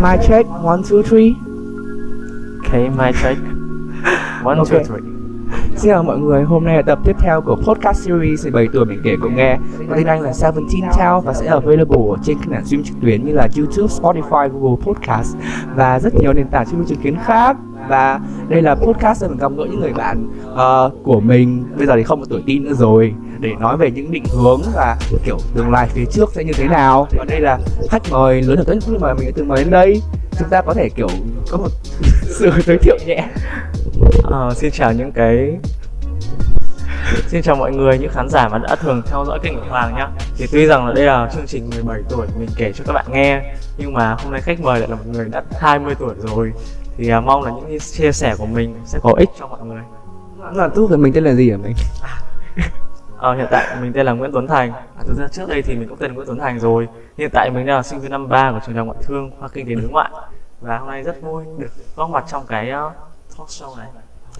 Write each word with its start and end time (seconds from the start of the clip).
My 0.00 0.16
check, 0.28 0.46
one, 0.62 0.82
two, 0.82 1.02
three. 1.02 1.34
Okay, 2.64 2.88
my 2.88 3.12
check. 3.22 3.38
One, 4.44 4.58
Ok. 4.58 4.68
two, 4.68 4.84
three. 4.84 5.00
Xin 5.76 5.90
chào 5.90 6.02
mọi 6.02 6.18
người, 6.18 6.42
hôm 6.42 6.64
nay 6.64 6.76
là 6.76 6.82
tập 6.82 6.98
tiếp 7.04 7.16
theo 7.20 7.40
của 7.40 7.56
podcast 7.56 8.00
series 8.06 8.42
17 8.42 8.68
tuổi 8.72 8.84
mình 8.84 9.00
kể 9.04 9.16
cậu 9.20 9.30
nghe 9.30 9.58
Có 9.90 9.96
tên 9.96 10.06
anh 10.06 10.20
là 10.20 10.32
Seventeen 10.32 10.82
Tell 10.98 11.14
và 11.24 11.34
sẽ 11.34 11.46
available 11.46 11.98
ở 12.10 12.16
trên 12.22 12.38
các 12.38 12.48
nền 12.48 12.64
stream 12.64 12.82
trực 12.84 13.00
tuyến 13.00 13.24
như 13.24 13.32
là 13.32 13.48
YouTube, 13.56 13.86
Spotify, 13.86 14.48
Google 14.48 14.76
Podcast 14.86 15.36
và 15.76 16.00
rất 16.00 16.14
nhiều 16.14 16.32
nền 16.32 16.48
tảng 16.48 16.66
stream 16.66 16.84
trực 16.86 16.98
tuyến 17.02 17.16
khác 17.24 17.56
và 17.88 18.20
đây 18.48 18.62
là 18.62 18.74
podcast 18.74 19.22
để 19.22 19.28
mình 19.28 19.38
gặp 19.38 19.52
gỡ 19.56 19.64
những 19.70 19.80
người 19.80 19.92
bạn 19.92 20.26
ờ, 20.54 20.90
của 21.02 21.20
mình 21.20 21.64
bây 21.78 21.86
giờ 21.86 21.96
thì 21.96 22.02
không 22.02 22.20
có 22.20 22.26
tuổi 22.30 22.42
teen 22.46 22.64
nữa 22.64 22.74
rồi 22.74 23.14
để 23.40 23.54
nói 23.60 23.76
về 23.76 23.90
những 23.90 24.10
định 24.10 24.24
hướng 24.24 24.62
và 24.74 24.96
kiểu 25.24 25.38
tương 25.54 25.70
lai 25.70 25.88
phía 25.94 26.04
trước 26.12 26.32
sẽ 26.34 26.44
như 26.44 26.52
thế 26.52 26.68
nào. 26.68 27.08
Và 27.18 27.24
đây 27.28 27.40
là 27.40 27.58
khách 27.90 28.02
mời 28.10 28.42
lớn 28.42 28.64
tất 28.66 28.74
nhưng 28.86 29.00
mà 29.00 29.14
mình 29.14 29.32
từng 29.36 29.48
mời 29.48 29.58
đến 29.58 29.70
đây. 29.70 30.02
Chúng 30.38 30.48
ta 30.48 30.62
có 30.62 30.74
thể 30.74 30.88
kiểu 30.96 31.08
có 31.50 31.56
một 31.56 31.68
sự 32.22 32.50
giới 32.66 32.78
thiệu 32.78 32.96
nhẹ. 33.06 33.28
Ờ, 34.22 34.54
xin 34.54 34.70
chào 34.70 34.92
những 34.92 35.12
cái 35.12 35.58
Xin 37.26 37.42
chào 37.42 37.56
mọi 37.56 37.72
người, 37.72 37.98
những 37.98 38.10
khán 38.12 38.28
giả 38.28 38.48
mà 38.48 38.58
đã 38.58 38.76
thường 38.76 39.02
theo 39.06 39.24
dõi 39.26 39.38
kênh 39.42 39.54
của 39.54 39.66
Hoàng 39.68 39.94
nhá. 39.94 40.08
Thì 40.36 40.46
tuy 40.52 40.66
rằng 40.66 40.86
là 40.86 40.92
đây 40.92 41.04
là 41.04 41.30
chương 41.34 41.46
trình 41.46 41.70
17 41.70 42.00
tuổi 42.08 42.26
mình 42.38 42.48
kể 42.56 42.72
cho 42.72 42.84
các 42.86 42.92
bạn 42.92 43.06
nghe 43.12 43.42
Nhưng 43.78 43.92
mà 43.92 44.16
hôm 44.18 44.32
nay 44.32 44.40
khách 44.40 44.60
mời 44.60 44.80
lại 44.80 44.88
là 44.88 44.96
một 44.96 45.02
người 45.06 45.28
đã 45.28 45.42
20 45.60 45.94
tuổi 45.98 46.14
rồi. 46.18 46.52
Thì 46.96 47.08
à, 47.08 47.20
mong 47.20 47.42
là 47.42 47.50
những 47.50 47.78
chia 47.80 48.12
sẻ 48.12 48.34
của 48.38 48.46
mình 48.46 48.74
sẽ 48.84 48.98
có 49.02 49.12
ích 49.18 49.28
cho 49.38 49.46
mọi 49.46 49.60
người. 49.64 49.82
Là 50.54 50.68
tu 50.68 50.96
mình 50.96 51.12
tên 51.12 51.24
là 51.24 51.34
gì 51.34 51.50
hả 51.50 51.56
mình 51.56 51.74
Ờ, 53.18 53.34
hiện 53.34 53.46
tại 53.50 53.76
mình 53.80 53.92
tên 53.92 54.06
là 54.06 54.12
Nguyễn 54.12 54.32
Tuấn 54.32 54.46
Thành. 54.46 54.72
À, 54.72 55.02
Thực 55.06 55.16
ra 55.18 55.28
trước 55.32 55.48
đây 55.48 55.62
thì 55.62 55.74
mình 55.74 55.88
cũng 55.88 55.98
tên 55.98 56.14
Nguyễn 56.14 56.26
Tuấn 56.26 56.38
Thành 56.38 56.58
rồi. 56.58 56.88
Hiện 57.18 57.30
tại 57.32 57.50
mình 57.50 57.66
đang 57.66 57.76
là 57.76 57.82
sinh 57.82 58.00
viên 58.00 58.10
năm 58.10 58.28
3 58.28 58.52
của 58.52 58.60
trường 58.66 58.74
đại 58.74 58.84
học 58.84 58.86
ngoại 58.86 59.04
thương 59.06 59.30
khoa 59.38 59.48
kinh 59.48 59.66
tế 59.66 59.74
đối 59.74 59.90
ngoại. 59.90 60.10
Và 60.60 60.78
hôm 60.78 60.88
nay 60.88 61.02
rất 61.02 61.22
vui 61.22 61.44
được 61.58 61.70
góp 61.96 62.10
mặt 62.10 62.24
trong 62.28 62.46
cái 62.48 62.72
uh, 62.72 62.92
talk 63.38 63.48
show 63.48 63.76
này. 63.78 63.86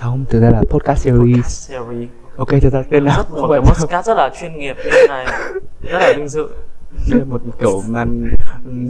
Không 0.01 0.25
thực 0.31 0.41
ra 0.41 0.51
là 0.51 0.63
podcast 0.71 0.99
series. 1.05 1.47
Series. 1.47 2.09
Ok 2.37 2.49
thực 2.63 2.73
ra 2.73 2.83
tên 2.91 3.05
là 3.05 3.25
một 3.31 3.49
cái 3.51 3.61
podcast 3.61 4.07
rất 4.07 4.15
là 4.15 4.31
chuyên 4.41 4.59
nghiệp 4.59 4.77
như 4.85 4.91
thế 4.93 5.07
này. 5.09 5.27
Rất 5.83 5.99
là 5.99 6.13
vinh 6.17 6.29
dự 6.29 6.49
đây 7.11 7.19
là 7.19 7.25
một 7.25 7.41
kiểu 7.61 7.83
màn 7.89 8.31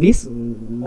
dis 0.00 0.28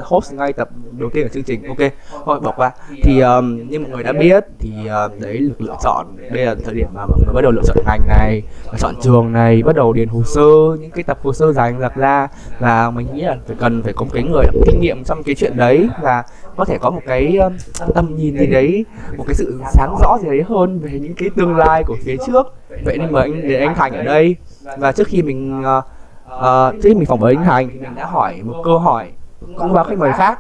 host 0.02 0.34
ngay 0.34 0.54
tập 0.54 0.70
đầu 1.00 1.10
tiên 1.14 1.24
của 1.24 1.34
chương 1.34 1.44
trình. 1.44 1.64
Ok 1.64 1.92
thôi 2.26 2.40
bỏ 2.40 2.54
qua. 2.56 2.72
Thì 3.04 3.20
um, 3.20 3.70
như 3.70 3.80
mọi 3.80 3.90
người 3.90 4.04
đã 4.04 4.14
biết 4.14 4.46
thì 4.60 4.72
um, 4.88 5.20
đấy 5.20 5.38
lực 5.38 5.62
lựa 5.62 5.76
chọn. 5.84 6.06
Đây 6.32 6.46
là 6.46 6.56
thời 6.66 6.76
điểm 6.76 6.88
mà 6.94 7.06
mọi 7.06 7.20
người 7.26 7.34
bắt 7.34 7.42
đầu 7.42 7.52
lựa 7.52 7.62
chọn 7.66 7.78
ngành 7.86 8.02
này 8.08 8.42
lựa 8.66 8.78
chọn 8.78 8.96
trường 9.02 9.32
này 9.32 9.64
bắt 9.64 9.76
đầu 9.76 9.94
điền 9.94 10.08
hồ 10.08 10.24
sơ 10.24 10.78
những 10.80 10.92
cái 10.92 11.04
tập 11.04 11.20
hồ 11.24 11.34
sơ 11.34 11.52
dài 11.52 11.74
dặc 11.80 11.96
ra. 11.96 12.28
Và 12.60 12.92
mình 12.92 13.08
nghĩ 13.14 13.22
là 13.22 13.38
phải 13.48 13.56
cần 13.60 13.84
phải 13.84 13.94
có 13.94 14.06
một 14.06 14.12
cái 14.14 14.24
người 14.24 14.46
có 14.54 14.60
kinh 14.66 14.82
nghiệm 14.82 15.04
trong 15.04 15.24
cái 15.24 15.36
chuyện 15.36 15.58
đấy 15.58 15.90
và 16.02 16.24
có 16.58 16.66
thể 16.66 16.78
có 16.82 16.90
một 16.90 17.02
cái 17.06 17.38
um, 17.38 17.54
tầm 17.96 18.16
nhìn 18.16 18.38
gì 18.38 18.48
đấy 18.48 18.86
một 19.18 19.24
cái 19.28 19.36
sự 19.36 19.60
sáng 19.74 19.96
rõ 20.02 20.18
gì 20.22 20.28
đấy 20.28 20.44
hơn 20.48 20.80
về 20.80 21.00
những 21.00 21.14
cái 21.14 21.30
tương 21.36 21.56
lai 21.56 21.84
của 21.84 21.98
phía 22.04 22.16
trước. 22.28 22.56
Vậy 22.86 22.98
nên 22.98 23.12
mời 23.12 23.24
anh 23.24 23.42
để 23.48 23.66
anh 23.66 23.76
Thành 23.76 23.94
ở 23.94 24.04
đây. 24.04 24.36
Và 24.78 24.92
trước 24.92 25.08
khi 25.08 25.22
mình 25.22 25.62
uh, 25.62 25.86
Ờ, 26.32 26.74
uh, 26.76 26.84
trước 26.84 26.98
mình 26.98 27.06
phỏng 27.06 27.20
vấn 27.20 27.36
anh 27.36 27.46
Thành 27.46 27.70
thì 27.74 27.80
mình 27.80 27.96
đã 27.96 28.06
hỏi 28.06 28.42
một 28.44 28.62
câu 28.64 28.80
hỏi 28.80 29.12
cũng 29.58 29.74
vào 29.74 29.84
khách 29.84 29.98
mời 29.98 30.12
khác. 30.14 30.40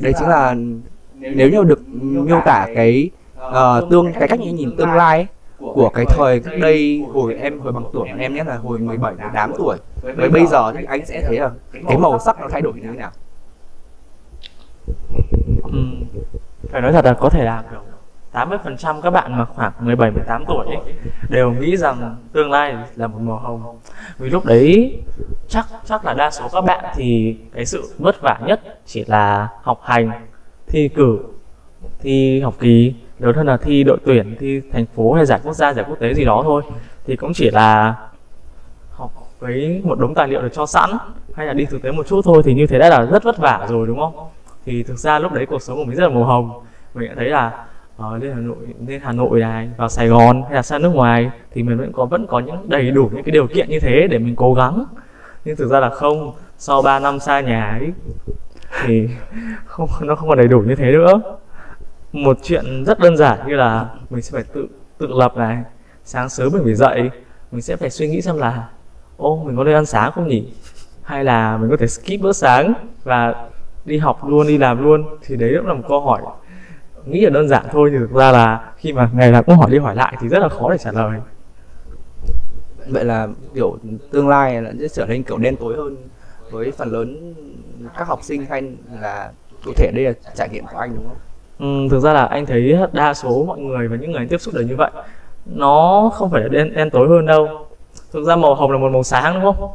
Đấy 0.00 0.12
chính 0.18 0.28
là 0.28 0.54
nếu 1.14 1.50
như 1.50 1.64
được 1.64 1.88
miêu 2.02 2.40
tả 2.44 2.66
cái 2.74 3.10
uh, 3.48 3.90
tương 3.90 4.12
cái 4.12 4.28
cách 4.28 4.40
nhìn 4.40 4.76
tương 4.76 4.92
lai 4.92 5.18
ấy, 5.18 5.26
của 5.74 5.90
cái 5.94 6.04
thời 6.08 6.40
cách 6.40 6.54
đây 6.60 7.04
hồi 7.12 7.34
em 7.34 7.60
hồi 7.60 7.72
bằng 7.72 7.84
tuổi 7.92 8.08
em 8.18 8.34
nhé 8.34 8.44
là 8.44 8.56
hồi 8.56 8.78
17 8.78 9.14
18 9.14 9.52
tuổi. 9.58 9.76
Với 10.16 10.30
bây 10.30 10.46
giờ 10.46 10.72
thì 10.72 10.84
anh 10.84 11.06
sẽ 11.06 11.22
thấy 11.26 11.38
là 11.38 11.50
cái 11.88 11.98
màu 11.98 12.18
sắc 12.18 12.40
nó 12.40 12.48
thay 12.50 12.60
đổi 12.62 12.72
như 12.74 12.82
thế 12.82 12.98
nào? 12.98 13.10
Ừ, 15.72 15.78
phải 16.70 16.80
nói 16.80 16.92
thật 16.92 17.04
là 17.04 17.14
có 17.14 17.28
thể 17.28 17.44
làm 17.44 17.64
được. 17.72 17.89
80% 18.32 19.00
các 19.00 19.10
bạn 19.10 19.38
mà 19.38 19.44
khoảng 19.44 19.72
17 19.80 20.10
18 20.10 20.44
tuổi 20.48 20.66
ấy, 20.66 20.94
đều 21.28 21.52
nghĩ 21.52 21.76
rằng 21.76 22.16
tương 22.32 22.50
lai 22.50 22.76
là 22.96 23.06
một 23.06 23.18
màu 23.18 23.36
hồng. 23.36 23.78
Vì 24.18 24.30
lúc 24.30 24.44
đấy 24.44 24.98
chắc 25.48 25.66
chắc 25.84 26.04
là 26.04 26.14
đa 26.14 26.30
số 26.30 26.48
các 26.52 26.60
bạn 26.60 26.84
thì 26.94 27.36
cái 27.54 27.66
sự 27.66 27.94
vất 27.98 28.16
vả 28.22 28.38
nhất 28.46 28.60
chỉ 28.86 29.04
là 29.04 29.48
học 29.62 29.80
hành, 29.84 30.10
thi 30.66 30.88
cử, 30.88 31.18
thi 32.00 32.40
học 32.40 32.54
kỳ, 32.60 32.94
lớn 33.18 33.36
hơn 33.36 33.46
là 33.46 33.56
thi 33.56 33.84
đội 33.84 33.98
tuyển, 34.04 34.36
thi 34.40 34.60
thành 34.72 34.86
phố 34.86 35.12
hay 35.12 35.26
giải 35.26 35.40
quốc 35.44 35.52
gia, 35.52 35.72
giải 35.72 35.84
quốc 35.88 35.98
tế 35.98 36.14
gì 36.14 36.24
đó 36.24 36.40
thôi. 36.44 36.62
Thì 37.06 37.16
cũng 37.16 37.32
chỉ 37.34 37.50
là 37.50 37.94
học 38.92 39.12
với 39.38 39.80
một 39.84 39.98
đống 39.98 40.14
tài 40.14 40.28
liệu 40.28 40.42
được 40.42 40.52
cho 40.52 40.66
sẵn 40.66 40.90
hay 41.34 41.46
là 41.46 41.52
đi 41.52 41.64
thực 41.64 41.82
tế 41.82 41.92
một 41.92 42.06
chút 42.06 42.20
thôi 42.24 42.42
thì 42.44 42.54
như 42.54 42.66
thế 42.66 42.78
đã 42.78 42.88
là 42.88 43.04
rất 43.04 43.24
vất 43.24 43.38
vả 43.38 43.66
rồi 43.68 43.86
đúng 43.86 43.98
không? 43.98 44.28
Thì 44.64 44.82
thực 44.82 44.98
ra 44.98 45.18
lúc 45.18 45.32
đấy 45.32 45.46
cuộc 45.46 45.62
sống 45.62 45.76
của 45.76 45.84
mình 45.84 45.96
rất 45.96 46.02
là 46.02 46.14
màu 46.14 46.24
hồng. 46.24 46.52
Mình 46.94 47.08
đã 47.08 47.14
thấy 47.16 47.28
là 47.28 47.66
ở 48.00 48.18
lên 48.18 48.32
Hà 48.34 48.40
Nội, 48.40 48.56
lên 48.86 49.00
Hà 49.04 49.12
Nội 49.12 49.40
này, 49.40 49.70
vào 49.76 49.88
Sài 49.88 50.08
Gòn 50.08 50.42
hay 50.42 50.54
là 50.54 50.62
sang 50.62 50.82
nước 50.82 50.88
ngoài 50.88 51.30
thì 51.50 51.62
mình 51.62 51.78
vẫn 51.78 51.92
có 51.92 52.04
vẫn 52.04 52.26
có 52.26 52.38
những 52.38 52.68
đầy 52.68 52.90
đủ 52.90 53.10
những 53.12 53.22
cái 53.24 53.32
điều 53.32 53.46
kiện 53.46 53.68
như 53.68 53.80
thế 53.80 54.06
để 54.10 54.18
mình 54.18 54.36
cố 54.36 54.54
gắng. 54.54 54.84
Nhưng 55.44 55.56
thực 55.56 55.68
ra 55.70 55.80
là 55.80 55.90
không, 55.90 56.32
sau 56.58 56.82
3 56.82 56.98
năm 56.98 57.20
xa 57.20 57.40
nhà 57.40 57.78
ấy 57.80 57.92
thì 58.84 59.08
không, 59.66 59.88
nó 60.00 60.14
không 60.14 60.28
còn 60.28 60.38
đầy 60.38 60.48
đủ 60.48 60.60
như 60.60 60.74
thế 60.74 60.92
nữa. 60.92 61.20
Một 62.12 62.38
chuyện 62.42 62.84
rất 62.84 62.98
đơn 62.98 63.16
giản 63.16 63.38
như 63.46 63.56
là 63.56 63.88
mình 64.10 64.22
sẽ 64.22 64.30
phải 64.32 64.44
tự 64.52 64.68
tự 64.98 65.06
lập 65.06 65.36
này, 65.36 65.62
sáng 66.04 66.28
sớm 66.28 66.52
mình 66.52 66.64
phải 66.64 66.74
dậy, 66.74 67.10
mình 67.52 67.62
sẽ 67.62 67.76
phải 67.76 67.90
suy 67.90 68.08
nghĩ 68.08 68.22
xem 68.22 68.38
là, 68.38 68.68
ô, 69.16 69.44
mình 69.46 69.56
có 69.56 69.64
nên 69.64 69.74
ăn 69.74 69.86
sáng 69.86 70.12
không 70.12 70.28
nhỉ? 70.28 70.52
Hay 71.02 71.24
là 71.24 71.56
mình 71.56 71.70
có 71.70 71.76
thể 71.76 71.86
skip 71.86 72.20
bữa 72.20 72.32
sáng 72.32 72.74
và 73.04 73.48
đi 73.84 73.98
học 73.98 74.28
luôn, 74.28 74.46
đi 74.46 74.58
làm 74.58 74.82
luôn? 74.82 75.04
Thì 75.22 75.36
đấy 75.36 75.54
cũng 75.56 75.66
là 75.66 75.74
một 75.74 75.84
câu 75.88 76.00
hỏi 76.00 76.20
nghĩ 77.06 77.20
là 77.20 77.30
đơn 77.30 77.48
giản 77.48 77.66
thôi 77.72 77.90
nhưng 77.92 78.00
thực 78.00 78.12
ra 78.12 78.32
là 78.32 78.72
khi 78.76 78.92
mà 78.92 79.10
ngày 79.14 79.30
nào 79.30 79.42
cũng 79.42 79.56
hỏi 79.56 79.70
đi 79.70 79.78
hỏi 79.78 79.94
lại 79.96 80.16
thì 80.20 80.28
rất 80.28 80.38
là 80.38 80.48
khó 80.48 80.70
để 80.70 80.78
trả 80.78 80.92
lời. 80.92 81.20
Vậy 82.86 83.04
là 83.04 83.28
kiểu 83.54 83.78
tương 84.10 84.28
lai 84.28 84.62
là 84.62 84.72
sẽ 84.80 84.88
trở 84.88 85.06
nên 85.06 85.22
kiểu 85.22 85.36
đen 85.36 85.56
tối 85.56 85.76
hơn 85.76 85.96
với 86.50 86.72
phần 86.72 86.92
lớn 86.92 87.34
các 87.98 88.08
học 88.08 88.18
sinh 88.22 88.46
hay 88.50 88.62
là 89.00 89.30
cụ 89.64 89.72
thể 89.76 89.90
đây 89.94 90.04
là 90.04 90.12
trải 90.34 90.48
nghiệm 90.48 90.64
của 90.72 90.78
anh 90.78 90.90
đúng 90.94 91.04
không? 91.08 91.16
ừ, 91.58 91.88
thực 91.90 92.00
ra 92.00 92.12
là 92.12 92.24
anh 92.24 92.46
thấy 92.46 92.76
đa 92.92 93.14
số 93.14 93.44
mọi 93.44 93.58
người 93.58 93.88
và 93.88 93.96
những 93.96 94.12
người 94.12 94.26
tiếp 94.26 94.38
xúc 94.40 94.54
đều 94.54 94.62
như 94.62 94.76
vậy. 94.76 94.90
Nó 95.46 96.10
không 96.14 96.30
phải 96.30 96.40
là 96.42 96.48
đen, 96.48 96.74
đen 96.74 96.90
tối 96.90 97.08
hơn 97.08 97.26
đâu. 97.26 97.66
Thực 98.12 98.24
ra 98.24 98.36
màu 98.36 98.54
hồng 98.54 98.70
là 98.70 98.78
một 98.78 98.88
màu 98.92 99.02
sáng 99.02 99.34
đúng 99.34 99.54
không? 99.54 99.70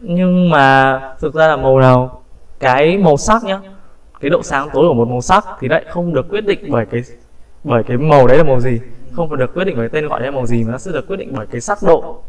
Nhưng 0.00 0.50
mà 0.50 1.00
thực 1.20 1.34
ra 1.34 1.48
là 1.48 1.56
màu 1.56 1.80
nào 1.80 2.22
cái 2.58 2.98
màu 2.98 3.16
sắc 3.16 3.44
nhá 3.44 3.60
cái 4.20 4.30
độ 4.30 4.42
sáng 4.42 4.68
tối 4.72 4.88
của 4.88 4.94
một 4.94 5.08
màu 5.08 5.20
sắc 5.20 5.44
thì 5.60 5.68
lại 5.68 5.84
không 5.90 6.14
được 6.14 6.26
quyết 6.30 6.40
định 6.40 6.58
bởi 6.68 6.86
cái 6.86 7.02
bởi 7.64 7.82
cái 7.82 7.96
màu 7.96 8.26
đấy 8.26 8.38
là 8.38 8.44
màu 8.44 8.60
gì. 8.60 8.80
Không 9.12 9.28
phải 9.28 9.38
được 9.38 9.54
quyết 9.54 9.64
định 9.64 9.76
bởi 9.76 9.88
tên 9.88 10.08
gọi 10.08 10.22
là 10.22 10.30
màu 10.30 10.46
gì 10.46 10.64
mà 10.64 10.72
nó 10.72 10.78
sẽ 10.78 10.92
được 10.92 11.06
quyết 11.08 11.16
định 11.16 11.32
bởi 11.36 11.46
cái 11.46 11.60
sắc 11.60 11.78
độ. 11.82 12.22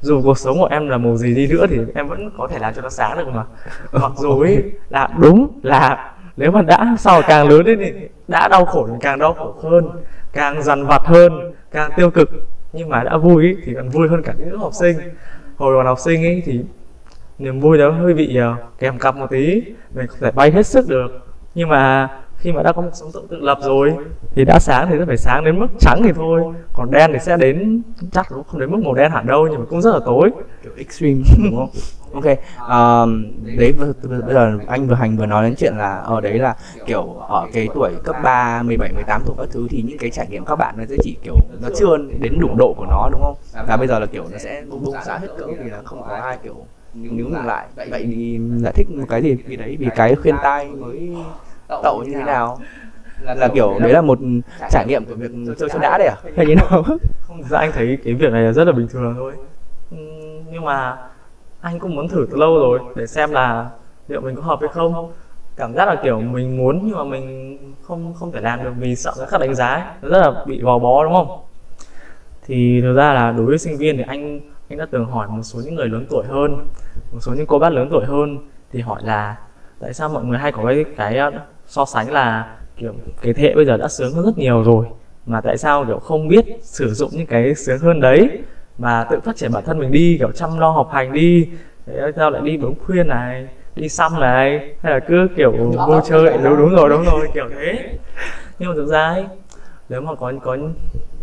Dù 0.00 0.22
cuộc 0.22 0.38
sống 0.38 0.58
của 0.58 0.68
em 0.70 0.88
là 0.88 0.96
màu 0.96 1.16
gì 1.16 1.34
đi 1.34 1.46
nữa 1.46 1.66
thì 1.70 1.78
em 1.94 2.08
vẫn 2.08 2.30
có 2.38 2.48
thể 2.48 2.58
làm 2.58 2.74
cho 2.74 2.82
nó 2.82 2.88
sáng 2.88 3.18
được 3.18 3.28
mà. 3.34 3.44
Mặc 3.92 4.12
dù 4.16 4.40
ấy 4.40 4.62
là 4.90 5.08
đúng 5.18 5.60
là 5.62 6.12
nếu 6.36 6.50
mà 6.50 6.62
đã 6.62 6.96
sau 6.98 7.22
càng 7.28 7.48
lớn 7.48 7.66
lên 7.66 7.78
thì 7.78 7.92
đã 8.28 8.48
đau 8.48 8.64
khổ 8.64 8.86
thì 8.86 8.94
càng 9.00 9.18
đau 9.18 9.34
khổ 9.34 9.54
hơn 9.62 9.90
càng 10.32 10.62
dằn 10.62 10.86
vặt 10.86 11.02
hơn 11.04 11.52
càng 11.70 11.90
tiêu 11.96 12.10
cực. 12.10 12.30
Nhưng 12.72 12.88
mà 12.88 13.02
đã 13.02 13.16
vui 13.16 13.42
ý, 13.42 13.56
thì 13.64 13.74
còn 13.74 13.88
vui 13.88 14.08
hơn 14.08 14.22
cả 14.22 14.34
những 14.38 14.58
học 14.58 14.72
sinh. 14.74 14.96
Hồi 15.56 15.76
còn 15.76 15.86
học 15.86 15.98
sinh 15.98 16.24
ấy 16.24 16.42
thì 16.46 16.60
niềm 17.38 17.60
vui 17.60 17.78
đó 17.78 17.90
hơi 17.90 18.14
bị 18.14 18.38
uh, 18.52 18.78
kèm 18.78 18.98
cặp 18.98 19.16
một 19.16 19.26
tí. 19.30 19.62
Mình 19.94 20.06
có 20.06 20.16
thể 20.20 20.30
bay 20.30 20.50
hết 20.50 20.66
sức 20.66 20.88
được 20.88 21.25
nhưng 21.56 21.68
mà 21.68 22.08
khi 22.38 22.52
mà 22.52 22.62
đã 22.62 22.72
có 22.72 22.82
một 22.82 22.90
sống 22.92 23.10
tự 23.14 23.22
tự 23.30 23.40
lập 23.40 23.58
rồi 23.62 23.94
thì 24.34 24.44
đã 24.44 24.58
sáng 24.58 24.86
thì 24.90 24.96
sẽ 24.98 25.04
phải 25.06 25.16
sáng 25.16 25.44
đến 25.44 25.58
mức 25.58 25.66
trắng 25.78 26.00
thì 26.04 26.12
thôi 26.12 26.42
còn 26.72 26.90
đen 26.90 27.10
thì 27.12 27.18
sẽ 27.18 27.36
đến 27.36 27.82
chắc 28.12 28.26
cũng 28.28 28.44
không 28.44 28.60
đến 28.60 28.70
mức 28.70 28.78
màu 28.84 28.94
đen 28.94 29.10
hẳn 29.10 29.26
đâu 29.26 29.48
nhưng 29.50 29.60
mà 29.60 29.66
cũng 29.70 29.82
rất 29.82 29.92
là 29.92 30.00
tối 30.06 30.30
kiểu 30.62 30.72
extreme 30.76 31.20
đúng 31.44 31.56
không? 31.56 31.70
Ok, 32.12 32.24
um, 32.70 33.24
đấy 33.56 33.74
bây 34.02 34.34
giờ 34.34 34.58
anh 34.66 34.86
vừa 34.86 34.94
hành 34.94 35.16
vừa 35.16 35.26
nói 35.26 35.44
đến 35.44 35.54
chuyện 35.58 35.74
là 35.76 35.96
ở 35.96 36.20
đấy 36.20 36.38
là 36.38 36.54
kiểu 36.86 37.02
ở 37.28 37.46
cái 37.52 37.68
tuổi 37.74 37.92
cấp 38.04 38.16
3, 38.22 38.62
17, 38.62 38.92
18 38.92 39.22
tuổi 39.26 39.36
các 39.38 39.48
thứ 39.50 39.66
thì 39.70 39.82
những 39.82 39.98
cái 39.98 40.10
trải 40.10 40.26
nghiệm 40.30 40.44
các 40.44 40.56
bạn 40.56 40.74
nó 40.78 40.84
sẽ 40.88 40.96
chỉ 41.02 41.16
kiểu 41.22 41.34
nó 41.62 41.68
chưa 41.78 41.96
đến 42.20 42.38
đủ 42.40 42.48
độ 42.58 42.74
của 42.76 42.86
nó 42.90 43.08
đúng 43.12 43.20
không? 43.22 43.36
Và 43.68 43.76
bây 43.76 43.88
giờ 43.88 43.98
là 43.98 44.06
kiểu 44.06 44.24
nó 44.32 44.38
sẽ 44.38 44.62
bung 44.70 44.84
bung 44.84 44.96
xả 45.06 45.18
hết 45.18 45.28
cỡ 45.38 45.46
vì 45.46 45.70
là 45.70 45.82
không 45.84 46.02
có 46.08 46.14
ai 46.14 46.38
kiểu 46.42 46.54
níu 46.94 47.28
ngừng 47.28 47.46
lại. 47.46 47.66
Vậy 47.76 48.06
thì 48.14 48.40
giải 48.56 48.72
thích 48.72 48.86
một 48.90 49.04
cái 49.08 49.22
gì 49.22 49.34
vì 49.34 49.56
đấy 49.56 49.76
vì 49.80 49.88
cái 49.96 50.14
khuyên 50.14 50.34
tai 50.42 50.66
mới 50.66 51.10
tậu 51.68 52.02
như 52.06 52.14
thế 52.14 52.22
nào? 52.22 52.60
Là 53.20 53.48
kiểu 53.48 53.78
đấy 53.80 53.92
là 53.92 54.00
một 54.00 54.18
trải 54.70 54.86
nghiệm 54.86 55.04
của 55.04 55.14
việc 55.14 55.30
chơi 55.58 55.68
cho 55.72 55.78
đã 55.78 55.98
đấy 55.98 56.06
à? 56.08 56.16
Hay 56.36 56.46
như 56.46 56.54
nào? 56.54 56.84
ra 57.50 57.58
anh 57.58 57.72
thấy 57.72 57.98
cái 58.04 58.14
việc 58.14 58.32
này 58.32 58.42
là 58.42 58.52
rất 58.52 58.64
là 58.64 58.72
bình 58.72 58.88
thường 58.88 59.14
thôi 59.16 59.32
Ừm, 59.90 60.44
nhưng 60.52 60.64
mà 60.64 60.96
anh 61.60 61.78
cũng 61.78 61.94
muốn 61.94 62.08
thử 62.08 62.26
từ 62.30 62.36
lâu 62.36 62.58
rồi 62.58 62.80
để 62.96 63.06
xem 63.06 63.30
là 63.30 63.70
liệu 64.08 64.20
mình 64.20 64.36
có 64.36 64.42
hợp 64.42 64.58
hay 64.60 64.68
không 64.72 65.12
cảm 65.56 65.74
giác 65.74 65.88
là 65.88 65.96
kiểu 66.02 66.20
mình 66.20 66.56
muốn 66.56 66.80
nhưng 66.84 66.96
mà 66.96 67.04
mình 67.04 67.58
không 67.82 68.14
không 68.14 68.32
thể 68.32 68.40
làm 68.40 68.64
được 68.64 68.72
vì 68.78 68.96
sợ 68.96 69.12
khác 69.28 69.38
đánh 69.40 69.54
giá 69.54 69.66
ấy. 69.66 69.82
nó 70.02 70.08
rất 70.08 70.18
là 70.18 70.44
bị 70.46 70.60
gò 70.60 70.78
bó 70.78 71.04
đúng 71.04 71.12
không 71.12 71.40
thì 72.46 72.80
thực 72.80 72.94
ra 72.94 73.12
là 73.12 73.32
đối 73.32 73.46
với 73.46 73.58
sinh 73.58 73.76
viên 73.76 73.96
thì 73.96 74.02
anh 74.06 74.40
anh 74.68 74.78
đã 74.78 74.86
từng 74.90 75.04
hỏi 75.06 75.28
một 75.28 75.42
số 75.42 75.60
những 75.64 75.74
người 75.74 75.88
lớn 75.88 76.06
tuổi 76.10 76.24
hơn 76.26 76.68
một 77.12 77.18
số 77.20 77.34
những 77.34 77.46
cô 77.46 77.58
bác 77.58 77.72
lớn 77.72 77.88
tuổi 77.90 78.04
hơn 78.04 78.38
thì 78.72 78.80
hỏi 78.80 79.00
là 79.04 79.36
tại 79.80 79.94
sao 79.94 80.08
mọi 80.08 80.24
người 80.24 80.38
hay 80.38 80.52
có 80.52 80.62
cái 80.66 80.84
cái 80.96 81.20
so 81.66 81.84
sánh 81.84 82.12
là 82.12 82.56
kiểu 82.76 82.94
cái 83.22 83.32
thế 83.32 83.42
hệ 83.42 83.54
bây 83.54 83.64
giờ 83.64 83.76
đã 83.76 83.88
sướng 83.88 84.14
hơn 84.14 84.24
rất 84.24 84.38
nhiều 84.38 84.62
rồi. 84.62 84.86
Mà 85.26 85.40
tại 85.40 85.58
sao 85.58 85.84
kiểu 85.84 85.98
không 85.98 86.28
biết 86.28 86.44
sử 86.62 86.94
dụng 86.94 87.10
những 87.12 87.26
cái 87.26 87.54
sướng 87.54 87.78
hơn 87.78 88.00
đấy? 88.00 88.42
Mà 88.78 89.06
tự 89.10 89.20
phát 89.20 89.36
triển 89.36 89.52
bản 89.52 89.64
thân 89.64 89.78
mình 89.78 89.92
đi 89.92 90.16
kiểu 90.18 90.32
chăm 90.32 90.58
lo 90.58 90.70
học 90.70 90.90
hành 90.92 91.12
đi. 91.12 91.48
Thế 91.86 92.12
sao 92.16 92.30
lại 92.30 92.42
đi 92.44 92.56
bấm 92.56 92.74
khuyên 92.86 93.08
này 93.08 93.48
đi 93.76 93.88
xăm 93.88 94.20
này 94.20 94.74
hay 94.82 94.92
là 94.92 95.00
cứ 95.00 95.28
kiểu 95.36 95.52
vui 95.86 96.00
chơi? 96.08 96.38
Đúng 96.44 96.56
đúng 96.56 96.70
rồi 96.70 96.90
đúng 96.90 97.04
rồi 97.04 97.28
kiểu 97.34 97.48
thế. 97.54 97.98
Nhưng 98.58 98.68
mà 98.68 98.74
thực 98.74 98.86
ra 98.86 99.06
ấy 99.08 99.24
nếu 99.88 100.00
mà 100.00 100.14
có 100.14 100.32
có 100.42 100.56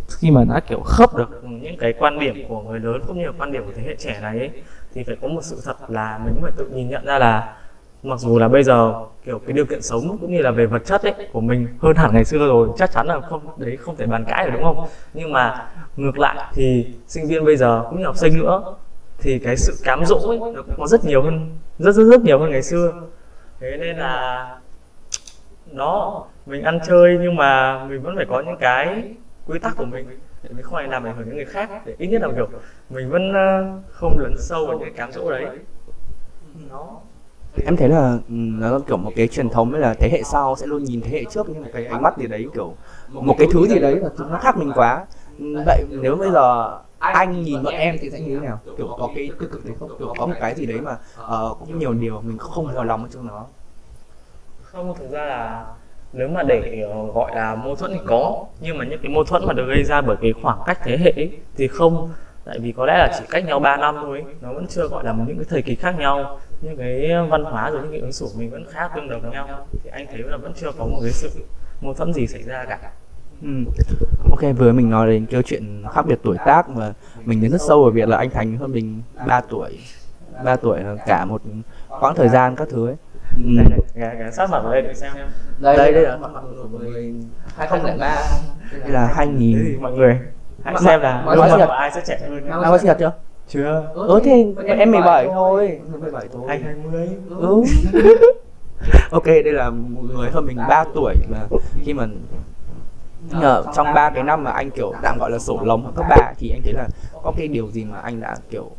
khi 0.10 0.32
mà 0.32 0.44
đã 0.54 0.60
kiểu 0.60 0.80
khớp 0.80 1.16
được 1.16 1.42
những 1.44 1.78
cái 1.78 1.94
quan 1.94 2.20
điểm 2.20 2.46
của 2.48 2.62
người 2.62 2.80
lớn 2.80 3.02
cũng 3.08 3.18
như 3.18 3.26
là 3.26 3.32
quan 3.38 3.52
điểm 3.52 3.66
của 3.66 3.72
thế 3.76 3.84
hệ 3.84 3.96
trẻ 4.00 4.20
này 4.22 4.40
ấy, 4.40 4.52
thì 4.94 5.04
phải 5.04 5.16
có 5.22 5.28
một 5.28 5.44
sự 5.44 5.62
thật 5.66 5.76
là 5.88 6.20
mình 6.26 6.36
phải 6.42 6.52
tự 6.58 6.68
nhìn 6.68 6.90
nhận 6.90 7.06
ra 7.06 7.20
là 7.20 7.54
mặc 8.04 8.20
dù 8.20 8.40
là 8.40 8.48
bây 8.48 8.64
giờ, 8.64 8.94
kiểu, 9.26 9.40
cái 9.40 9.54
điều 9.54 9.66
kiện 9.66 9.82
sống 9.82 10.18
cũng 10.22 10.34
như 10.34 10.42
là 10.42 10.52
về 10.52 10.66
vật 10.66 10.82
chất 10.86 11.04
ấy 11.04 11.14
của 11.32 11.42
mình 11.42 11.68
hơn 11.80 11.96
hẳn 11.96 12.14
ngày 12.14 12.26
xưa 12.26 12.38
rồi, 12.38 12.70
chắc 12.78 12.92
chắn 12.92 13.08
là 13.08 13.20
không, 13.22 13.42
đấy 13.58 13.78
không 13.78 13.96
thể 13.96 14.06
bàn 14.06 14.26
cãi 14.28 14.46
được, 14.46 14.52
đúng 14.54 14.64
không? 14.64 14.88
Nhưng 15.14 15.32
mà 15.32 15.68
ngược 15.98 16.20
lại 16.20 16.38
thì 16.54 16.88
sinh 17.08 17.28
viên 17.28 17.46
bây 17.46 17.58
giờ 17.58 17.86
cũng 17.90 18.00
như 18.00 18.06
học 18.06 18.18
sinh 18.18 18.38
nữa, 18.38 18.76
thì 19.18 19.40
cái 19.40 19.58
sự 19.58 19.74
cám 19.84 20.06
dỗ 20.06 20.18
ấy 20.30 20.40
nó 20.40 20.62
cũng 20.62 20.76
có 20.78 20.88
rất 20.88 21.06
nhiều 21.06 21.22
hơn, 21.22 21.50
rất 21.80 21.92
rất 21.92 22.04
rất 22.04 22.22
nhiều 22.22 22.40
hơn 22.40 22.52
ngày 22.52 22.64
xưa. 22.64 22.94
Thế 23.60 23.78
nên 23.80 23.98
là 23.98 24.48
nó, 25.72 26.24
mình 26.46 26.64
ăn 26.64 26.80
chơi 26.88 27.18
nhưng 27.22 27.36
mà 27.36 27.84
mình 27.86 28.02
vẫn 28.02 28.16
phải 28.16 28.26
có 28.30 28.42
những 28.42 28.58
cái 28.60 29.04
quy 29.48 29.60
tắc 29.60 29.78
của 29.78 29.86
mình. 29.86 30.06
Để 30.44 30.50
mình 30.54 30.64
không 30.64 30.76
ai 30.76 30.88
làm 30.88 31.04
ảnh 31.04 31.16
hưởng 31.16 31.26
đến 31.26 31.36
người 31.36 31.46
khác, 31.46 31.70
để 31.86 31.94
ít 31.98 32.08
nhất 32.08 32.22
là, 32.22 32.28
kiểu, 32.36 32.48
mình 32.90 33.10
vẫn 33.10 33.34
không 33.92 34.20
lấn 34.20 34.36
sâu 34.38 34.66
vào 34.66 34.78
những 34.78 34.88
cái 34.88 34.98
cám 34.98 35.12
dỗ 35.12 35.32
đấy. 35.32 35.46
Nó 36.70 37.00
em 37.66 37.78
thấy 37.78 37.90
là 37.90 38.12
ừ, 38.12 38.34
nó 38.34 38.80
kiểu 38.80 38.98
một 38.98 39.12
cái 39.16 39.28
truyền 39.28 39.50
thống 39.50 39.74
là 39.74 39.94
thế 39.94 40.10
hệ 40.12 40.24
sau 40.24 40.56
sẽ 40.56 40.68
luôn 40.68 40.84
nhìn 40.84 41.02
thế 41.02 41.10
hệ 41.10 41.24
trước 41.32 41.50
như 41.50 41.62
một 41.62 41.70
cái 41.74 41.86
ánh 41.86 42.02
mắt 42.02 42.18
gì 42.18 42.28
đấy 42.28 42.48
kiểu 42.54 42.74
một 43.10 43.36
cái 43.38 43.48
thứ 43.52 43.68
gì 43.68 43.80
đấy 43.80 43.96
là 43.96 44.10
nó 44.18 44.38
khác 44.38 44.58
mình 44.58 44.72
quá. 44.76 45.06
Ừ, 45.40 45.64
vậy 45.66 45.84
nếu 45.90 46.16
bây 46.16 46.32
giờ 46.32 46.80
anh 47.00 47.44
nhìn 47.44 47.64
bọn 47.64 47.74
em 47.74 47.98
thì 48.02 48.10
sẽ 48.10 48.20
như 48.20 48.40
thế 48.40 48.46
nào? 48.48 48.60
Kiểu 48.78 48.96
có 49.00 49.10
cái 49.16 49.30
tiêu 49.40 49.50
cực 49.52 49.66
đấy 49.66 49.76
không? 49.80 49.90
Kiểu 50.00 50.14
có 50.18 50.26
một 50.26 50.34
cái 50.40 50.56
gì 50.56 50.66
đấy 50.66 50.82
mà 50.82 50.98
uh, 51.52 51.60
cũng 51.60 51.80
nhiều 51.80 51.94
điều 51.94 52.22
mình 52.22 52.38
không 52.38 52.68
hài 52.68 52.86
lòng 52.86 53.04
ở 53.04 53.10
trong 53.14 53.28
nó 53.28 53.46
không 54.74 54.96
thực 55.00 55.12
ra 55.12 55.26
là 55.26 55.66
nếu 56.14 56.28
mà 56.28 56.44
để 56.44 56.86
ờ, 56.92 57.06
gọi 57.14 57.36
là 57.36 57.56
mâu 57.56 57.76
thuẫn 57.76 57.92
thì 57.94 58.00
có 58.06 58.46
nhưng 58.60 58.78
mà 58.78 58.86
những 58.86 59.00
cái 59.04 59.12
mâu 59.12 59.24
thuẫn 59.24 59.46
mà 59.46 59.54
được 59.54 59.66
gây 59.68 59.84
ra 59.84 60.02
bởi 60.02 60.18
cái 60.22 60.34
khoảng 60.42 60.60
cách 60.66 60.80
thế 60.84 60.98
hệ 60.98 61.12
ấy, 61.12 61.32
thì 61.58 61.68
không 61.68 62.10
tại 62.46 62.60
vì 62.60 62.72
có 62.72 62.86
lẽ 62.86 62.94
là 62.94 63.12
chỉ 63.20 63.26
cách 63.30 63.46
nhau 63.46 63.60
3 63.60 63.78
năm 63.78 63.96
thôi 64.02 64.24
nó 64.42 64.54
vẫn 64.54 64.68
chưa 64.68 64.88
gọi 64.88 65.04
là 65.04 65.16
những 65.28 65.38
cái 65.38 65.46
thời 65.50 65.62
kỳ 65.62 65.76
khác 65.76 65.96
nhau. 66.00 66.40
Những 66.62 66.78
cái 66.78 67.12
văn 67.30 67.44
hóa 67.44 67.70
rồi 67.70 67.82
những 67.82 67.92
cái 67.92 68.00
ứng 68.00 68.12
xử 68.12 68.28
mình 68.38 68.50
vẫn 68.50 68.66
khá 68.72 68.88
tương 68.96 69.10
đồng 69.10 69.32
nhau. 69.32 69.68
Thì 69.84 69.90
anh 69.90 70.08
thấy 70.12 70.18
là 70.18 70.38
vẫn 70.38 70.54
chưa 70.56 70.72
có 70.78 70.86
một 70.86 71.00
cái 71.02 71.12
sự 71.12 71.30
mâu 71.82 71.94
thuẫn 71.94 72.14
gì 72.14 72.28
xảy 72.28 72.44
ra 72.44 72.66
cả. 72.70 72.92
Ừ. 73.42 73.50
Ok 74.32 74.58
vừa 74.58 74.72
mình 74.72 74.90
nói 74.90 75.08
đến 75.08 75.26
câu 75.32 75.42
chuyện 75.42 75.84
khác 75.94 76.06
biệt 76.08 76.20
tuổi 76.24 76.38
tác 76.46 76.68
và 76.68 76.94
mình 77.26 77.42
đến 77.42 77.52
rất 77.52 77.62
sâu 77.68 77.84
ở 77.84 77.92
việc 77.92 78.10
là 78.10 78.18
anh 78.18 78.30
Thành 78.30 78.58
hơn 78.58 78.72
mình 78.72 79.02
3 79.28 79.42
tuổi 79.42 79.80
3 80.44 80.56
tuổi 80.56 80.80
là 80.80 80.96
cả 81.08 81.26
một 81.26 81.42
quãng 82.00 82.16
thời 82.16 82.30
gian 82.30 82.56
các 82.56 82.68
thứ 82.72 82.88
ấy. 82.88 82.96
Ừ. 83.38 83.50
đây 83.58 83.66
này 83.70 83.80
gà, 83.96 84.14
gà 84.14 84.32
sát 84.32 84.50
mặt 84.50 84.62
đây 84.72 84.82
để 84.82 84.94
xem. 84.94 85.12
Đây 85.60 85.78
đây 85.78 85.92
là 85.92 86.18
mặt 86.18 86.30
của 86.72 86.78
người 86.80 87.14
2003 87.58 88.16
đây 88.82 88.92
là 88.92 89.14
2000 89.16 89.58
Thế 89.58 89.64
thì 89.68 89.78
mọi 89.78 89.92
người 89.92 90.20
hãy 90.64 90.76
xem 90.84 91.02
là 91.02 91.22
Mọi 91.26 91.36
gương 91.36 91.48
người 91.50 91.58
mặt 91.58 91.66
của 91.66 91.72
ai 91.72 91.92
sẽ 91.92 92.02
trẻ 92.06 92.20
hơn 92.30 92.50
Năm 92.50 92.62
có 92.64 92.78
sinh 92.78 92.86
nhật 92.88 92.98
chưa? 93.00 93.12
chưa. 93.48 93.88
Ừ 93.94 94.20
thì 94.24 94.46
em 94.68 94.92
17 94.92 95.28
thôi. 95.34 95.80
17 96.02 96.28
thôi 96.34 96.44
anh 96.48 96.64
20 96.64 97.10
Ừ. 97.40 97.64
Ok 99.12 99.26
đây 99.26 99.44
là 99.54 99.70
một 99.70 100.02
người 100.14 100.30
hơn 100.32 100.46
mình 100.46 100.58
3 100.70 100.84
tuổi 100.94 101.16
mà 101.30 101.38
khi 101.86 101.94
mà 101.94 102.08
Nhờ, 103.40 103.64
trong 103.76 103.94
ba 103.94 104.10
cái 104.10 104.24
năm 104.24 104.44
mà 104.44 104.52
anh 104.52 104.72
kiểu 104.72 104.94
tạm 105.04 105.18
gọi 105.20 105.32
là 105.32 105.40
sổ 105.40 105.60
lồng 105.64 105.94
cấp 105.96 106.06
ba 106.10 106.34
thì 106.38 106.50
anh 106.50 106.62
thấy 106.64 106.74
là 106.74 106.88
có 107.24 107.32
cái 107.38 107.48
điều 107.48 107.72
gì 107.72 107.86
mà 107.86 107.98
anh 108.00 108.20
đã 108.20 108.36
kiểu 108.50 108.72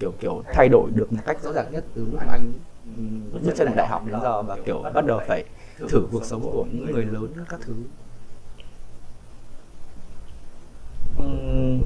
kiểu 0.00 0.12
kiểu 0.20 0.42
thay 0.52 0.68
đổi 0.68 0.90
được 0.94 1.12
một 1.12 1.18
cách 1.26 1.36
rõ 1.42 1.52
ràng 1.52 1.66
nhất 1.72 1.84
từ 1.94 2.06
lúc 2.12 2.20
mà 2.26 2.32
anh 2.32 2.52
ừm, 2.96 3.20
bước 3.44 3.52
chân 3.56 3.76
đại 3.76 3.86
học 3.86 4.02
đến 4.06 4.16
giờ 4.22 4.42
và 4.42 4.56
kiểu 4.66 4.82
bắt 4.94 5.06
đầu 5.06 5.20
phải 5.28 5.44
thử 5.88 6.06
cuộc 6.12 6.24
sống 6.24 6.40
của 6.52 6.64
những 6.72 6.92
người 6.92 7.04
lớn 7.04 7.26
các 7.48 7.60
thứ 7.66 7.72
Ừm, 11.18 11.82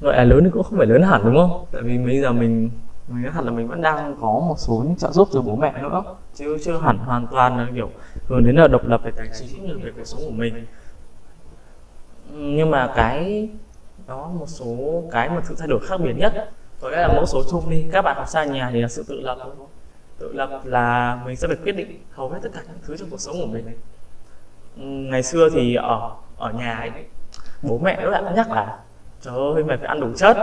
gọi 0.00 0.16
là 0.16 0.24
lớn 0.24 0.44
thì 0.44 0.50
cũng 0.50 0.62
không 0.62 0.78
phải 0.78 0.86
lớn 0.86 1.02
hẳn 1.02 1.22
đúng 1.24 1.36
không? 1.36 1.64
Tại 1.72 1.82
vì 1.82 1.98
bây 1.98 2.20
giờ 2.20 2.32
mình 2.32 2.70
mình 3.08 3.22
nói 3.22 3.32
thật 3.34 3.44
là 3.44 3.50
mình 3.50 3.68
vẫn 3.68 3.82
đang 3.82 4.16
có 4.20 4.32
một 4.48 4.54
số 4.58 4.84
những 4.86 4.96
trợ 4.96 5.10
giúp 5.12 5.28
từ 5.32 5.42
bố 5.42 5.56
mẹ 5.56 5.82
nữa. 5.82 6.02
Chứ 6.34 6.58
chưa 6.64 6.78
hẳn 6.78 6.98
hoàn 6.98 7.26
toàn 7.26 7.58
là 7.58 7.68
kiểu 7.74 7.90
hướng 8.28 8.44
đến 8.44 8.56
là 8.56 8.68
độc 8.68 8.86
lập 8.86 9.00
về 9.04 9.10
tài 9.16 9.28
chính 9.38 9.48
cũng 9.56 9.66
như 9.66 9.78
về 9.82 9.92
cuộc 9.96 10.04
sống 10.04 10.20
của 10.24 10.30
mình. 10.30 10.66
Nhưng 12.32 12.70
mà 12.70 12.92
cái 12.96 13.48
đó 14.06 14.30
một 14.38 14.46
số 14.48 15.02
cái 15.12 15.28
mà 15.28 15.40
sự 15.44 15.54
thay 15.58 15.68
đổi 15.68 15.80
khác 15.86 16.00
biệt 16.00 16.14
nhất 16.16 16.50
có 16.80 16.90
lẽ 16.90 16.96
là 16.96 17.08
mẫu 17.08 17.26
số 17.26 17.42
chung 17.50 17.70
đi. 17.70 17.84
Các 17.92 18.02
bạn 18.02 18.16
học 18.16 18.28
xa 18.28 18.44
nhà 18.44 18.70
thì 18.72 18.82
là 18.82 18.88
sự 18.88 19.04
tự 19.08 19.20
lập. 19.20 19.38
Tự 20.18 20.32
lập 20.32 20.60
là 20.64 21.18
mình 21.24 21.36
sẽ 21.36 21.48
phải 21.48 21.56
quyết 21.56 21.72
định 21.72 22.02
hầu 22.10 22.28
hết 22.28 22.38
tất 22.42 22.48
cả 22.54 22.60
những 22.68 22.78
thứ 22.86 22.96
trong 22.96 23.10
cuộc 23.10 23.20
sống 23.20 23.36
của 23.40 23.46
mình. 23.46 23.64
Ừ, 24.76 24.82
ngày 24.84 25.22
xưa 25.22 25.48
thì 25.54 25.74
ở 25.74 26.10
ở 26.36 26.52
nhà 26.52 26.76
ấy, 26.76 26.90
bố 27.62 27.78
mẹ 27.78 28.00
lúc 28.02 28.12
nào 28.12 28.22
cũng 28.24 28.34
nhắc 28.34 28.50
là 28.50 28.78
trời 29.20 29.34
ơi 29.54 29.64
mày 29.64 29.76
phải 29.76 29.86
ăn 29.86 30.00
đủ 30.00 30.08
chất 30.16 30.36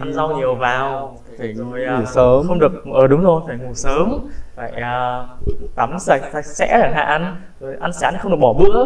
ăn 0.00 0.12
rau 0.12 0.36
nhiều 0.36 0.54
vào. 0.54 1.16
Phải 1.38 1.52
rồi 1.52 1.66
ngủ 1.66 1.76
à, 1.86 2.04
sớm. 2.06 2.48
không 2.48 2.58
được 2.58 2.72
ờ 2.94 3.06
đúng 3.06 3.22
rồi 3.22 3.42
phải 3.46 3.56
ngủ 3.56 3.74
sớm 3.74 4.28
phải 4.54 4.70
à, 4.70 5.26
tắm 5.74 5.98
sạch 5.98 6.22
sạch 6.32 6.46
sẽ 6.46 6.78
chẳng 6.82 6.94
hạn 6.94 7.36
rồi 7.60 7.76
ăn 7.80 7.92
sáng 7.92 8.18
không 8.18 8.30
được 8.30 8.38
bỏ 8.40 8.52
bữa. 8.52 8.84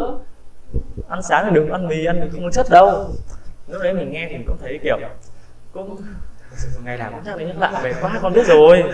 Ăn 1.08 1.22
sáng 1.22 1.44
thì 1.48 1.54
đừng 1.54 1.70
ăn 1.70 1.88
mì 1.88 2.04
ăn 2.04 2.20
mì 2.20 2.26
không 2.32 2.44
có 2.44 2.50
chất 2.50 2.66
đâu. 2.70 3.08
Lúc 3.68 3.82
đấy 3.82 3.94
mình 3.94 4.12
nghe 4.12 4.26
thì 4.30 4.36
mình 4.36 4.46
cũng 4.46 4.56
thấy 4.60 4.78
kiểu 4.82 4.98
cũng 5.72 5.96
ngày 6.84 6.98
nào 6.98 7.10
cũng 7.10 7.20
nhắc 7.24 7.38
đi 7.38 7.44
nhắc 7.44 7.58
lại 7.58 7.82
về 7.82 7.94
quá 8.00 8.18
con 8.22 8.32
biết 8.32 8.46
rồi. 8.46 8.84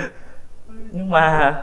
Nhưng 0.90 1.10
mà 1.10 1.54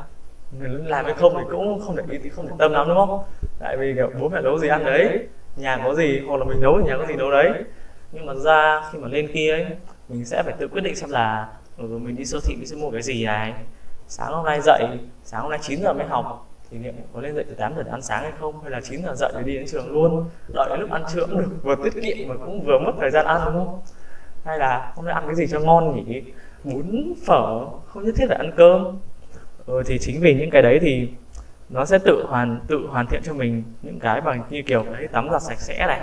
lớn 0.59 0.87
làm 0.87 1.05
hay 1.05 1.13
không 1.13 1.33
thì 1.37 1.43
cũng 1.51 1.81
không 1.85 1.95
để 1.95 2.03
ý 2.09 2.17
thì 2.23 2.29
không 2.29 2.47
để 2.47 2.53
tâm 2.59 2.71
lắm 2.71 2.87
đúng 2.87 2.97
không? 2.97 3.23
Tại 3.59 3.77
vì 3.77 3.93
kiểu 3.95 4.11
bố 4.19 4.29
mẹ 4.29 4.41
nấu 4.41 4.59
gì 4.59 4.67
ăn 4.67 4.85
đấy 4.85 5.27
nhà 5.57 5.81
có 5.83 5.95
gì 5.95 6.19
hoặc 6.27 6.37
là 6.37 6.45
mình 6.45 6.61
nấu 6.61 6.73
ở 6.73 6.81
nhà 6.81 6.97
có 6.97 7.05
gì 7.05 7.13
nấu 7.13 7.31
đấy. 7.31 7.51
Nhưng 8.11 8.25
mà 8.25 8.33
ra 8.33 8.81
khi 8.91 8.99
mà 8.99 9.07
lên 9.07 9.27
kia 9.33 9.51
ấy 9.51 9.65
mình 10.09 10.25
sẽ 10.25 10.43
phải 10.43 10.53
tự 10.59 10.67
quyết 10.67 10.81
định 10.81 10.95
xem 10.95 11.09
là 11.09 11.47
ừ, 11.77 11.83
mình 11.83 12.15
đi 12.15 12.25
siêu 12.25 12.39
thị 12.43 12.55
mình 12.55 12.67
sẽ 12.67 12.75
mua 12.75 12.91
cái 12.91 13.01
gì 13.01 13.25
này. 13.25 13.53
Sáng 14.07 14.33
hôm 14.33 14.45
nay 14.45 14.61
dậy 14.61 14.85
sáng 15.23 15.41
hôm 15.41 15.51
nay 15.51 15.59
9 15.61 15.81
giờ 15.81 15.93
mới 15.93 16.07
học. 16.07 16.47
Thì 16.71 16.77
liệu 16.77 16.93
có 17.13 17.21
lên 17.21 17.35
dậy 17.35 17.45
từ 17.49 17.55
8 17.55 17.75
giờ 17.75 17.83
để 17.83 17.91
ăn 17.91 18.01
sáng 18.01 18.23
hay 18.23 18.31
không? 18.39 18.61
Hay 18.61 18.71
là 18.71 18.81
9 18.81 19.01
giờ 19.03 19.15
dậy 19.15 19.31
để 19.35 19.43
đi 19.43 19.53
đến 19.53 19.65
trường 19.67 19.91
luôn? 19.91 20.25
Đợi 20.53 20.69
đến 20.69 20.79
lúc 20.79 20.91
ăn 20.91 21.03
trưa 21.13 21.25
cũng 21.25 21.37
được 21.37 21.49
vừa 21.63 21.75
tiết 21.75 22.03
kiệm 22.03 22.27
mà 22.27 22.35
cũng 22.45 22.65
vừa 22.65 22.79
mất 22.79 22.91
thời 22.99 23.11
gian 23.11 23.25
ăn 23.25 23.41
đúng 23.45 23.65
không? 23.65 23.79
Hay 24.45 24.59
là 24.59 24.91
hôm 24.95 25.05
nay 25.05 25.13
ăn 25.13 25.23
cái 25.25 25.35
gì 25.35 25.47
cho 25.47 25.59
ngon 25.59 26.05
nhỉ? 26.07 26.21
Bún 26.63 27.13
phở 27.25 27.65
không 27.85 28.05
nhất 28.05 28.15
thiết 28.17 28.25
phải 28.27 28.37
ăn 28.37 28.51
cơm. 28.57 28.97
Ừ, 29.65 29.83
thì 29.85 29.97
chính 29.99 30.21
vì 30.21 30.33
những 30.33 30.49
cái 30.49 30.61
đấy 30.61 30.79
thì 30.81 31.09
nó 31.69 31.85
sẽ 31.85 31.97
tự 31.97 32.25
hoàn 32.27 32.59
tự 32.67 32.87
hoàn 32.89 33.07
thiện 33.07 33.21
cho 33.23 33.33
mình 33.33 33.63
những 33.81 33.99
cái 33.99 34.21
bằng 34.21 34.43
như 34.49 34.61
kiểu 34.61 34.83
đấy 34.83 35.07
tắm 35.07 35.27
giặt 35.31 35.41
sạch 35.41 35.59
sẽ 35.59 35.85
này 35.87 35.99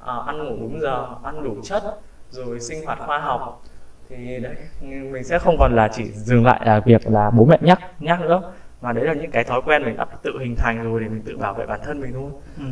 à, 0.00 0.14
ăn 0.26 0.38
ngủ 0.38 0.56
đúng 0.60 0.80
giờ 0.80 1.06
ăn 1.22 1.42
đủ 1.44 1.56
chất 1.62 1.82
rồi 2.30 2.60
sinh 2.60 2.84
hoạt 2.84 2.98
khoa 3.06 3.18
học. 3.18 3.62
Thì 4.08 4.38
đấy 4.40 4.56
mình 4.80 5.24
sẽ 5.24 5.38
không 5.38 5.56
còn 5.58 5.76
là 5.76 5.88
chỉ 5.88 6.04
dừng 6.12 6.46
lại 6.46 6.60
là 6.64 6.80
việc 6.80 7.06
là 7.10 7.30
bố 7.30 7.44
mẹ 7.44 7.58
nhắc 7.60 7.80
nhắc 8.00 8.20
nữa. 8.20 8.52
Mà 8.80 8.92
đấy 8.92 9.04
là 9.04 9.12
những 9.12 9.30
cái 9.30 9.44
thói 9.44 9.60
quen 9.64 9.84
mình 9.84 9.96
đã 9.96 10.06
tự 10.22 10.38
hình 10.40 10.54
thành 10.56 10.84
rồi 10.84 11.00
để 11.00 11.08
mình 11.08 11.22
tự 11.22 11.36
bảo 11.36 11.54
vệ 11.54 11.66
bản 11.66 11.80
thân 11.84 12.00
mình 12.00 12.12
thôi. 12.12 12.30
Ừ. 12.58 12.64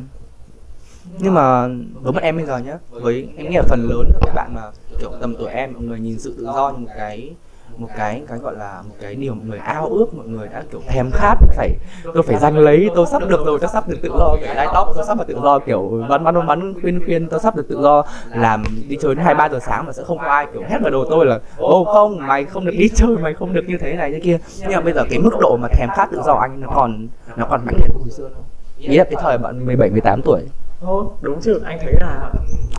nhưng 1.18 1.34
mà 1.34 1.68
với 1.94 2.12
bọn 2.12 2.22
em 2.22 2.36
bây 2.36 2.46
giờ 2.46 2.58
nhá 2.58 2.78
với 2.90 3.28
em 3.36 3.50
nghĩ 3.50 3.56
là 3.56 3.62
phần 3.62 3.86
lớn 3.88 4.10
các 4.20 4.34
bạn 4.34 4.50
mà 4.54 4.62
kiểu 5.00 5.12
tầm 5.20 5.34
tuổi 5.38 5.50
em 5.50 5.72
mọi 5.72 5.82
người 5.82 6.00
nhìn 6.00 6.18
sự 6.18 6.34
tự 6.38 6.44
do 6.44 6.70
như 6.70 6.78
một 6.78 6.92
cái 6.96 7.34
một 7.76 7.88
cái 7.96 8.22
cái 8.28 8.38
gọi 8.38 8.54
là 8.56 8.82
một 8.88 8.94
cái 9.00 9.14
điều 9.14 9.34
mọi 9.34 9.44
người 9.46 9.58
ao 9.58 9.86
ước 9.86 10.14
mọi 10.14 10.26
người 10.26 10.48
đã 10.48 10.62
kiểu 10.72 10.80
thèm 10.88 11.10
khát 11.12 11.34
phải 11.56 11.70
tôi 12.14 12.22
phải 12.22 12.36
giành 12.36 12.58
lấy 12.58 12.90
tôi 12.94 13.06
sắp 13.06 13.28
được 13.28 13.46
rồi 13.46 13.58
tôi 13.60 13.70
sắp 13.72 13.88
được 13.88 13.96
tự 14.02 14.08
do 14.18 14.36
kiểu 14.40 14.54
đai 14.54 14.66
tóc 14.74 14.88
tôi 14.94 15.04
sắp 15.06 15.18
được 15.18 15.24
tự 15.28 15.40
do 15.42 15.58
kiểu 15.58 16.04
bắn 16.08 16.24
bắn 16.24 16.46
bắn 16.46 16.80
khuyên 16.80 17.04
khuyên 17.04 17.28
tôi 17.28 17.40
sắp 17.40 17.56
được 17.56 17.68
tự 17.68 17.82
do 17.82 18.04
làm 18.34 18.64
đi 18.88 18.96
chơi 19.02 19.14
đến 19.14 19.24
hai 19.24 19.34
ba 19.34 19.48
giờ 19.48 19.58
sáng 19.62 19.86
mà 19.86 19.92
sẽ 19.92 20.02
không 20.06 20.18
có 20.18 20.24
ai 20.24 20.46
kiểu 20.52 20.62
hét 20.68 20.78
vào 20.82 20.90
đầu 20.90 21.04
tôi 21.10 21.26
là 21.26 21.38
ô 21.56 21.84
không 21.84 22.26
mày 22.26 22.44
không 22.44 22.64
được 22.64 22.74
đi 22.78 22.88
chơi 22.94 23.16
mày 23.16 23.34
không 23.34 23.52
được 23.52 23.64
như 23.66 23.78
thế 23.78 23.92
này 23.92 24.12
thế 24.12 24.20
kia. 24.20 24.38
Nhưng 24.60 24.72
mà 24.72 24.80
bây 24.80 24.92
giờ 24.92 25.04
cái 25.10 25.18
mức 25.18 25.30
độ 25.40 25.56
mà 25.62 25.68
thèm 25.68 25.88
khát 25.96 26.08
tự 26.12 26.22
do 26.26 26.34
anh 26.34 26.60
nó 26.60 26.68
còn 26.74 27.08
nó 27.36 27.46
còn 27.50 27.60
mãnh 27.64 27.74
liệt 27.78 27.88
hơn 27.92 28.00
hồi 28.00 28.10
xưa. 28.10 28.28
Không 28.34 28.44
ý 28.78 28.96
là 28.96 29.04
cái 29.04 29.14
thời 29.22 29.38
bạn 29.38 29.66
17 29.66 29.90
18 29.90 30.22
tuổi. 30.22 30.42
Thôi, 30.80 31.04
đúng 31.20 31.40
chứ 31.40 31.60
anh 31.64 31.78
thấy 31.82 31.92
là 32.00 32.30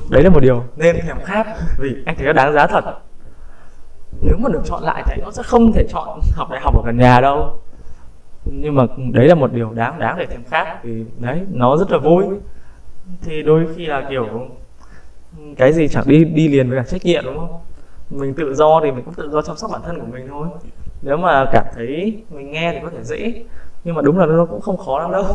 đấy 0.09 0.23
là 0.23 0.29
một 0.29 0.39
điều. 0.39 0.63
nên 0.75 0.95
thèm 1.07 1.17
khát 1.23 1.47
vì 1.79 1.89
anh 2.05 2.15
thấy 2.15 2.25
nó 2.25 2.33
đáng 2.33 2.53
giá 2.53 2.67
thật 2.67 2.83
nếu 4.21 4.37
mà 4.37 4.49
được 4.49 4.61
chọn 4.65 4.83
lại 4.83 5.03
thì 5.05 5.21
nó 5.21 5.31
sẽ 5.31 5.43
không 5.43 5.71
thể 5.71 5.87
chọn 5.89 6.19
học 6.33 6.47
đại 6.51 6.59
học 6.61 6.75
ở 6.75 6.81
gần 6.85 6.97
nhà 6.97 7.21
đâu. 7.21 7.59
Nhưng 8.45 8.75
mà 8.75 8.83
đấy 9.11 9.27
là 9.27 9.35
một 9.35 9.53
điều 9.53 9.73
đáng 9.73 9.99
đáng 9.99 10.17
để 10.19 10.25
thèm 10.25 10.43
khát 10.43 10.83
vì 10.83 11.05
đấy, 11.17 11.41
nó 11.51 11.77
rất 11.77 11.91
là 11.91 11.97
vui. 11.97 12.25
Thì 13.21 13.43
đôi 13.43 13.67
khi 13.75 13.85
là 13.85 14.07
kiểu, 14.09 14.47
cái 15.57 15.73
gì 15.73 15.87
chẳng 15.87 16.03
đi 16.07 16.23
đi 16.23 16.47
liền 16.47 16.69
với 16.69 16.79
cả 16.79 16.83
trách 16.89 17.05
nhiệm, 17.05 17.23
đúng 17.25 17.37
không? 17.37 17.59
Mình 18.09 18.33
tự 18.33 18.55
do 18.55 18.81
thì 18.83 18.91
mình 18.91 19.03
cũng 19.03 19.13
tự 19.13 19.29
do 19.29 19.41
chăm 19.41 19.57
sóc 19.57 19.71
bản 19.71 19.81
thân 19.85 19.99
của 19.99 20.07
mình 20.11 20.27
thôi. 20.29 20.47
Nếu 21.01 21.17
mà 21.17 21.45
cảm 21.51 21.65
thấy 21.75 22.21
mình 22.29 22.51
nghe 22.51 22.73
thì 22.73 22.79
có 22.83 22.89
thể 22.89 23.03
dễ, 23.03 23.43
nhưng 23.83 23.95
mà 23.95 24.01
đúng 24.01 24.19
là 24.19 24.25
nó 24.25 24.45
cũng 24.45 24.61
không 24.61 24.77
khó 24.77 24.99
lắm 24.99 25.11
đâu. 25.11 25.25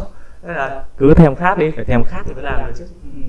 Nên 0.43 0.57
là 0.57 0.85
cứ 0.97 1.15
thèm 1.15 1.35
khát 1.35 1.59
đi, 1.59 1.71
phải 1.71 1.85
thèm 1.85 2.03
khát 2.05 2.23
thì 2.27 2.35
mới 2.35 2.43
làm 2.43 2.67
được 2.67 2.73
chứ. 2.79 2.85
Ừ. 3.05 3.21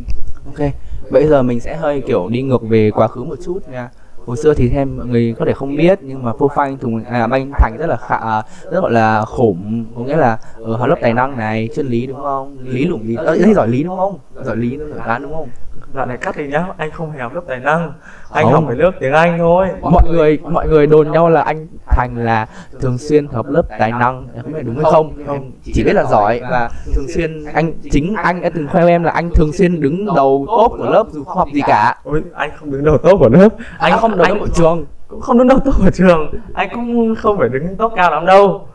Ok 0.46 0.72
bây 1.12 1.28
giờ 1.28 1.44
mình 1.44 1.60
sẽ 1.60 1.76
hơi 1.76 2.02
kiểu 2.08 2.30
đi 2.30 2.42
ngược 2.42 2.62
về 2.62 2.92
quá 2.92 3.08
khứ 3.08 3.24
một 3.24 3.36
chút 3.46 3.60
nha 3.70 3.90
hồi 4.26 4.38
xưa 4.38 4.54
thì 4.54 4.70
thêm 4.70 4.98
mọi 4.98 5.06
người 5.06 5.36
có 5.40 5.46
thể 5.46 5.54
không 5.54 5.76
biết 5.76 6.00
nhưng 6.02 6.24
mà 6.24 6.34
Phô 6.40 6.48
Phanh 6.48 6.78
Tùng 6.78 7.04
à, 7.04 7.28
Anh 7.32 7.52
Thành 7.58 7.78
rất 7.78 7.88
là 7.88 7.98
khả, 7.98 8.42
rất 8.72 8.82
gọi 8.82 8.92
là 8.92 9.26
khủng. 9.26 9.86
Có 9.96 10.04
nghĩa 10.04 10.16
là 10.16 10.38
ở 10.66 10.76
học 10.76 10.90
lớp 10.90 10.96
tài 11.02 11.14
năng 11.14 11.38
này 11.38 11.70
chân 11.76 11.88
lý 11.88 12.08
đúng 12.08 12.22
không? 12.22 12.58
Lý 12.62 12.86
lủng 12.86 13.02
lý 13.04 13.16
ờ, 13.16 13.38
giỏi 13.56 13.68
lý 13.68 13.84
đúng 13.84 13.98
không? 13.98 14.20
Giỏi 14.44 14.56
lý 14.56 14.78
giỏi 14.78 15.00
toán 15.06 15.22
đúng 15.22 15.34
không? 15.34 15.48
Đoạn 15.94 16.08
này 16.08 16.18
cắt 16.18 16.38
đi 16.38 16.48
nhá 16.48 16.66
anh 16.78 16.92
không 16.92 17.12
hề 17.12 17.20
học 17.20 17.36
lớp 17.36 17.42
tài 17.48 17.60
năng. 17.60 17.94
Anh 18.32 18.44
không. 18.44 18.54
học 18.54 18.64
phải 18.68 18.76
lớp 18.76 18.92
tiếng 19.00 19.14
anh 19.14 19.38
thôi. 19.38 19.68
Mọi 19.82 20.04
người 20.12 20.40
mọi 20.52 20.68
người 20.68 20.88
đồn 20.88 21.12
nhau 21.12 21.30
là 21.30 21.42
anh 21.42 21.68
thành 21.96 22.18
là 22.18 22.48
thường 22.82 22.98
xuyên 22.98 23.28
học 23.28 23.46
lớp 23.50 23.62
tài 23.80 23.92
năng 23.92 24.28
không 24.42 24.54
biết 24.54 24.64
đúng 24.64 24.76
hay 24.76 24.92
không? 24.92 25.14
Không 25.28 25.52
chỉ 25.64 25.84
biết 25.84 25.94
là 25.94 26.04
giỏi 26.04 26.42
và 26.50 26.70
thường 26.94 27.06
xuyên 27.16 27.46
anh 27.54 27.74
chính 27.92 28.16
anh 28.16 28.42
đã 28.42 28.50
từng 28.50 28.68
khoe 28.68 28.88
em 28.88 29.04
là 29.04 29.12
anh 29.12 29.30
thường 29.36 29.54
xuyên 29.54 29.82
đứng 29.82 30.06
đầu 30.16 30.46
top 30.48 30.72
của 30.78 30.90
lớp 30.90 31.04
dù 31.12 31.24
không 31.24 31.38
học 31.38 31.48
gì 31.54 31.62
cả. 31.68 31.98
Ôi 32.04 32.24
anh 32.34 32.52
không 32.60 32.72
đứng 32.72 32.84
đầu 32.84 32.98
top 32.98 33.20
của 33.20 33.30
lớp. 33.30 33.50
Anh, 33.78 34.00
không 34.00 34.18
đầu 34.18 34.26
top 34.30 34.40
của 34.40 34.48
trường. 34.56 34.86
cũng 35.08 35.22
không 35.22 35.38
đứng 35.38 35.48
đầu 35.48 35.60
top 35.66 35.76
của 35.78 35.92
trường. 35.92 36.34
Anh 36.54 36.70
cũng 36.74 37.16
không 37.16 37.38
phải 37.38 37.50
đứng 37.50 37.76
top 37.78 37.94
cao 37.96 38.12
lắm 38.12 38.26
đâu. 38.26 38.68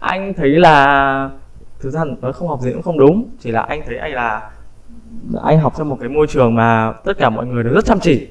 Anh 0.00 0.34
thấy 0.34 0.48
là 0.48 1.30
thực 1.80 1.90
ra 1.90 2.04
nói 2.20 2.32
không 2.32 2.48
học 2.48 2.60
gì 2.60 2.72
cũng 2.72 2.82
không 2.82 2.98
đúng. 2.98 3.28
Chỉ 3.40 3.50
là 3.50 3.60
anh 3.60 3.82
thấy 3.86 3.98
anh 3.98 4.12
là 4.12 4.50
anh 5.44 5.58
học 5.58 5.72
trong 5.78 5.88
một 5.88 5.96
cái 6.00 6.08
môi 6.08 6.26
trường 6.26 6.54
mà 6.54 6.92
tất 7.04 7.18
cả 7.18 7.30
mọi 7.30 7.46
người 7.46 7.64
đều 7.64 7.72
rất 7.74 7.84
chăm 7.84 8.00
chỉ 8.00 8.28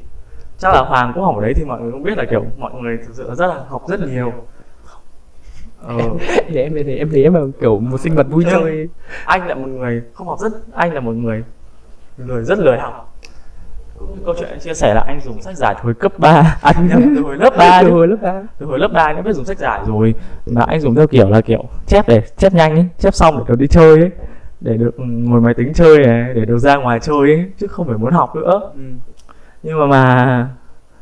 chắc 0.61 0.73
là 0.73 0.81
hoàng 0.81 1.11
cũng 1.15 1.23
học 1.23 1.35
ở 1.35 1.41
đấy 1.41 1.53
thì 1.53 1.65
mọi 1.65 1.81
người 1.81 1.91
cũng 1.91 2.03
biết 2.03 2.17
là 2.17 2.25
kiểu 2.29 2.45
mọi 2.57 2.71
người 2.81 2.97
thực 2.97 3.15
sự 3.15 3.35
rất 3.35 3.47
là 3.47 3.63
học 3.69 3.83
rất 3.87 3.99
nhiều. 3.99 4.33
Ờ. 5.87 5.97
để 6.53 6.61
em 6.61 6.73
thì 6.85 6.97
em 6.97 7.09
thấy 7.09 7.23
em 7.23 7.33
là 7.33 7.41
kiểu 7.61 7.79
một 7.79 7.99
sinh 7.99 8.15
vật 8.15 8.27
vui 8.29 8.45
chơi. 8.51 8.89
anh 9.25 9.47
là 9.47 9.55
một 9.55 9.67
người 9.67 10.01
không 10.13 10.27
học 10.27 10.39
rất 10.39 10.51
anh 10.73 10.93
là 10.93 10.99
một 10.99 11.11
người 11.11 11.43
lười 12.17 12.43
rất 12.43 12.59
lười 12.59 12.77
học. 12.77 13.13
Câu 14.25 14.35
chuyện 14.39 14.49
anh 14.49 14.59
chia 14.59 14.73
sẻ 14.73 14.93
là 14.93 15.03
anh 15.07 15.19
dùng 15.25 15.41
sách 15.41 15.57
giải 15.57 15.75
từ 15.77 15.83
hồi 15.83 15.93
cấp 15.93 16.11
3 16.17 16.57
anh 16.61 16.87
nhầm 16.89 17.13
từ 17.15 17.21
hồi 17.21 17.37
lớp 17.37 17.53
3 17.57 17.81
từ 17.83 17.89
hồi 17.89 18.07
lớp 18.07 18.17
3 18.21 18.41
từ 18.57 18.65
hồi 18.65 18.79
lớp 18.79 18.87
3 18.93 19.03
anh 19.03 19.15
đã 19.15 19.21
biết 19.21 19.33
dùng 19.33 19.45
sách 19.45 19.57
giải 19.57 19.81
rồi. 19.87 20.15
Mà 20.45 20.61
anh 20.67 20.79
dùng 20.79 20.95
theo 20.95 21.07
kiểu 21.07 21.29
là 21.29 21.41
kiểu 21.41 21.63
chép 21.87 22.07
để 22.07 22.21
chép 22.37 22.53
nhanh 22.53 22.75
ấy 22.75 22.85
chép 22.99 23.13
xong 23.13 23.37
để 23.37 23.43
được 23.47 23.59
đi 23.59 23.67
chơi 23.67 23.99
ấy 23.99 24.11
để 24.61 24.77
được 24.77 24.91
ngồi 24.97 25.41
máy 25.41 25.53
tính 25.53 25.73
chơi 25.73 25.99
này 25.99 26.33
để 26.33 26.45
được 26.45 26.57
ra 26.57 26.75
ngoài 26.75 26.99
chơi 26.99 27.19
ấy, 27.19 27.45
chứ 27.59 27.67
không 27.67 27.87
phải 27.87 27.97
muốn 27.97 28.13
học 28.13 28.35
nữa. 28.35 28.71
Ừ. 28.75 28.81
nhưng 29.63 29.79
mà 29.79 29.85
mà 29.85 30.49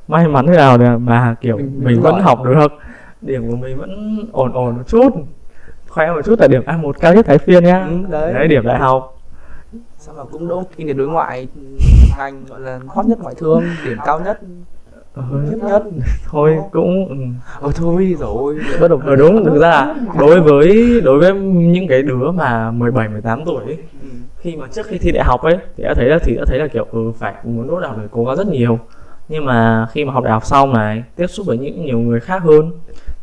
may 0.08 0.28
mắn 0.28 0.48
thế 0.48 0.58
nào 0.58 0.78
là 0.78 0.98
mà 0.98 1.36
kiểu 1.42 1.58
mình, 1.58 1.82
mình 1.84 2.02
vẫn 2.02 2.22
học 2.22 2.44
được. 2.44 2.68
Điểm 3.22 3.50
của 3.50 3.56
mình 3.56 3.78
vẫn 3.78 4.20
ổn 4.32 4.54
ổn 4.54 4.78
một 4.78 4.84
chút. 4.88 5.10
Khoe 5.90 6.12
một 6.12 6.22
chút 6.26 6.40
là 6.40 6.48
điểm 6.48 6.62
a 6.66 6.78
một 6.78 7.00
cao 7.00 7.14
nhất 7.14 7.26
thái 7.26 7.38
phiên 7.38 7.64
nhá. 7.64 7.88
Ừ, 7.90 7.98
đấy. 8.10 8.34
đấy 8.34 8.48
điểm 8.48 8.66
đại 8.66 8.80
học. 8.80 9.16
Sao 9.98 10.16
mà 10.18 10.24
cũng 10.32 10.48
đỗ 10.48 10.64
kinh 10.78 10.88
điển 10.88 10.98
đối 10.98 11.08
ngoại 11.08 11.48
ngành 12.18 12.46
gọi 12.50 12.60
là 12.60 12.80
hot 12.88 13.06
nhất 13.06 13.20
ngoại 13.22 13.36
thương 13.38 13.64
điểm 13.86 13.98
cao 14.06 14.20
nhất 14.20 14.40
nhất 15.16 15.64
nhất. 15.64 15.84
Thôi 16.26 16.58
cũng 16.72 17.08
ừ. 17.10 17.16
ờ 17.62 17.72
thôi 17.76 18.16
rồi. 18.20 18.60
Bất 18.82 18.88
đồng 18.88 19.02
ờ 19.02 19.16
đúng 19.16 19.46
thực 19.46 19.60
ra 19.62 19.70
là 19.70 19.96
đối 20.20 20.42
với 20.42 21.02
đối 21.04 21.20
với 21.20 21.34
những 21.44 21.88
cái 21.88 22.04
đứa 22.04 22.32
mà 22.32 22.72
17 22.72 23.08
18 23.08 23.46
tuổi 23.46 23.64
ấy, 23.64 23.78
ừ 23.99 23.99
khi 24.42 24.56
mà 24.56 24.68
trước 24.68 24.86
khi 24.86 24.98
thi 24.98 25.12
đại 25.12 25.24
học 25.24 25.42
ấy 25.42 25.58
thì 25.78 25.84
đã 25.84 25.94
thấy 25.94 26.06
là 26.06 26.20
thì 26.24 26.36
đã 26.36 26.44
thấy 26.48 26.60
là 26.60 26.68
kiểu 26.68 26.86
ừ 26.92 27.12
phải 27.18 27.34
muốn 27.44 27.68
đỗ 27.68 27.80
đại 27.80 27.90
học 27.90 27.98
phải 27.98 28.08
cố 28.12 28.26
gắng 28.26 28.36
rất 28.36 28.48
nhiều. 28.48 28.80
Nhưng 29.30 29.46
mà 29.46 29.88
khi 29.92 30.06
mà 30.06 30.14
học 30.14 30.24
đại 30.24 30.34
học 30.34 30.46
xong 30.46 30.74
này 30.74 31.04
tiếp 31.16 31.28
xúc 31.28 31.46
với 31.46 31.58
những 31.58 31.86
nhiều 31.86 32.00
người 32.00 32.20
khác 32.20 32.44
hơn 32.44 32.72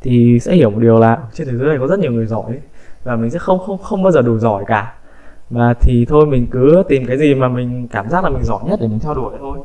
thì 0.01 0.39
sẽ 0.41 0.53
hiểu 0.53 0.71
một 0.71 0.79
điều 0.81 0.99
là 0.99 1.19
trên 1.35 1.49
thế 1.49 1.57
giới 1.57 1.69
này 1.69 1.79
có 1.81 1.87
rất 1.87 1.99
nhiều 1.99 2.13
người 2.13 2.27
giỏi 2.27 2.45
ấy, 2.47 2.61
và 3.05 3.17
mình 3.17 3.31
sẽ 3.31 3.39
không 3.39 3.59
không 3.59 3.79
không 3.79 4.03
bao 4.03 4.13
giờ 4.13 4.23
đủ 4.23 4.39
giỏi 4.39 4.65
cả. 4.67 4.95
Và 5.51 5.75
thì 5.81 6.07
thôi 6.09 6.27
mình 6.27 6.47
cứ 6.51 6.83
tìm 6.89 7.07
cái 7.07 7.19
gì 7.19 7.35
mà 7.35 7.49
mình 7.49 7.89
cảm 7.89 8.09
giác 8.09 8.25
là 8.25 8.31
mình 8.31 8.45
giỏi 8.45 8.61
nhất 8.65 8.79
để 8.83 8.89
mình 8.89 8.99
theo 8.99 9.15
đuổi 9.15 9.35
thôi. 9.39 9.59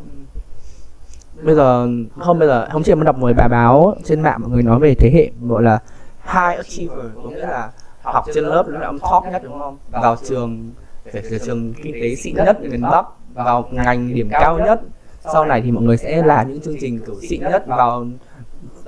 Bây 1.44 1.56
giờ 1.56 1.88
không 2.20 2.40
bây 2.40 2.48
giờ 2.48 2.68
không 2.72 2.84
chỉ 2.84 2.96
mới 2.96 3.06
đọc 3.06 3.18
một 3.18 3.32
bài 3.38 3.50
báo 3.50 3.96
trên 4.04 4.22
mạng 4.22 4.40
mọi 4.42 4.50
người 4.50 4.64
nói 4.64 4.80
về 4.80 4.96
thế 4.96 5.12
hệ 5.14 5.32
gọi 5.48 5.64
là 5.64 5.80
high 6.24 6.58
achiever 6.58 7.06
có 7.24 7.30
nghĩa 7.30 7.38
là 7.38 7.72
học 8.04 8.26
trên 8.34 8.44
lớp 8.44 8.68
là 8.68 8.88
ông 8.88 9.00
top 9.00 9.24
nhất 9.32 9.42
đúng 9.44 9.60
không? 9.60 9.78
Vào 9.92 10.16
trường 10.24 10.72
phải 11.14 11.22
là 11.30 11.38
trường 11.46 11.74
kinh 11.84 11.94
tế 11.94 12.16
xịn 12.16 12.36
nhất 12.36 12.62
miền 12.62 12.82
bắc 12.82 13.06
vào 13.34 13.70
ngành 13.72 14.14
điểm 14.14 14.30
cao 14.32 14.60
nhất. 14.60 14.82
sau 15.34 15.46
này 15.46 15.62
thì 15.62 15.72
mọi 15.72 15.84
người 15.84 15.98
sẽ 15.98 16.24
làm 16.26 16.50
những 16.50 16.62
chương 16.62 16.76
trình 16.82 17.00
kiểu 17.06 17.16
xịn 17.30 17.42
nhất 17.42 17.68
vào 17.68 18.06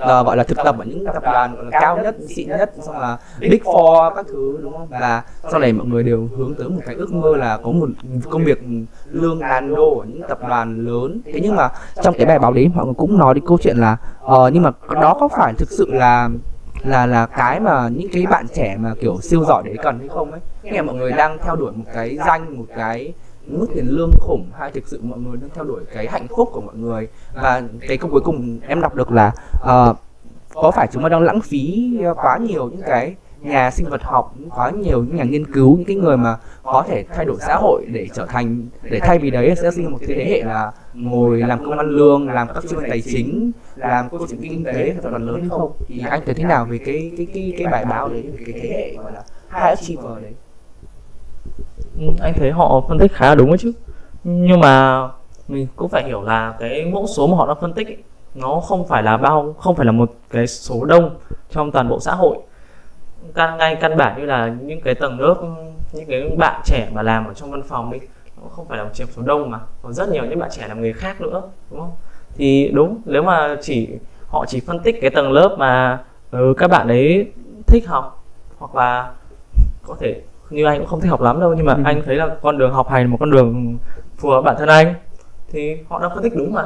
uh, 0.01 0.25
gọi 0.25 0.37
là 0.37 0.43
thực 0.43 0.57
tập 0.63 0.75
ở 0.79 0.85
những 0.85 1.05
tập 1.13 1.23
đoàn 1.23 1.69
cao 1.71 1.97
nhất 2.03 2.15
xịn 2.35 2.49
nhất 2.49 2.71
xong 2.81 2.99
là 2.99 3.17
big 3.39 3.61
four 3.63 4.15
các 4.15 4.25
thứ 4.27 4.59
đúng 4.61 4.77
không? 4.77 4.87
Và 4.87 5.23
sau 5.51 5.59
này 5.59 5.73
mọi 5.73 5.87
người 5.87 6.03
đều 6.03 6.29
hướng 6.37 6.55
tới 6.55 6.69
một 6.69 6.81
cái 6.85 6.95
ước 6.95 7.13
mơ 7.13 7.35
là 7.35 7.57
có 7.57 7.71
một 7.71 7.89
công 8.29 8.43
việc 8.43 8.61
lương 9.11 9.39
ngàn 9.39 9.75
đô 9.75 9.99
ở 9.99 10.05
những 10.05 10.21
tập 10.29 10.39
đoàn 10.47 10.85
lớn. 10.85 11.21
Thế 11.25 11.39
nhưng 11.43 11.55
mà 11.55 11.69
trong 12.03 12.15
cái 12.17 12.25
bài 12.25 12.39
báo 12.39 12.53
đấy 12.53 12.71
mọi 12.75 12.85
người 12.85 12.95
cũng 12.97 13.17
nói 13.17 13.33
đến 13.33 13.43
câu 13.47 13.57
chuyện 13.61 13.77
là 13.77 13.97
uh, 14.25 14.53
nhưng 14.53 14.63
mà 14.63 14.71
đó 14.89 15.17
có 15.19 15.27
phải 15.27 15.53
thực 15.53 15.71
sự 15.71 15.91
là 15.91 16.29
là 16.83 17.05
là 17.05 17.25
cái 17.25 17.59
mà 17.59 17.89
những 17.89 18.07
cái 18.13 18.25
bạn 18.25 18.45
trẻ 18.55 18.77
mà 18.79 18.93
kiểu 19.01 19.17
siêu 19.21 19.43
giỏi 19.45 19.63
đấy 19.65 19.75
cần 19.83 19.99
hay 19.99 20.07
không 20.07 20.31
ấy. 20.31 20.41
Nghe 20.63 20.81
mọi 20.81 20.95
người 20.95 21.11
đang 21.11 21.37
theo 21.43 21.55
đuổi 21.55 21.71
một 21.71 21.85
cái 21.93 22.17
danh 22.25 22.57
một 22.57 22.65
cái 22.75 23.13
mức 23.47 23.67
tiền 23.75 23.85
lương 23.89 24.11
khủng 24.19 24.45
hay 24.59 24.71
thực 24.71 24.87
sự 24.87 24.99
mọi 25.03 25.19
người 25.19 25.37
đang 25.37 25.49
theo 25.53 25.63
đuổi 25.63 25.83
cái 25.93 26.07
hạnh 26.07 26.27
phúc 26.27 26.49
của 26.51 26.61
mọi 26.61 26.75
người. 26.75 27.07
Và 27.33 27.61
cái 27.87 27.97
câu 27.97 28.11
cuối 28.11 28.21
cùng 28.21 28.59
em 28.67 28.81
đọc 28.81 28.95
được 28.95 29.11
là 29.11 29.31
uh, 29.55 29.97
có 30.53 30.71
phải 30.71 30.87
chúng 30.91 31.03
ta 31.03 31.09
đang 31.09 31.21
lãng 31.21 31.41
phí 31.41 31.93
quá 32.15 32.37
nhiều 32.37 32.69
những 32.69 32.81
cái 32.87 33.15
nhà 33.43 33.71
sinh 33.71 33.89
vật 33.89 34.03
học 34.03 34.35
quá 34.55 34.69
nhiều 34.69 35.03
những 35.03 35.15
nhà 35.15 35.23
nghiên 35.23 35.51
cứu 35.53 35.77
những 35.77 35.85
cái 35.85 35.95
người 35.95 36.17
mà 36.17 36.37
có 36.63 36.83
thể 36.87 37.03
thay 37.03 37.25
đổi 37.25 37.37
xã 37.39 37.55
hội 37.55 37.85
để 37.91 38.07
trở 38.13 38.25
thành 38.25 38.67
để 38.81 38.99
thay 38.99 39.19
vì 39.19 39.31
đấy 39.31 39.55
sẽ 39.61 39.71
sinh 39.71 39.91
một 39.91 39.97
cái 40.07 40.17
thế 40.17 40.25
hệ 40.25 40.43
là 40.43 40.71
ngồi 40.93 41.39
làm 41.39 41.65
công 41.65 41.77
ăn 41.77 41.89
lương 41.89 42.29
làm 42.29 42.47
các 42.47 42.63
chuyên 42.69 42.79
tài 42.89 43.01
chính 43.01 43.51
làm 43.75 44.09
câu 44.09 44.27
chuyện 44.29 44.39
kinh 44.41 44.63
tế 44.63 44.95
thật 45.03 45.09
là 45.11 45.17
lớn 45.17 45.39
hay 45.39 45.49
không? 45.49 45.71
Thì 45.87 46.03
anh 46.09 46.21
thấy 46.25 46.33
thế 46.33 46.43
nào 46.43 46.65
về 46.65 46.77
cái 46.77 47.11
cái 47.17 47.27
cái 47.33 47.53
cái 47.57 47.67
bài 47.71 47.85
báo 47.85 48.09
đấy 48.09 48.23
về 48.37 48.43
cái 48.45 48.61
thế 48.61 48.69
hệ 48.69 48.95
gọi 49.03 49.11
là 49.11 49.23
high 49.49 49.63
achiever 49.63 50.23
đấy? 50.23 50.33
Ừ, 51.99 52.05
anh 52.19 52.33
thấy 52.33 52.51
họ 52.51 52.83
phân 52.87 52.99
tích 52.99 53.11
khá 53.13 53.29
là 53.29 53.35
đúng 53.35 53.47
đấy 53.47 53.57
chứ. 53.57 53.71
Nhưng 54.23 54.59
mà 54.59 55.07
mình 55.47 55.67
cũng 55.75 55.89
phải 55.89 56.03
hiểu 56.03 56.21
là 56.21 56.55
cái 56.59 56.85
mẫu 56.85 57.07
số 57.07 57.27
mà 57.27 57.37
họ 57.37 57.47
đã 57.47 57.53
phân 57.61 57.73
tích 57.73 57.87
ấy, 57.87 57.97
nó 58.35 58.59
không 58.59 58.87
phải 58.87 59.03
là 59.03 59.17
bao 59.17 59.55
không 59.57 59.75
phải 59.75 59.85
là 59.85 59.91
một 59.91 60.11
cái 60.29 60.47
số 60.47 60.85
đông 60.85 61.15
trong 61.51 61.71
toàn 61.71 61.89
bộ 61.89 61.99
xã 61.99 62.15
hội 62.15 62.37
căn 63.35 63.57
ngay 63.57 63.75
căn 63.75 63.97
bản 63.97 64.19
như 64.19 64.25
là 64.25 64.55
những 64.61 64.81
cái 64.81 64.95
tầng 64.95 65.19
lớp 65.19 65.35
những 65.93 66.05
cái 66.07 66.29
bạn 66.37 66.61
trẻ 66.65 66.89
mà 66.93 67.01
làm 67.01 67.27
ở 67.27 67.33
trong 67.33 67.51
văn 67.51 67.63
phòng 67.63 67.91
nó 68.41 68.49
không 68.49 68.67
phải 68.67 68.77
là 68.77 68.83
một 68.83 68.89
chiếm 68.93 69.07
số 69.15 69.21
đông 69.21 69.49
mà 69.49 69.59
còn 69.81 69.93
rất 69.93 70.09
nhiều 70.09 70.25
những 70.25 70.39
bạn 70.39 70.49
trẻ 70.53 70.67
làm 70.67 70.81
nghề 70.81 70.93
khác 70.93 71.21
nữa 71.21 71.41
đúng 71.71 71.79
không? 71.79 71.91
Thì 72.35 72.71
đúng 72.73 73.01
nếu 73.05 73.23
mà 73.23 73.57
chỉ 73.61 73.89
họ 74.27 74.45
chỉ 74.47 74.59
phân 74.59 74.79
tích 74.79 74.95
cái 75.01 75.09
tầng 75.09 75.31
lớp 75.31 75.55
mà 75.59 75.99
ừ, 76.31 76.53
các 76.57 76.67
bạn 76.67 76.87
ấy 76.87 77.31
thích 77.67 77.87
học 77.87 78.23
hoặc 78.59 78.75
là 78.75 79.11
có 79.87 79.95
thể 79.99 80.21
như 80.49 80.65
anh 80.65 80.79
cũng 80.79 80.87
không 80.87 81.01
thích 81.01 81.09
học 81.09 81.21
lắm 81.21 81.39
đâu 81.39 81.53
nhưng 81.57 81.65
mà 81.65 81.73
ừ. 81.73 81.81
anh 81.85 82.01
thấy 82.05 82.15
là 82.15 82.35
con 82.41 82.57
đường 82.57 82.73
học 82.73 82.89
hành 82.89 83.07
một 83.07 83.17
con 83.19 83.31
đường 83.31 83.77
phù 84.17 84.29
hợp 84.29 84.41
bản 84.41 84.55
thân 84.59 84.69
anh 84.69 84.95
thì 85.53 85.77
họ 85.89 85.99
đang 85.99 86.11
phân 86.13 86.23
tích 86.23 86.35
đúng 86.35 86.53
mà. 86.53 86.63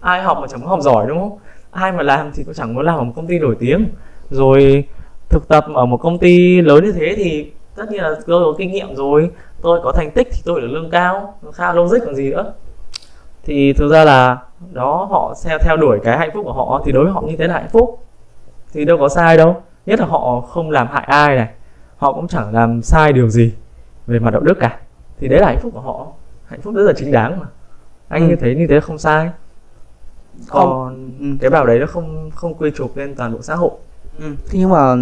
Ai 0.00 0.22
học 0.22 0.38
mà 0.40 0.46
chẳng 0.46 0.60
muốn 0.60 0.68
học 0.68 0.80
giỏi 0.82 1.06
đúng 1.08 1.18
không? 1.18 1.38
Ai 1.70 1.92
mà 1.92 2.02
làm 2.02 2.30
thì 2.34 2.44
cũng 2.44 2.54
chẳng 2.54 2.74
muốn 2.74 2.84
làm 2.84 2.96
ở 2.96 3.04
một 3.04 3.12
công 3.16 3.26
ty 3.26 3.38
nổi 3.38 3.56
tiếng. 3.60 3.88
Rồi 4.30 4.84
thực 5.28 5.48
tập 5.48 5.66
ở 5.74 5.86
một 5.86 5.96
công 5.96 6.18
ty 6.18 6.60
lớn 6.60 6.84
như 6.84 6.92
thế 6.92 7.14
thì 7.16 7.52
tất 7.76 7.90
nhiên 7.90 8.02
là 8.02 8.14
tôi 8.26 8.44
có 8.44 8.58
kinh 8.58 8.72
nghiệm 8.72 8.94
rồi. 8.94 9.30
Tôi 9.62 9.80
có 9.84 9.92
thành 9.92 10.10
tích 10.10 10.28
thì 10.32 10.42
tôi 10.44 10.60
được 10.60 10.66
lương 10.66 10.90
cao 10.90 11.34
khá 11.52 11.72
logic 11.72 11.98
còn 12.04 12.14
gì 12.14 12.30
nữa. 12.30 12.52
Thì 13.44 13.72
thực 13.72 13.92
ra 13.92 14.04
là 14.04 14.38
đó 14.72 15.06
họ 15.10 15.34
theo 15.44 15.58
theo 15.58 15.76
đuổi 15.76 15.98
cái 16.04 16.18
hạnh 16.18 16.30
phúc 16.34 16.44
của 16.44 16.52
họ 16.52 16.82
thì 16.84 16.92
đối 16.92 17.04
với 17.04 17.12
họ 17.12 17.20
như 17.20 17.36
thế 17.36 17.46
là 17.46 17.54
hạnh 17.54 17.68
phúc. 17.72 18.02
Thì 18.72 18.84
đâu 18.84 18.98
có 18.98 19.08
sai 19.08 19.36
đâu 19.36 19.62
nhất 19.86 20.00
là 20.00 20.06
họ 20.06 20.40
không 20.40 20.70
làm 20.70 20.86
hại 20.86 21.04
ai 21.06 21.36
này 21.36 21.48
họ 21.96 22.12
cũng 22.12 22.28
chẳng 22.28 22.54
làm 22.54 22.82
sai 22.82 23.12
điều 23.12 23.28
gì 23.28 23.52
về 24.06 24.18
mặt 24.18 24.30
đạo 24.30 24.40
đức 24.40 24.58
cả. 24.60 24.78
Thì 25.20 25.28
đấy 25.28 25.40
là 25.40 25.46
hạnh 25.46 25.58
phúc 25.62 25.72
của 25.74 25.80
họ 25.80 26.06
hạnh 26.46 26.60
phúc 26.60 26.74
rất 26.74 26.82
là 26.82 26.92
chính 26.96 27.12
đáng 27.12 27.40
mà. 27.40 27.46
Anh 28.08 28.22
ừ. 28.22 28.28
như 28.28 28.36
thế 28.36 28.54
như 28.54 28.66
thế 28.66 28.80
không 28.80 28.98
sai. 28.98 29.30
Còn 30.48 31.10
ừ. 31.20 31.26
cái 31.40 31.50
bảo 31.50 31.66
đấy 31.66 31.78
nó 31.78 31.86
không 31.86 32.30
không 32.34 32.54
quy 32.54 32.70
chụp 32.70 32.96
lên 32.96 33.14
toàn 33.14 33.32
bộ 33.32 33.42
xã 33.42 33.54
hội 33.54 33.70
ừ. 34.18 34.24
thế 34.50 34.58
nhưng 34.58 34.70
mà 34.70 34.96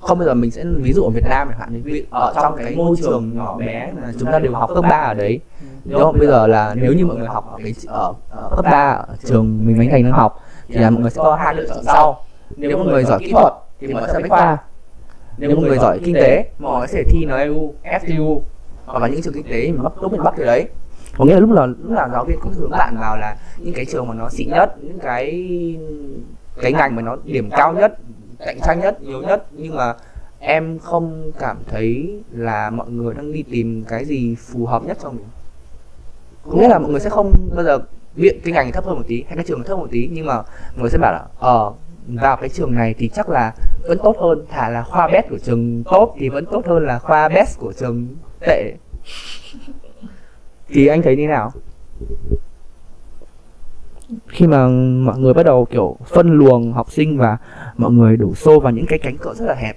không 0.00 0.18
bây 0.18 0.26
giờ 0.26 0.34
mình 0.34 0.50
sẽ 0.50 0.64
ví 0.76 0.92
dụ 0.92 1.02
ở 1.02 1.10
Việt 1.10 1.24
Nam 1.28 1.48
chẳng 1.50 1.58
hạn 1.60 1.82
như 1.84 2.04
ở 2.10 2.32
trong 2.34 2.56
cái 2.56 2.76
môi 2.76 2.96
trường 3.02 3.36
nhỏ 3.36 3.56
bé 3.58 3.92
mà 3.96 4.12
chúng 4.20 4.32
ta 4.32 4.38
đều 4.38 4.52
học 4.52 4.70
cấp 4.74 4.84
3 4.90 5.00
ở 5.00 5.14
đấy. 5.14 5.40
Đúng 5.84 6.00
không? 6.00 6.18
Bây 6.18 6.26
giờ 6.26 6.46
là 6.46 6.74
nếu 6.74 6.92
như 6.92 7.06
mọi 7.06 7.16
người 7.16 7.26
học 7.26 7.52
ở 7.52 7.58
cái 7.62 7.74
ở, 7.86 8.12
ở 8.30 8.50
cấp 8.56 8.64
3 8.64 8.90
ở 8.90 9.16
trường 9.24 9.66
mình 9.66 9.78
Bánh 9.78 9.90
Thành 9.90 10.02
đang 10.02 10.12
học 10.12 10.40
thì 10.68 10.74
là 10.74 10.90
mọi 10.90 11.00
người 11.02 11.10
sẽ 11.10 11.22
có 11.22 11.36
hai 11.36 11.54
lựa 11.54 11.68
chọn 11.68 11.84
sau. 11.84 12.20
Nếu 12.56 12.78
mọi 12.78 12.86
người 12.86 13.04
giỏi 13.04 13.18
kỹ 13.18 13.32
thuật 13.32 13.52
thì 13.80 13.92
mọi 13.92 14.02
người 14.02 14.10
sẽ 14.12 14.20
bách 14.20 14.30
khoa. 14.30 14.58
Nếu 15.38 15.56
một 15.56 15.62
người 15.62 15.78
giỏi 15.78 16.00
kinh 16.04 16.14
tế 16.14 16.44
mà 16.58 16.68
họ 16.68 16.86
sẽ 16.86 17.02
thi 17.02 17.26
NEU, 17.26 17.74
FTU 17.84 18.40
hoặc 18.86 19.02
là 19.02 19.08
những 19.08 19.22
trường 19.22 19.34
kinh 19.34 19.46
tế 19.50 19.72
mà 19.72 19.82
bắc 19.82 19.92
tốt 20.02 20.12
miền 20.12 20.22
bắc 20.22 20.34
thì 20.36 20.44
đấy. 20.44 20.68
Có 21.18 21.24
nghĩa 21.24 21.34
là 21.34 21.40
lúc 21.40 21.50
nào 21.50 21.66
lúc 21.66 21.90
nào 21.90 22.08
giáo 22.12 22.24
viên 22.24 22.38
cũng 22.40 22.52
hướng 22.52 22.70
bạn 22.70 22.96
vào 23.00 23.16
là 23.16 23.36
những 23.58 23.74
cái 23.74 23.84
trường 23.84 24.08
mà 24.08 24.14
nó 24.14 24.28
xịn 24.28 24.50
nhất 24.50 24.74
những 24.82 24.98
cái 24.98 25.50
cái 26.62 26.72
ngành 26.72 26.96
mà 26.96 27.02
nó 27.02 27.16
điểm 27.24 27.50
cao 27.50 27.72
nhất 27.72 27.98
cạnh 28.44 28.58
tranh 28.64 28.80
nhất, 28.80 29.02
nhiều 29.02 29.22
nhất. 29.22 29.46
Nhưng 29.52 29.76
mà 29.76 29.94
em 30.38 30.78
không 30.78 31.32
cảm 31.38 31.56
thấy 31.66 32.20
là 32.30 32.70
mọi 32.70 32.90
người 32.90 33.14
đang 33.14 33.32
đi 33.32 33.42
tìm 33.42 33.84
cái 33.88 34.04
gì 34.04 34.34
phù 34.34 34.66
hợp 34.66 34.84
nhất 34.84 34.98
cho 35.02 35.10
mình. 35.10 35.26
Có 36.50 36.56
nghĩa 36.56 36.68
là 36.68 36.78
mọi 36.78 36.90
người 36.90 37.00
sẽ 37.00 37.10
không 37.10 37.32
bao 37.54 37.64
giờ 37.64 37.78
viện 38.14 38.40
cái 38.44 38.52
ngành 38.52 38.72
thấp 38.72 38.84
hơn 38.84 38.96
một 38.96 39.04
tí 39.08 39.24
hay 39.28 39.36
cái 39.36 39.44
trường 39.44 39.62
thấp 39.62 39.68
hơn 39.68 39.80
một 39.80 39.88
tí, 39.90 40.08
nhưng 40.12 40.26
mà 40.26 40.34
mọi 40.36 40.80
người 40.80 40.90
sẽ 40.90 40.98
bảo 40.98 41.12
là 41.12 41.24
ờ 41.38 41.72
vào 42.08 42.36
cái 42.36 42.48
trường 42.48 42.74
này 42.74 42.94
thì 42.98 43.08
chắc 43.08 43.28
là 43.28 43.54
vẫn 43.82 43.98
tốt 44.02 44.16
hơn 44.20 44.44
thả 44.50 44.68
là 44.68 44.82
khoa 44.82 45.08
best 45.08 45.26
của 45.30 45.38
trường 45.38 45.84
tốt 45.84 46.14
thì 46.18 46.28
vẫn 46.28 46.46
tốt 46.46 46.66
hơn 46.66 46.86
là 46.86 46.98
khoa 46.98 47.28
best 47.28 47.58
của 47.58 47.72
trường 47.72 48.06
tệ. 48.40 48.74
Thì 50.68 50.86
anh 50.86 51.02
thấy 51.02 51.16
như 51.16 51.26
nào? 51.28 51.52
Khi 54.28 54.46
mà 54.46 54.68
mọi 55.04 55.18
người 55.18 55.34
bắt 55.34 55.42
đầu 55.42 55.64
kiểu 55.64 55.96
phân 56.06 56.38
luồng 56.38 56.72
học 56.72 56.92
sinh 56.92 57.18
và 57.18 57.38
mọi 57.76 57.90
người 57.92 58.16
đổ 58.16 58.34
xô 58.34 58.60
vào 58.60 58.72
những 58.72 58.86
cái 58.86 58.98
cánh 58.98 59.16
cửa 59.18 59.34
rất 59.34 59.44
là 59.46 59.54
hẹp 59.54 59.76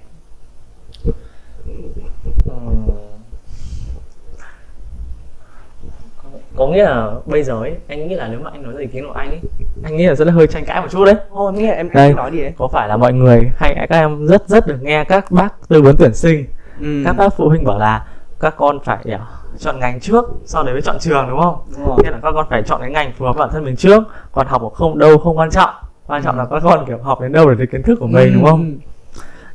có 6.56 6.68
nghĩa 6.68 6.84
là 6.84 7.12
bây 7.26 7.44
giờ 7.44 7.54
ấy 7.54 7.76
anh 7.88 8.08
nghĩ 8.08 8.16
là 8.16 8.28
nếu 8.28 8.40
mà 8.40 8.50
anh 8.54 8.64
nói 8.64 8.74
ra 8.74 8.80
ý 8.80 8.88
kiến 8.88 9.06
của 9.08 9.14
anh 9.14 9.30
ấy 9.30 9.40
anh 9.84 9.98
nghĩ 9.98 10.06
là 10.08 10.16
rất 10.16 10.26
là 10.26 10.34
hơi 10.34 10.48
tranh 10.48 10.66
cãi 10.66 10.82
một 10.82 10.88
chút 10.92 11.06
đấy 11.06 11.16
Ồ, 11.30 11.52
nghĩa 11.52 11.68
là 11.68 11.74
em, 11.74 11.90
Đây. 11.94 12.14
nói 12.14 12.32
đi 12.32 12.42
đấy 12.42 12.54
có 12.58 12.68
phải 12.68 12.88
là 12.88 12.98
mọi 12.98 13.14
người 13.14 13.52
hay 13.58 13.88
các 13.90 13.98
em 14.00 14.26
rất 14.26 14.48
rất 14.48 14.68
được 14.68 14.78
nghe 14.82 15.04
các 15.04 15.32
bác 15.32 15.54
tư 15.68 15.82
vấn 15.82 15.96
tuyển 16.00 16.14
sinh 16.14 16.46
ừ. 16.82 17.02
các 17.06 17.14
bác 17.14 17.30
phụ 17.38 17.50
huynh 17.50 17.64
bảo 17.64 17.80
là 17.80 18.06
các 18.40 18.54
con 18.58 18.80
phải 18.84 18.98
à, 19.12 19.20
chọn 19.60 19.80
ngành 19.80 20.00
trước 20.00 20.26
sau 20.46 20.64
đấy 20.64 20.74
mới 20.74 20.82
chọn 20.82 20.98
trường 21.00 21.28
đúng 21.30 21.42
không 21.42 21.56
Đúng 21.78 21.88
rồi. 21.88 21.98
nghĩa 22.04 22.12
là 22.12 22.20
các 22.24 22.32
con 22.32 22.46
phải 22.50 22.64
chọn 22.64 22.82
cái 22.82 22.92
ngành 22.92 23.12
phù 23.18 23.26
hợp 23.26 23.36
với 23.36 23.40
bản 23.46 23.50
thân 23.54 23.64
mình 23.66 23.76
trước 23.76 24.04
còn 24.32 24.48
học 24.48 24.62
ở 24.62 24.70
không 24.70 25.00
đâu 25.00 25.18
không 25.18 25.38
quan 25.38 25.52
trọng 25.52 25.70
quan 26.08 26.24
trọng 26.24 26.36
Ừ. 26.36 26.40
là 26.40 26.46
các 26.46 26.60
con 26.64 26.86
kiểu 26.88 26.98
học 26.98 27.22
đến 27.22 27.32
đâu 27.32 27.50
để 27.50 27.56
thấy 27.58 27.68
kiến 27.68 27.84
thức 27.84 27.98
của 28.00 28.08
mình 28.08 28.34
đúng 28.34 28.46
không 28.46 28.76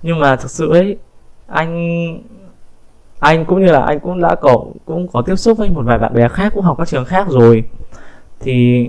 nhưng 0.03 0.21
mà 0.21 0.37
thực 0.37 0.51
sự 0.51 0.71
ấy 0.73 0.97
anh 1.47 2.19
anh 3.19 3.45
cũng 3.45 3.61
như 3.67 3.73
là 3.73 3.83
anh 3.83 4.01
cũng 4.01 4.21
đã 4.21 4.35
có 4.35 4.65
cũng 4.85 5.09
có 5.13 5.23
tiếp 5.23 5.37
xúc 5.37 5.59
với 5.59 5.69
một 5.71 5.83
vài 5.85 5.99
bạn 5.99 6.15
bè 6.15 6.29
khác 6.29 6.53
cũng 6.55 6.65
học 6.65 6.79
các 6.79 6.89
trường 6.89 7.05
khác 7.05 7.27
rồi 7.31 7.65
thì 8.41 8.89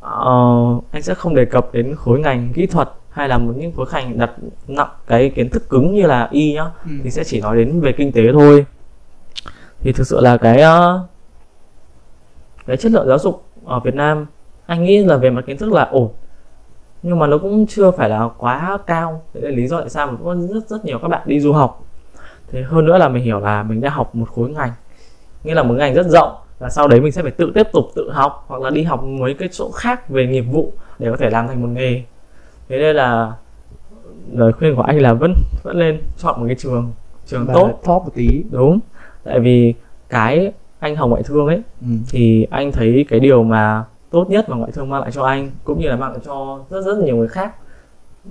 ờ, 0.00 0.30
anh 0.92 1.02
sẽ 1.02 1.14
không 1.14 1.34
đề 1.34 1.44
cập 1.44 1.68
đến 1.72 1.94
khối 1.96 2.20
ngành 2.20 2.52
kỹ 2.54 2.66
thuật 2.66 2.88
hay 3.10 3.28
là 3.28 3.38
một 3.38 3.52
những 3.56 3.72
khối 3.76 3.86
ngành 3.92 4.18
đặt 4.18 4.30
nặng 4.68 4.88
cái 5.06 5.30
kiến 5.30 5.48
thức 5.50 5.68
cứng 5.68 5.94
như 5.94 6.06
là 6.06 6.28
y 6.30 6.52
nhá 6.52 6.64
Ừ. 6.84 6.90
thì 7.04 7.10
sẽ 7.10 7.24
chỉ 7.24 7.40
nói 7.40 7.56
đến 7.56 7.80
về 7.80 7.92
kinh 7.92 8.12
tế 8.12 8.22
thôi 8.32 8.66
thì 9.80 9.92
thực 9.92 10.06
sự 10.06 10.20
là 10.20 10.36
cái 10.36 10.60
ờ, 10.60 11.04
cái 12.66 12.76
chất 12.76 12.92
lượng 12.92 13.08
giáo 13.08 13.18
dục 13.18 13.44
ở 13.64 13.80
Việt 13.80 13.94
Nam 13.94 14.26
anh 14.66 14.84
nghĩ 14.84 15.04
là 15.04 15.16
về 15.16 15.30
mặt 15.30 15.44
kiến 15.46 15.56
thức 15.58 15.72
là 15.72 15.82
ổn 15.84 16.10
nhưng 17.02 17.18
mà 17.18 17.26
nó 17.26 17.38
cũng 17.38 17.66
chưa 17.66 17.90
phải 17.90 18.08
là 18.08 18.28
quá 18.38 18.78
cao. 18.86 19.22
Đấy 19.34 19.42
là 19.42 19.50
lý 19.50 19.66
do 19.66 19.80
tại 19.80 19.88
sao 19.88 20.06
mà 20.06 20.18
có 20.24 20.36
rất 20.36 20.68
rất 20.68 20.84
nhiều 20.84 20.98
các 20.98 21.08
bạn 21.08 21.22
đi 21.24 21.40
du 21.40 21.52
học. 21.52 21.84
Thế 22.52 22.62
hơn 22.62 22.86
nữa 22.86 22.98
là 22.98 23.08
mình 23.08 23.24
hiểu 23.24 23.40
là 23.40 23.62
mình 23.62 23.80
đã 23.80 23.90
học 23.90 24.14
một 24.14 24.28
khối 24.34 24.50
ngành. 24.50 24.70
Nghĩa 25.44 25.54
là 25.54 25.62
một 25.62 25.74
ngành 25.74 25.94
rất 25.94 26.06
rộng. 26.06 26.34
Và 26.58 26.70
sau 26.70 26.88
đấy 26.88 27.00
mình 27.00 27.12
sẽ 27.12 27.22
phải 27.22 27.30
tự 27.30 27.52
tiếp 27.54 27.66
tục 27.72 27.84
tự 27.94 28.10
học 28.10 28.44
hoặc 28.48 28.62
là 28.62 28.70
đi 28.70 28.82
học 28.82 29.02
mấy 29.04 29.34
cái 29.34 29.48
chỗ 29.52 29.70
khác 29.70 30.08
về 30.08 30.26
nghiệp 30.26 30.40
vụ 30.40 30.72
để 30.98 31.10
có 31.10 31.16
thể 31.16 31.30
làm 31.30 31.48
thành 31.48 31.62
một 31.62 31.68
nghề. 31.68 32.02
Thế 32.68 32.78
nên 32.78 32.96
là 32.96 33.32
lời 34.32 34.52
khuyên 34.52 34.76
của 34.76 34.82
anh 34.82 34.98
là 34.98 35.12
vẫn 35.12 35.34
vẫn 35.62 35.78
nên 35.78 36.00
chọn 36.18 36.40
một 36.40 36.46
cái 36.46 36.56
trường 36.58 36.92
trường 37.26 37.46
Và 37.46 37.54
tốt. 37.54 37.80
top 37.84 38.02
một 38.02 38.10
tí. 38.14 38.44
Đúng. 38.50 38.78
Tại 39.24 39.40
vì 39.40 39.74
cái 40.08 40.52
anh 40.78 40.96
học 40.96 41.08
ngoại 41.10 41.22
thương 41.22 41.46
ấy 41.46 41.62
ừ. 41.80 41.86
thì 42.10 42.46
anh 42.50 42.72
thấy 42.72 43.06
cái 43.08 43.20
điều 43.20 43.42
mà 43.42 43.84
tốt 44.10 44.30
nhất 44.30 44.48
mà 44.48 44.56
ngoại 44.56 44.72
thương 44.72 44.88
mang 44.88 45.00
lại 45.00 45.10
cho 45.12 45.22
anh, 45.22 45.50
cũng 45.64 45.80
như 45.80 45.88
là 45.88 45.96
mang 45.96 46.10
lại 46.10 46.20
cho 46.24 46.60
rất 46.70 46.84
rất 46.84 46.98
nhiều 46.98 47.16
người 47.16 47.28
khác. 47.28 47.54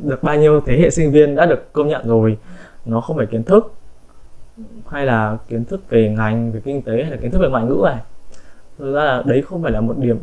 Được 0.04 0.24
bao 0.24 0.36
nhiêu 0.36 0.62
thế 0.66 0.78
hệ 0.78 0.90
sinh 0.90 1.12
viên 1.12 1.36
đã 1.36 1.46
được 1.46 1.74
công 1.74 1.88
nhận 1.88 2.08
rồi, 2.08 2.38
nó 2.86 3.02
không 3.02 3.18
phải 3.18 3.26
kiến 3.26 3.44
thức, 3.44 3.74
hay 4.88 5.06
là 5.06 5.38
kiến 5.48 5.66
thức 5.66 5.82
về 5.90 6.10
ngành, 6.10 6.52
về 6.52 6.62
kinh 6.66 6.82
tế, 6.82 6.94
hay 7.04 7.12
là 7.12 7.18
kiến 7.22 7.32
thức 7.32 7.40
về 7.42 7.50
ngoại 7.50 7.66
ngữ 7.66 7.82
này. 7.84 7.98
Thực 8.80 8.94
ra 8.94 9.04
là 9.04 9.24
đấy 9.26 9.42
không 9.42 9.64
phải 9.64 9.72
là 9.72 9.82
một 9.82 9.98
điểm, 9.98 10.20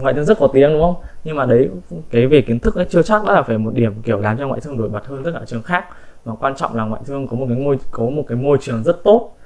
ngoại 0.00 0.14
thương 0.14 0.24
rất 0.24 0.38
có 0.38 0.48
tiếng, 0.52 0.72
đúng 0.72 0.82
không? 0.82 0.94
Nhưng 1.24 1.36
mà 1.36 1.44
đấy, 1.44 1.70
cái 2.10 2.26
về 2.26 2.42
kiến 2.42 2.58
thức 2.58 2.74
ấy 2.74 2.86
chưa 2.90 3.02
chắc 3.02 3.24
đã 3.24 3.32
là 3.32 3.42
phải 3.42 3.58
một 3.58 3.74
điểm, 3.74 4.02
kiểu, 4.02 4.20
làm 4.20 4.38
cho 4.38 4.48
ngoại 4.48 4.60
thương 4.60 4.76
nổi 4.78 4.88
bật 4.88 5.06
hơn 5.06 5.24
tất 5.24 5.30
cả 5.34 5.40
trường 5.46 5.62
khác. 5.62 5.84
Mà 6.24 6.34
quan 6.34 6.56
trọng 6.56 6.76
là 6.76 6.84
ngoại 6.84 7.02
thương 7.06 7.28
có 7.28 7.36
một 7.36 7.46
cái 7.48 7.58
môi 7.58 7.78
có 7.90 8.04
một 8.04 8.24
cái 8.28 8.38
môi 8.38 8.58
trường 8.60 8.82
rất 8.82 9.04
tốt. 9.04 9.36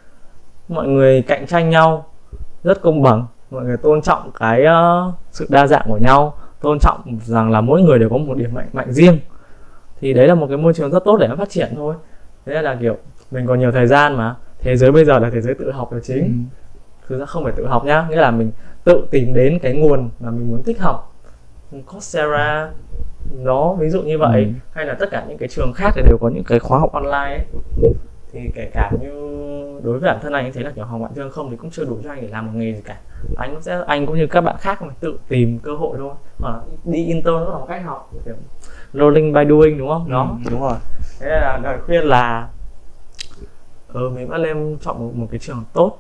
Mọi 0.69 0.89
người 0.89 1.23
cạnh 1.23 1.47
tranh 1.47 1.71
nhau, 1.71 2.07
rất 2.65 2.83
công 2.83 3.03
bằng 3.03 3.27
mọi 3.53 3.65
người 3.65 3.77
tôn 3.77 4.03
trọng 4.03 4.31
cái 4.39 4.65
ờ, 4.65 5.13
sự 5.33 5.47
đa 5.49 5.67
dạng 5.67 5.85
của 5.89 5.99
nhau 5.99 6.35
tôn 6.61 6.79
trọng 6.79 7.19
rằng 7.25 7.51
là 7.51 7.61
mỗi 7.61 7.83
người 7.83 7.99
đều 7.99 8.09
có 8.09 8.17
một 8.17 8.37
điểm 8.37 8.55
mạnh 8.55 8.69
mạnh 8.73 8.93
riêng. 8.93 9.19
Thì 10.01 10.13
đấy 10.13 10.29
là 10.29 10.35
một 10.35 10.47
cái 10.49 10.57
môi 10.57 10.75
trường 10.75 10.91
rất 10.91 11.05
tốt 11.05 11.17
để 11.21 11.29
nó 11.29 11.37
phát 11.37 11.51
triển 11.51 11.73
thôi. 11.77 11.95
Thế 12.47 12.63
là 12.63 12.77
kiểu 12.81 12.97
mình 13.31 13.47
còn 13.47 13.61
nhiều 13.61 13.73
thời 13.73 13.87
gian 13.87 14.17
mà. 14.17 14.35
Thế 14.59 14.77
giới 14.77 14.93
bây 14.93 15.05
giờ 15.05 15.19
là 15.19 15.31
thế 15.31 15.41
giới 15.41 15.55
tự 15.55 15.73
học 15.73 15.93
là 15.93 15.99
chính. 16.03 16.23
Ừ. 16.23 16.57
thực 17.09 17.19
ra 17.19 17.27
không 17.27 17.45
phải 17.45 17.53
tự 17.57 17.67
học 17.67 17.85
nhá 17.85 18.07
nghĩa 18.11 18.17
là 18.17 18.31
mình 18.31 18.51
tự 18.85 19.07
tìm 19.11 19.35
đến 19.35 19.59
cái 19.59 19.75
nguồn 19.75 20.11
mà 20.21 20.31
mình 20.31 20.51
muốn 20.51 20.63
thích 20.63 20.81
học. 20.81 21.15
Coursera 21.87 22.71
nó 23.39 23.75
ví 23.75 23.91
dụ 23.91 24.03
như 24.03 24.19
vậy. 24.19 24.45
Ừ. 24.45 24.51
hay 24.73 24.85
là 24.85 24.95
tất 24.95 25.11
cả 25.11 25.25
những 25.29 25.39
cái 25.39 25.49
trường 25.49 25.73
khác 25.73 25.93
thì 25.95 26.03
đều 26.03 26.19
có 26.21 26.29
những 26.29 26.45
cái 26.45 26.59
khóa 26.59 26.79
học 26.79 26.93
online 26.93 27.37
ấy. 27.39 27.45
thì 28.33 28.41
kể 28.55 28.71
cả 28.75 28.91
như 29.01 29.11
đối 29.83 29.99
với 29.99 30.11
bản 30.11 30.19
thân 30.23 30.33
anh 30.33 30.53
thấy 30.53 30.65
là 30.65 30.71
kiểu 30.71 30.85
học 30.85 31.01
ngoại 31.01 31.13
thương 31.17 31.31
không 31.31 31.51
thì 31.51 31.57
cũng 31.57 31.71
chưa 31.71 31.85
đủ 31.85 31.99
cho 32.05 32.11
anh 32.11 32.21
để 32.21 32.29
làm 32.29 32.47
một 32.47 32.53
nghề 32.55 32.73
gì 32.73 32.81
cả 32.85 32.97
anh 33.37 33.53
cũng 33.53 33.63
sẽ 33.63 33.81
anh 33.87 34.07
cũng 34.07 34.17
như 34.17 34.27
các 34.27 34.41
bạn 34.41 34.57
khác 34.59 34.83
mình 34.83 34.93
tự 35.01 35.19
tìm 35.29 35.59
cơ 35.59 35.75
hội 35.77 35.97
thôi. 35.99 36.15
Là 36.39 36.61
đi 36.85 37.07
intern 37.07 37.25
cũng 37.45 37.51
là 37.53 37.59
một 37.59 37.67
cách 37.69 37.83
học 37.85 38.11
kiểu 38.25 38.35
learning 38.93 39.33
by 39.33 39.41
doing 39.49 39.79
đúng 39.79 39.89
không? 39.89 40.11
Đó. 40.11 40.39
Ừ, 40.45 40.51
đúng 40.51 40.61
rồi. 40.61 40.77
Thế 41.21 41.29
là 41.29 41.61
lời 41.63 41.79
khuyên 41.87 42.05
là 42.05 42.49
ừ 43.89 44.11
mình 44.15 44.29
vẫn 44.29 44.43
nên 44.43 44.77
chọn 44.81 44.99
một, 44.99 45.13
một 45.15 45.27
cái 45.31 45.39
trường 45.39 45.65
tốt. 45.73 45.99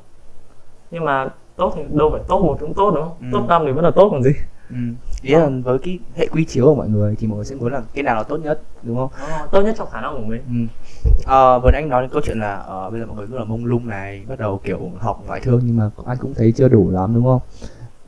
Nhưng 0.90 1.04
mà 1.04 1.28
tốt 1.56 1.72
thì 1.76 1.82
đâu 1.92 2.11
phải 2.11 2.20
tốt 2.28 2.38
một 2.38 2.56
cũng 2.61 2.74
tốt 2.74 2.92
đúng 2.94 3.04
không? 3.04 3.16
Ừ. 3.20 3.26
tốt 3.32 3.44
năm 3.48 3.62
thì 3.66 3.72
vẫn 3.72 3.85
là 3.85 3.90
tốt 3.90 4.08
còn 4.11 4.22
gì. 4.22 4.32
Ừ. 4.70 4.76
ý 5.22 5.35
là 5.35 5.48
với 5.64 5.78
cái 5.78 5.98
hệ 6.16 6.26
quy 6.32 6.44
chiếu 6.44 6.64
của 6.64 6.74
mọi 6.74 6.88
người 6.88 7.16
thì 7.18 7.26
mọi 7.26 7.37
người 7.37 7.44
sẽ 7.44 7.54
muốn 7.54 7.72
là 7.72 7.82
cái 7.94 8.02
nào 8.02 8.14
là 8.14 8.22
tốt 8.22 8.37
nhất 8.37 8.61
đúng 8.82 8.96
không? 8.96 9.08
Nó 9.30 9.46
tốt 9.52 9.62
nhất 9.62 9.74
trong 9.78 9.88
khả 9.92 10.00
năng 10.00 10.14
của 10.14 10.24
mình. 10.26 10.42
Ừ. 10.48 10.80
Ờ, 11.26 11.58
vừa 11.58 11.70
nãy 11.70 11.82
anh 11.82 11.88
nói 11.88 12.02
đến 12.02 12.11
câu 12.12 12.22
chuyện 12.24 12.38
là 12.40 12.54
ờ, 12.56 12.90
bây 12.90 13.00
giờ 13.00 13.06
mọi 13.06 13.16
người 13.16 13.26
rất 13.26 13.38
là 13.38 13.44
mông 13.44 13.64
lung 13.64 13.88
này 13.88 14.22
bắt 14.28 14.38
đầu 14.38 14.61
kiểu 14.64 14.78
học 14.98 15.22
ngoại 15.26 15.40
thương 15.40 15.61
nhưng 15.64 15.76
mà 15.76 15.90
anh 16.06 16.18
cũng 16.20 16.35
thấy 16.35 16.52
chưa 16.52 16.68
đủ 16.68 16.90
lắm 16.90 17.14
đúng 17.14 17.24
không? 17.24 17.40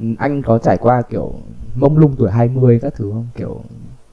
Ừ, 0.00 0.05
anh 0.18 0.42
có 0.42 0.59
trải 0.59 0.77
qua 0.77 1.03
kiểu 1.11 1.33
mông 1.74 1.98
lung 1.98 2.14
tuổi 2.18 2.31
20 2.31 2.79
các 2.83 2.94
thứ 2.96 3.11
không? 3.12 3.27
Kiểu 3.37 3.61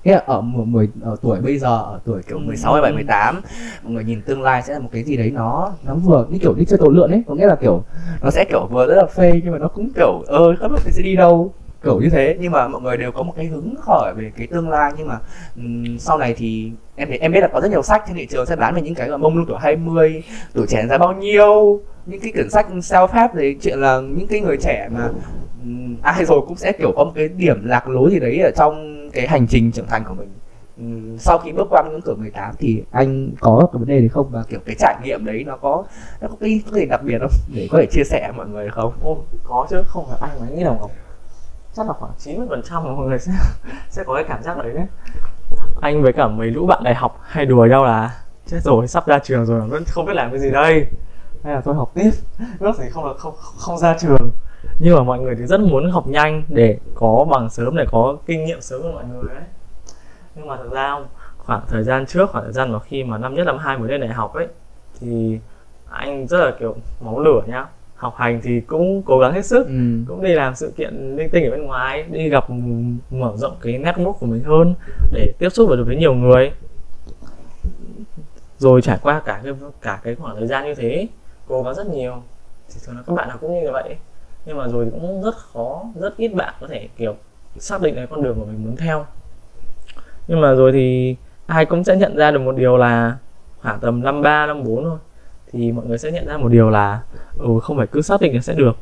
Nghĩa 0.03 0.11
là 0.11 0.23
ở 0.25 0.41
một 0.41 0.63
mười 0.67 0.89
ở 1.01 1.15
tuổi 1.21 1.41
bây 1.41 1.57
giờ 1.59 1.67
ở 1.77 1.99
tuổi 2.05 2.21
kiểu 2.27 2.37
Ừ. 2.37 2.41
16, 2.45 2.71
17, 2.73 2.91
18 2.93 3.41
mọi 3.83 3.93
người 3.93 4.03
nhìn 4.03 4.21
tương 4.21 4.41
lai 4.41 4.61
sẽ 4.61 4.73
là 4.73 4.79
một 4.79 4.89
cái 4.91 5.03
gì 5.03 5.17
đấy 5.17 5.31
nó 5.31 5.71
nó 5.85 5.95
vừa 5.95 6.25
như 6.29 6.37
kiểu 6.39 6.53
đi 6.53 6.65
chơi 6.65 6.77
tổ 6.79 6.89
lượn 6.89 7.11
ấy. 7.11 7.23
Có 7.27 7.35
nghĩa 7.35 7.47
là 7.47 7.55
kiểu 7.55 7.83
nó 8.21 8.29
sẽ 8.29 8.45
kiểu 8.49 8.67
vừa 8.71 8.87
rất 8.87 8.95
là 8.95 9.05
phê 9.05 9.41
nhưng 9.43 9.51
mà 9.53 9.57
nó 9.59 9.67
cũng 9.67 9.89
kiểu 9.95 10.21
ơ 10.27 10.55
không 10.59 10.71
biết 10.71 10.81
sẽ 10.91 11.01
đi 11.03 11.15
đâu 11.15 11.53
kiểu 11.84 12.00
như 12.00 12.10
thế 12.10 12.38
nhưng 12.39 12.52
mà 12.52 12.67
mọi 12.67 12.82
người 12.82 12.98
đều 12.98 13.12
có 13.12 13.24
một 13.24 13.34
cái 13.36 13.46
hứng 13.46 13.76
khởi 13.82 14.13
về 14.17 14.32
cái 14.38 14.48
tương 14.48 14.70
lai. 14.70 14.91
Nhưng 14.98 15.08
mà 15.08 15.20
um, 15.56 15.98
sau 15.98 16.17
này 16.17 16.34
thì 16.38 16.72
em 16.96 17.08
thấy 17.08 17.17
em 17.17 17.32
biết 17.32 17.39
là 17.39 17.48
có 17.48 17.62
rất 17.62 17.72
nhiều 17.72 17.84
sách 17.84 18.04
trên 18.08 18.17
thị 18.17 18.26
trường 18.26 18.46
sẽ 18.46 18.56
bán 18.56 18.76
về 18.76 18.82
những 18.82 18.96
cái 18.96 19.10
gọi 19.10 19.17
mông 19.17 19.36
lung 19.36 19.46
tuổi 19.48 19.58
20 19.60 20.24
tuổi 20.54 20.67
trẻ 20.67 20.86
ra 20.89 20.98
bao 20.98 21.13
nhiêu. 21.13 21.80
Những 22.06 22.20
cái 22.20 22.32
quyển 22.32 22.50
sách 22.50 22.67
self 22.70 23.08
help 23.08 23.32
thì 23.34 23.58
chuyện 23.62 23.80
là 23.80 24.00
những 24.00 24.28
cái 24.28 24.39
người 24.39 24.58
trẻ 24.58 24.89
mà 24.91 25.10
um, 25.63 25.96
ai 26.02 26.26
rồi 26.26 26.41
cũng 26.48 26.58
sẽ 26.58 26.72
kiểu 26.72 26.91
có 26.96 27.04
một 27.04 27.12
cái 27.15 27.30
điểm 27.30 27.65
lạc 27.65 27.88
lối 27.88 28.12
gì 28.12 28.20
đấy 28.20 28.39
ở 28.39 28.52
trong 28.56 29.10
cái 29.13 29.28
hành 29.28 29.48
trình 29.48 29.72
trưởng 29.72 29.88
thành 29.88 30.04
của 30.08 30.13
mình. 30.13 30.30
Sau 31.17 31.38
khi 31.38 31.52
bước 31.52 31.67
qua 31.70 31.84
ngưỡng 31.84 32.02
cửa 32.02 32.15
18 32.15 32.52
thì 32.60 32.84
anh 32.91 33.32
có 33.39 33.70
cái 33.74 33.80
vấn 33.80 33.88
đề 33.88 34.02
gì 34.02 34.08
không? 34.08 34.30
Và 34.32 34.44
kiểu 34.50 34.60
cái 34.65 34.76
trải 34.80 34.96
nghiệm 35.04 35.26
đấy 35.26 35.44
nó 35.48 35.58
có 35.58 35.84
nó 36.22 36.28
có 36.28 36.36
cái, 36.39 36.62
có 36.65 36.78
gì 36.78 36.86
đặc 36.86 37.04
biệt 37.04 37.17
không? 37.22 37.32
Để 37.56 37.67
có 37.72 37.78
thể 37.78 37.86
chia 37.91 38.04
sẻ 38.04 38.22
với 38.28 38.38
mọi 38.38 38.48
người 38.48 38.65
được 38.65 38.74
không? 38.74 38.94
Ô, 39.04 39.17
có 39.44 39.67
chứ 39.70 39.84
không 39.88 40.06
phải 40.10 40.30
anh 40.30 40.39
mà 40.39 40.56
nghĩ 40.56 40.63
đồng 40.63 40.80
không 40.80 40.91
chắc 41.73 41.88
là 41.88 41.93
khoảng 41.93 42.12
90 42.19 42.47
phần 42.49 42.62
trăm 42.69 42.84
mọi 42.84 43.07
người 43.07 43.19
sẽ 43.19 43.31
sẽ 43.89 44.03
có 44.03 44.15
cái 44.15 44.23
cảm 44.23 44.43
giác 44.43 44.57
đấy 44.57 44.73
đấy. 44.73 44.86
Anh 45.81 46.03
với 46.03 46.13
cả 46.13 46.27
mấy 46.27 46.47
lũ 46.47 46.65
bạn 46.65 46.84
đại 46.84 46.95
học 46.95 47.19
hay 47.23 47.45
đùa 47.45 47.65
nhau 47.65 47.86
là, 47.86 48.17
chết 48.47 48.60
rồi, 48.63 48.88
sắp 48.88 49.07
ra 49.07 49.19
trường 49.19 49.45
rồi 49.45 49.62
mà 49.62 49.67
vẫn 49.67 49.84
không 49.88 50.05
biết 50.05 50.13
làm 50.13 50.31
cái 50.31 50.39
gì 50.39 50.51
đây. 50.51 50.86
Hay 51.43 51.53
là 51.53 51.62
tôi 51.62 51.75
học 51.75 51.91
tiếp. 51.93 52.12
Lúc 52.60 52.75
thì 52.79 52.89
không 52.89 53.05
là 53.05 53.13
không 53.13 53.34
không 53.57 53.77
ra 53.77 53.97
trường. 53.99 54.31
Nhưng 54.79 54.95
mà 54.95 55.03
mọi 55.03 55.19
người 55.19 55.36
thì 55.36 55.45
rất 55.45 55.60
muốn 55.60 55.91
học 55.91 56.07
nhanh 56.07 56.43
để 56.49 56.77
có 56.95 57.25
bằng 57.31 57.49
sớm, 57.49 57.75
để 57.75 57.86
có 57.91 58.17
kinh 58.25 58.45
nghiệm 58.45 58.62
sớm 58.62 58.81
hơn 58.81 58.93
mọi 58.93 59.03
người 59.05 59.36
ấy. 59.36 59.43
Nhưng 60.36 60.47
mà 60.47 60.57
thực 60.57 60.71
ra 60.71 60.95
khoảng 61.38 61.62
thời 61.67 61.84
gian 61.84 62.05
trước, 62.05 62.29
khoảng 62.31 62.43
thời 62.43 62.53
gian 62.53 62.71
mà 62.71 62.79
khi 62.79 63.03
mà 63.03 63.17
năm 63.17 63.34
nhất, 63.34 63.43
năm 63.43 63.57
hai 63.57 63.77
mới 63.77 63.89
lên 63.89 64.01
đại 64.01 64.10
học 64.10 64.34
ấy, 64.34 64.47
thì 64.99 65.39
anh 65.89 66.27
rất 66.27 66.38
là 66.38 66.51
kiểu 66.60 66.75
máu 67.01 67.19
lửa 67.19 67.41
nhá 67.47 67.65
học 68.01 68.15
hành 68.17 68.39
thì 68.43 68.61
cũng 68.61 69.01
cố 69.05 69.19
gắng 69.19 69.33
hết 69.33 69.45
sức 69.45 69.67
ừ. 69.67 69.73
cũng 70.07 70.23
đi 70.23 70.33
làm 70.33 70.55
sự 70.55 70.73
kiện 70.77 71.15
linh 71.17 71.29
tinh 71.29 71.45
ở 71.45 71.51
bên 71.51 71.65
ngoài 71.65 72.03
đi 72.03 72.29
gặp 72.29 72.49
mở 73.11 73.33
rộng 73.35 73.55
cái 73.61 73.73
network 73.73 74.13
của 74.13 74.25
mình 74.25 74.43
hơn 74.43 74.75
để 75.11 75.33
tiếp 75.39 75.49
xúc 75.49 75.69
được 75.69 75.83
với 75.87 75.95
nhiều 75.95 76.13
người. 76.13 76.51
Rồi 78.57 78.81
trải 78.81 78.97
qua 79.01 79.21
cả 79.25 79.41
cái 79.43 79.53
cả 79.81 79.99
cái 80.03 80.15
khoảng 80.15 80.35
thời 80.35 80.47
gian 80.47 80.65
như 80.65 80.75
thế 80.75 81.07
cố 81.47 81.63
gắng 81.63 81.75
rất 81.75 81.87
nhiều. 81.87 82.23
Thì 82.73 82.79
thường 82.85 82.95
là 82.95 83.03
các 83.07 83.13
bạn 83.13 83.27
nào 83.27 83.37
cũng 83.41 83.63
như 83.63 83.71
vậy. 83.71 83.95
Nhưng 84.45 84.57
mà 84.57 84.67
rồi 84.67 84.87
cũng 84.91 85.23
rất 85.23 85.35
khó 85.35 85.83
rất 85.95 86.17
ít 86.17 86.27
bạn 86.27 86.53
có 86.61 86.67
thể 86.67 86.87
kiểu 86.97 87.15
xác 87.59 87.81
định 87.81 87.95
cái 87.95 88.07
con 88.07 88.23
đường 88.23 88.39
mà 88.39 88.45
mình 88.45 88.65
muốn 88.65 88.75
theo. 88.75 89.05
Nhưng 90.27 90.41
mà 90.41 90.53
rồi 90.53 90.71
thì 90.71 91.15
ai 91.45 91.65
cũng 91.65 91.83
sẽ 91.83 91.95
nhận 91.95 92.15
ra 92.15 92.31
được 92.31 92.39
một 92.39 92.55
điều 92.57 92.77
là 92.77 93.17
khoảng 93.61 93.79
tầm 93.79 94.03
năm 94.03 94.21
ba 94.21 94.45
năm 94.45 94.63
bốn 94.63 94.83
thôi 94.83 94.97
thì 95.53 95.71
mọi 95.71 95.85
người 95.85 95.97
sẽ 95.97 96.11
nhận 96.11 96.27
ra 96.27 96.37
một 96.37 96.49
điều 96.49 96.69
là 96.69 96.99
ừ 97.37 97.59
không 97.63 97.77
phải 97.77 97.87
cứ 97.87 98.01
xác 98.01 98.21
định 98.21 98.35
là 98.35 98.41
sẽ 98.41 98.53
được. 98.53 98.77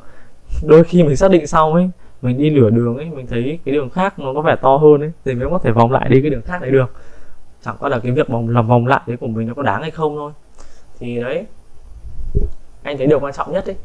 Đôi 0.68 0.84
khi 0.84 1.04
mình 1.04 1.16
xác 1.16 1.32
định 1.32 1.48
xong 1.48 1.74
ấy, 1.74 1.90
mình 2.22 2.38
đi 2.38 2.50
nửa 2.50 2.70
đường 2.70 2.98
ấy, 2.98 3.06
mình 3.06 3.28
thấy 3.28 3.60
cái 3.66 3.76
đường 3.76 3.90
khác 3.90 4.20
nó 4.20 4.34
có 4.34 4.42
vẻ 4.42 4.56
to 4.62 4.78
hơn 4.78 5.02
ấy, 5.02 5.12
thì 5.26 5.34
mình 5.34 5.50
có 5.52 5.60
thể 5.64 5.72
vòng 5.72 5.92
lại 5.92 6.10
đi 6.10 6.22
cái 6.22 6.30
đường 6.30 6.42
khác 6.42 6.62
đấy 6.62 6.72
được. 6.72 6.94
Chẳng 7.64 7.76
qua 7.80 7.90
là 7.90 8.00
cái 8.00 8.12
việc 8.12 8.28
vòng 8.28 8.50
làm 8.50 8.68
vòng 8.68 8.88
lại 8.88 9.02
đấy 9.08 9.18
của 9.18 9.28
mình 9.28 9.48
nó 9.48 9.54
có 9.54 9.64
đáng 9.64 9.82
hay 9.82 9.92
không 9.92 10.16
thôi. 10.16 10.32
Thì 11.00 11.22
đấy, 11.22 11.46
anh 12.84 12.98
thấy 12.98 13.08
điều 13.08 13.20
quan 13.20 13.34
trọng 13.34 13.54
nhất 13.54 13.66
ấy, 13.66 13.76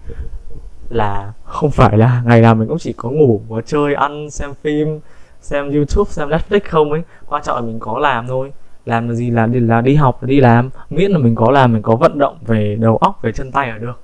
là 0.89 1.33
không 1.45 1.71
phải 1.71 1.99
là 1.99 2.23
ngày 2.27 2.41
nào 2.41 2.55
mình 2.55 2.69
cũng 2.69 2.79
chỉ 2.79 2.93
có 2.93 3.11
ngủ 3.11 3.41
có 3.51 3.61
chơi, 3.61 3.95
ăn, 3.95 4.31
xem 4.31 4.55
phim, 4.63 5.01
xem 5.41 5.71
youtube, 5.71 6.11
xem 6.11 6.29
netflix 6.29 6.61
không 6.69 6.93
ấy. 6.93 7.03
Quan 7.27 7.43
trọng 7.43 7.57
là 7.57 7.63
mình 7.63 7.79
có 7.81 7.99
làm 7.99 8.27
thôi 8.27 8.53
làm 8.87 9.09
là 9.09 9.15
gì? 9.15 9.31
Là 9.31 9.47
đi 9.47 9.61
là 9.61 9.81
đi 9.81 9.95
học 9.95 10.23
đi 10.23 10.41
làm. 10.41 10.71
Miễn 10.91 11.11
là 11.11 11.19
mình 11.19 11.35
có 11.35 11.51
làm 11.51 11.73
mình 11.73 11.83
có 11.83 11.97
vận 11.97 12.19
động 12.19 12.39
về 12.47 12.77
đầu 12.81 12.97
óc 12.97 13.19
về 13.23 13.33
chân 13.33 13.53
tay 13.53 13.69
là 13.69 13.79
được. 13.79 14.01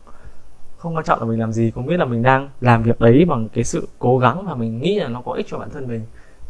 Không 0.79 0.97
quan 0.97 1.05
trọng 1.05 1.19
là 1.21 1.25
mình 1.25 1.41
làm 1.41 1.53
gì 1.53 1.71
cũng 1.75 1.87
biết 1.87 1.97
là 1.97 2.05
mình 2.05 2.23
đang 2.23 2.49
làm 2.61 2.83
việc 2.83 3.01
đấy 3.01 3.25
bằng 3.29 3.49
cái 3.49 3.65
sự 3.65 3.89
cố 3.99 4.19
gắng 4.19 4.45
mà 4.45 4.55
mình 4.55 4.79
nghĩ 4.81 4.99
là 4.99 5.09
nó 5.09 5.21
có 5.21 5.33
ích 5.33 5.47
cho 5.49 5.59
bản 5.59 5.71
thân 5.71 5.89
mình 5.89 6.03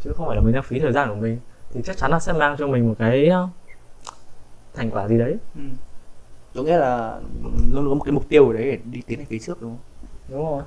chứ 0.03 0.11
không 0.15 0.27
phải 0.27 0.35
là 0.35 0.41
mình 0.41 0.53
đang 0.53 0.63
phí 0.63 0.79
thời 0.79 0.91
gian 0.91 1.09
của 1.09 1.15
mình. 1.15 1.39
Thì 1.73 1.81
chắc 1.85 1.97
chắn 1.97 2.11
là 2.11 2.19
sẽ 2.19 2.33
mang 2.33 2.55
cho 2.59 2.67
mình 2.67 2.87
một 2.87 2.95
cái 2.99 3.27
ờ, 3.27 3.47
thành 4.73 4.91
quả 4.91 5.07
gì 5.07 5.17
đấy. 5.17 5.35
Ừ. 5.55 5.61
có 6.55 6.63
nghĩa 6.63 6.77
là 6.77 7.19
luôn 7.71 7.83
luôn 7.83 7.89
có 7.89 7.95
một 7.95 8.03
cái 8.03 8.11
mục 8.11 8.29
tiêu 8.29 8.47
ở 8.47 8.53
đấy 8.53 8.63
để 8.63 8.77
đi 8.91 9.01
tiến 9.07 9.19
về 9.19 9.25
phía 9.29 9.39
trước 9.39 9.61
đúng 9.61 9.71
không? 9.71 10.07
Đúng 10.29 10.45
rồi 10.51 10.63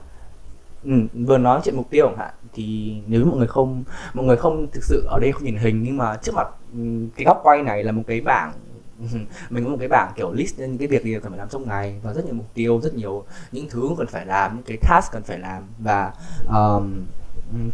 ừ, 0.84 0.92
vừa 1.26 1.38
nói 1.38 1.60
chuyện 1.64 1.76
mục 1.76 1.90
tiêu 1.90 2.06
chẳng 2.06 2.18
hạn 2.18 2.34
thì 2.52 2.96
nếu 3.06 3.24
mọi 3.24 3.38
người 3.38 3.46
không 3.46 3.84
mọi 4.14 4.26
người 4.26 4.36
không 4.36 4.66
thực 4.72 4.84
sự 4.84 5.04
ở 5.06 5.18
đây 5.20 5.32
không 5.32 5.44
nhìn 5.44 5.56
hình 5.56 5.82
nhưng 5.82 5.96
mà 5.96 6.16
trước 6.16 6.34
mặt 6.34 6.48
ừ, 6.72 6.78
cái 7.16 7.24
góc 7.24 7.40
quay 7.42 7.62
này 7.62 7.84
là 7.84 7.92
một 7.92 8.02
cái 8.06 8.20
bảng 8.20 8.52
mình 9.50 9.64
có 9.64 9.70
một 9.70 9.76
cái 9.78 9.88
bảng 9.88 10.12
kiểu 10.16 10.32
list 10.32 10.58
những 10.58 10.78
cái 10.78 10.88
việc 10.88 11.04
gì 11.04 11.14
cần 11.14 11.32
phải 11.32 11.38
làm 11.38 11.48
trong 11.48 11.68
ngày 11.68 11.94
và 12.02 12.12
rất 12.12 12.24
nhiều 12.24 12.34
mục 12.34 12.46
tiêu 12.54 12.80
rất 12.82 12.94
nhiều 12.94 13.24
những 13.52 13.66
thứ 13.70 13.90
cần 13.98 14.06
phải 14.06 14.26
làm 14.26 14.54
những 14.54 14.64
cái 14.64 14.76
task 14.76 15.12
cần 15.12 15.22
phải 15.22 15.38
làm. 15.38 15.62
Và 15.78 16.12
um, 16.48 17.04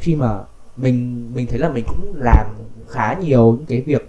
khi 0.00 0.16
mà 0.16 0.38
mình 0.76 1.30
mình 1.34 1.46
thấy 1.46 1.58
là 1.58 1.68
mình 1.68 1.84
cũng 1.88 2.14
làm 2.16 2.46
khá 2.88 3.14
nhiều 3.14 3.56
những 3.58 3.66
cái 3.66 3.80
việc 3.80 4.08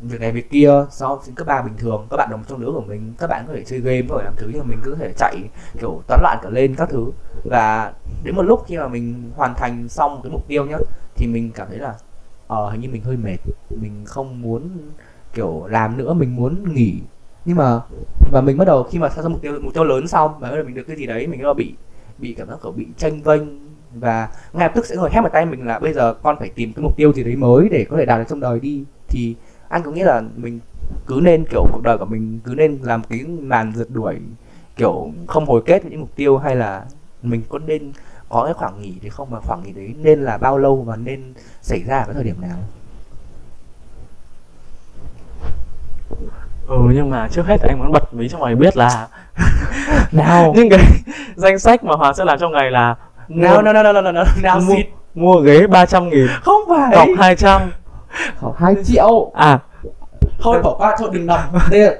việc 0.00 0.20
này 0.20 0.32
việc 0.32 0.50
kia 0.50 0.70
so 0.90 1.14
với 1.14 1.34
các 1.36 1.46
bạn 1.46 1.64
bình 1.64 1.74
thường. 1.78 2.06
Các 2.10 2.16
bạn 2.16 2.28
đồng 2.30 2.44
trong 2.48 2.60
lứa 2.60 2.72
của 2.72 2.80
mình 2.80 3.14
các 3.18 3.26
bạn 3.26 3.44
có 3.46 3.52
thể 3.54 3.64
chơi 3.64 3.80
game 3.80 4.02
có 4.08 4.18
thể 4.18 4.24
làm 4.24 4.34
thứ 4.36 4.50
nhưng 4.52 4.58
mà 4.58 4.64
mình 4.68 4.80
cứ 4.84 4.94
thể 4.94 5.12
chạy 5.16 5.36
kiểu 5.80 6.02
toán 6.08 6.20
loạn 6.22 6.38
cả 6.42 6.50
lên 6.50 6.74
các 6.74 6.88
thứ 6.90 7.12
và 7.50 7.92
đến 8.24 8.36
một 8.36 8.42
lúc 8.42 8.64
khi 8.66 8.76
mà 8.76 8.88
mình 8.88 9.30
hoàn 9.36 9.54
thành 9.54 9.88
xong 9.88 10.20
cái 10.22 10.32
mục 10.32 10.48
tiêu 10.48 10.66
nhá, 10.66 10.76
thì 11.14 11.26
mình 11.26 11.50
cảm 11.54 11.66
thấy 11.70 11.78
là 11.78 11.94
ờ 12.46 12.70
hình 12.70 12.80
như 12.80 12.88
mình 12.88 13.02
hơi 13.02 13.16
mệt. 13.16 13.38
Mình 13.70 13.92
không 14.04 14.42
muốn, 14.42 14.62
kiểu, 15.34 15.66
làm 15.68 15.96
nữa, 15.96 16.12
mình 16.12 16.36
muốn 16.36 16.74
nghỉ. 16.74 16.94
Nhưng 17.44 17.56
mà, 17.56 17.80
và 18.32 18.40
mình 18.40 18.58
bắt 18.58 18.64
đầu 18.64 18.82
khi 18.82 18.98
mà 18.98 19.08
ra 19.08 19.28
mục 19.28 19.42
tiêu 19.42 19.52
mục 19.62 19.74
tiêu 19.74 19.84
lớn 19.84 20.08
xong, 20.08 20.34
và 20.38 20.50
bắt 20.50 20.56
đầu 20.56 20.64
mình 20.64 20.74
được 20.74 20.84
cái 20.88 20.96
gì 20.96 21.06
đấy, 21.06 21.26
mình 21.26 21.38
bắt 21.38 21.44
đầu 21.44 21.54
bị 21.54 21.74
bị 22.18 22.34
cảm 22.34 22.48
giác 22.48 22.56
kiểu 22.62 22.72
bị 22.72 22.86
tranh 22.96 23.22
vênh. 23.22 23.42
Và 23.94 24.28
ngay 24.52 24.68
lập 24.68 24.72
tức 24.74 24.86
sẽ 24.86 24.96
ngồi 24.96 25.10
hét 25.12 25.20
vào 25.20 25.30
tay 25.30 25.46
mình 25.46 25.66
là 25.66 25.78
bây 25.78 25.92
giờ 25.92 26.14
con 26.22 26.36
phải 26.38 26.48
tìm 26.48 26.72
cái 26.72 26.82
mục 26.82 26.96
tiêu 26.96 27.12
gì 27.12 27.24
đấy 27.24 27.36
mới 27.36 27.68
để 27.68 27.86
có 27.90 27.96
thể 27.96 28.04
đạt 28.04 28.18
được 28.18 28.24
trong 28.28 28.40
đời 28.40 28.60
đi. 28.60 28.84
Thì 29.08 29.34
anh 29.68 29.82
có 29.82 29.90
nghĩa 29.90 30.04
là 30.04 30.22
mình 30.36 30.60
cứ 31.06 31.20
nên, 31.22 31.44
kiểu, 31.50 31.66
cuộc 31.72 31.82
đời 31.82 31.98
của 31.98 32.04
mình 32.04 32.40
cứ 32.44 32.54
nên 32.54 32.78
làm 32.82 33.02
cái 33.02 33.24
màn 33.24 33.72
rượt 33.76 33.88
đuổi, 33.90 34.16
kiểu, 34.76 35.10
không 35.26 35.46
hồi 35.46 35.62
kết 35.66 35.82
với 35.82 35.90
những 35.90 36.00
mục 36.00 36.16
tiêu 36.16 36.38
hay 36.38 36.56
là 36.56 36.84
mình 37.30 37.42
có 37.48 37.58
nên 37.58 37.92
có 38.28 38.44
cái 38.44 38.54
khoảng 38.54 38.82
nghỉ 38.82 38.94
thì 39.02 39.08
không? 39.08 39.30
Mà 39.30 39.38
khoảng 39.40 39.62
nghỉ 39.62 39.72
đấy 39.72 39.94
nên 39.98 40.24
là 40.24 40.38
bao 40.38 40.58
lâu 40.58 40.76
và 40.76 40.96
nên 40.96 41.34
xảy 41.62 41.82
ra 41.82 41.98
ở 41.98 42.04
cái 42.04 42.14
thời 42.14 42.24
điểm 42.24 42.40
nào? 42.40 42.56
Ừ 46.68 46.78
nhưng 46.94 47.10
mà 47.10 47.28
trước 47.28 47.46
hết 47.46 47.56
thì 47.62 47.68
anh 47.68 47.78
muốn 47.78 47.92
bật 47.92 48.14
mí 48.14 48.28
cho 48.28 48.38
mọi 48.38 48.50
người 48.50 48.60
biết 48.60 48.76
là 48.76 49.08
nào. 50.12 50.52
những 50.56 50.68
cái 50.70 50.80
danh 51.34 51.58
sách 51.58 51.84
mà 51.84 51.94
Hoàng 51.94 52.14
sẽ 52.14 52.24
làm 52.24 52.38
trong 52.38 52.52
ngày 52.52 52.70
là 52.70 52.94
nào 53.28 53.62
nào 53.62 53.72
nào 53.72 53.82
nào 53.82 53.92
nào 53.92 54.12
nào 54.12 54.24
nào 54.42 54.60
mua, 54.60 54.74
mua 55.14 55.40
ghế 55.40 55.66
300 55.66 56.08
nghìn 56.08 56.26
không 56.42 56.60
phải. 56.68 56.96
cọc 56.96 57.08
200 57.18 57.70
khoảng 58.40 58.54
hai 58.56 58.74
triệu. 58.84 59.32
À. 59.34 59.58
Thôi 60.38 60.62
bỏ 60.62 60.74
qua 60.78 60.96
thôi 60.98 61.10
đừng 61.12 61.26
đọc 61.26 61.40
đây 61.70 61.80
là 61.80 61.94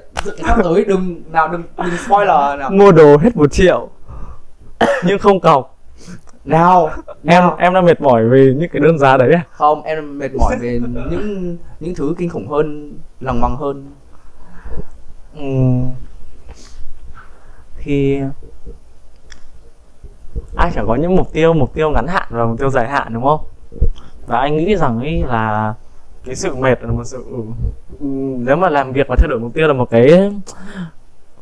sắp 0.47 0.59
tới 0.65 0.85
đừng 0.85 1.23
nào 1.33 1.49
đừng 1.49 1.63
đừng 1.77 1.97
spoiler 2.07 2.59
nào. 2.59 2.71
Mua 2.71 2.93
đồ 2.93 3.17
hết 3.17 3.37
một 3.37 3.53
triệu 3.53 3.89
nhưng 5.05 5.19
không 5.19 5.41
cọc 5.41 5.77
nào 6.45 6.91
em 7.25 7.43
nào. 7.43 7.57
em 7.59 7.75
đang 7.75 7.85
mệt 7.85 8.01
mỏi 8.01 8.29
vì 8.29 8.55
những 8.55 8.69
cái 8.73 8.81
đơn 8.81 8.99
giá 8.99 9.17
đấy 9.17 9.33
à 9.33 9.45
không 9.51 9.83
em 9.83 10.19
mệt 10.19 10.35
mỏi 10.35 10.57
về 10.61 10.81
những 11.11 11.57
những 11.81 11.95
thứ 11.95 12.15
kinh 12.19 12.29
khủng 12.29 12.49
hơn 12.49 12.93
lòng 13.21 13.41
bằng 13.41 13.57
hơn. 13.57 13.87
Ừm. 15.37 15.91
thì 17.79 18.21
ai 20.57 20.71
chẳng 20.75 20.87
có 20.87 20.95
những 20.95 21.17
mục 21.17 21.33
tiêu 21.33 21.53
mục 21.53 21.75
tiêu 21.75 21.91
ngắn 21.91 22.07
hạn 22.07 22.27
và 22.31 22.47
mục 22.47 22.59
tiêu 22.59 22.71
dài 22.71 22.89
hạn 22.89 23.15
đúng 23.15 23.25
không? 23.25 23.41
Và 24.27 24.39
anh 24.39 24.57
nghĩ 24.57 24.77
rằng 24.77 24.99
ấy 24.99 25.25
là 25.27 25.75
cái 26.25 26.35
sự 26.35 26.55
mệt 26.55 26.83
là 26.83 26.93
một 26.93 27.05
sự 27.05 27.25
ừm, 28.01 28.45
nếu 28.45 28.57
mà 28.57 28.69
làm 28.69 28.93
việc 28.93 29.07
và 29.09 29.17
thay 29.19 29.29
đổi 29.29 29.41
mục 29.41 29.55
tiêu 29.55 29.69
là 29.69 29.73
một 29.73 29.91
cái 29.91 30.33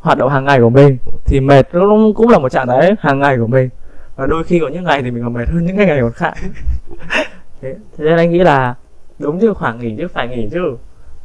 hoạt 0.05 0.19
động 0.19 0.31
hàng 0.31 0.45
ngày 0.45 0.61
của 0.61 0.71
mình 0.71 0.99
thì 1.25 1.41
mệt 1.41 1.67
nó 1.73 2.13
cũng- 2.17 2.29
là 2.29 2.39
một 2.39 2.49
trạng 2.49 2.67
thái 2.67 2.95
hàng 3.01 3.19
ngày 3.19 3.37
của 3.39 3.47
mình. 3.47 3.69
Và 4.17 4.27
đôi 4.27 4.45
khi 4.45 4.59
có 4.59 4.69
những 4.69 4.85
ngày 4.85 5.03
thì 5.03 5.11
mình 5.11 5.23
còn 5.23 5.33
mệt 5.33 5.49
hơn 5.49 5.65
những 5.67 5.77
cái 5.77 5.87
ngày 5.87 5.99
còn 6.01 6.13
khác. 6.13 6.35
Thế, 7.63 7.75
thế 7.99 8.05
nên 8.05 8.17
anh 8.17 8.31
nghĩ 8.31 8.39
là 8.39 8.75
đúng 9.19 9.41
chứ 9.41 9.55
khoảng 9.55 9.79
nghỉ 9.79 9.95
chứ 9.99 10.09
phải 10.09 10.29
nghỉ 10.29 10.49
chứ. 10.53 10.77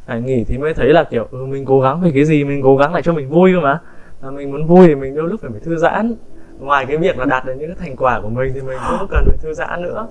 Phải 0.06 0.20
nghỉ 0.20 0.44
thì 0.44 0.58
mới 0.58 0.74
thấy 0.74 0.88
là 0.92 1.04
kiểu 1.04 1.26
ừ, 1.30 1.46
mình 1.46 1.64
cố 1.64 1.80
gắng 1.80 2.00
về 2.00 2.10
cái 2.14 2.24
gì 2.24 2.44
mình 2.44 2.60
cố 2.62 2.76
gắng 2.76 2.92
lại 2.92 3.02
cho 3.02 3.12
mình 3.12 3.28
vui 3.28 3.52
cơ 3.54 3.60
mà. 3.60 3.78
Và 4.20 4.30
mình 4.30 4.50
muốn 4.50 4.66
vui 4.66 4.86
thì 4.88 4.94
mình 4.94 5.14
đôi 5.14 5.28
lúc 5.28 5.40
phải 5.40 5.50
phải 5.50 5.60
thư 5.60 5.76
giãn. 5.76 6.14
Ngoài 6.58 6.86
cái 6.86 6.96
việc 6.96 7.18
là 7.18 7.24
đạt 7.24 7.44
được 7.46 7.54
những 7.58 7.68
cái 7.74 7.76
thành 7.80 7.96
quả 7.96 8.20
của 8.22 8.28
mình 8.28 8.52
thì 8.54 8.60
mình 8.60 8.78
cũng 8.98 9.08
cần 9.10 9.24
phải 9.26 9.36
thư 9.42 9.54
giãn 9.54 9.82
nữa. 9.82 10.08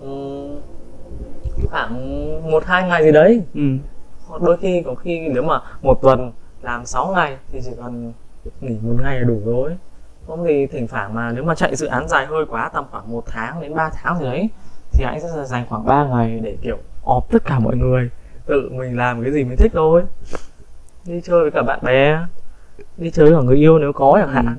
Ừm, 0.00 0.56
khoảng 1.70 2.50
một 2.50 2.64
hai 2.66 2.88
ngày 2.88 3.04
gì 3.04 3.12
đấy. 3.12 3.42
Ừ. 3.54 3.60
Đôi 4.42 4.56
khi 4.56 4.82
có 4.86 4.94
khi 4.94 5.28
nếu 5.28 5.42
mà 5.42 5.60
một 5.82 6.02
tuần 6.02 6.32
làm 6.62 6.86
6 6.86 7.12
ngày 7.14 7.36
thì 7.52 7.60
chỉ 7.64 7.70
cần 7.76 8.12
nghỉ 8.60 8.76
một 8.82 8.94
ngày 9.02 9.20
là 9.20 9.24
đủ 9.24 9.40
rồi. 9.44 9.76
Không 10.26 10.44
thì 10.44 10.66
thỉnh 10.66 10.88
thoảng 10.88 11.14
mà 11.14 11.32
nếu 11.32 11.44
mà 11.44 11.54
chạy 11.54 11.76
dự 11.76 11.86
án 11.86 12.08
dài 12.08 12.26
hơi 12.26 12.44
quá 12.48 12.70
tầm 12.74 12.84
khoảng 12.90 13.12
một 13.12 13.24
tháng 13.26 13.60
đến 13.60 13.74
3 13.74 13.90
tháng 13.94 14.18
gì 14.18 14.24
đấy 14.24 14.48
thì 14.92 15.04
anh 15.04 15.20
sẽ 15.20 15.28
dành 15.46 15.66
khoảng 15.68 15.86
3 15.86 16.04
ngày 16.04 16.40
để 16.42 16.56
kiểu 16.62 16.78
ọp 17.04 17.30
tất 17.30 17.44
cả 17.44 17.58
mọi 17.58 17.76
người 17.76 18.10
tự 18.46 18.70
mình 18.72 18.96
làm 18.96 19.22
cái 19.22 19.32
gì 19.32 19.44
mình 19.44 19.56
thích 19.56 19.72
thôi. 19.74 20.02
Đi 21.04 21.20
chơi 21.20 21.40
với 21.42 21.50
cả 21.50 21.62
bạn 21.62 21.78
bè 21.82 22.18
đi 22.96 23.10
chơi 23.10 23.26
với 23.26 23.34
cả 23.34 23.42
người 23.46 23.56
yêu 23.56 23.78
nếu 23.78 23.92
có 23.92 24.18
chẳng 24.20 24.32
hạn. 24.32 24.56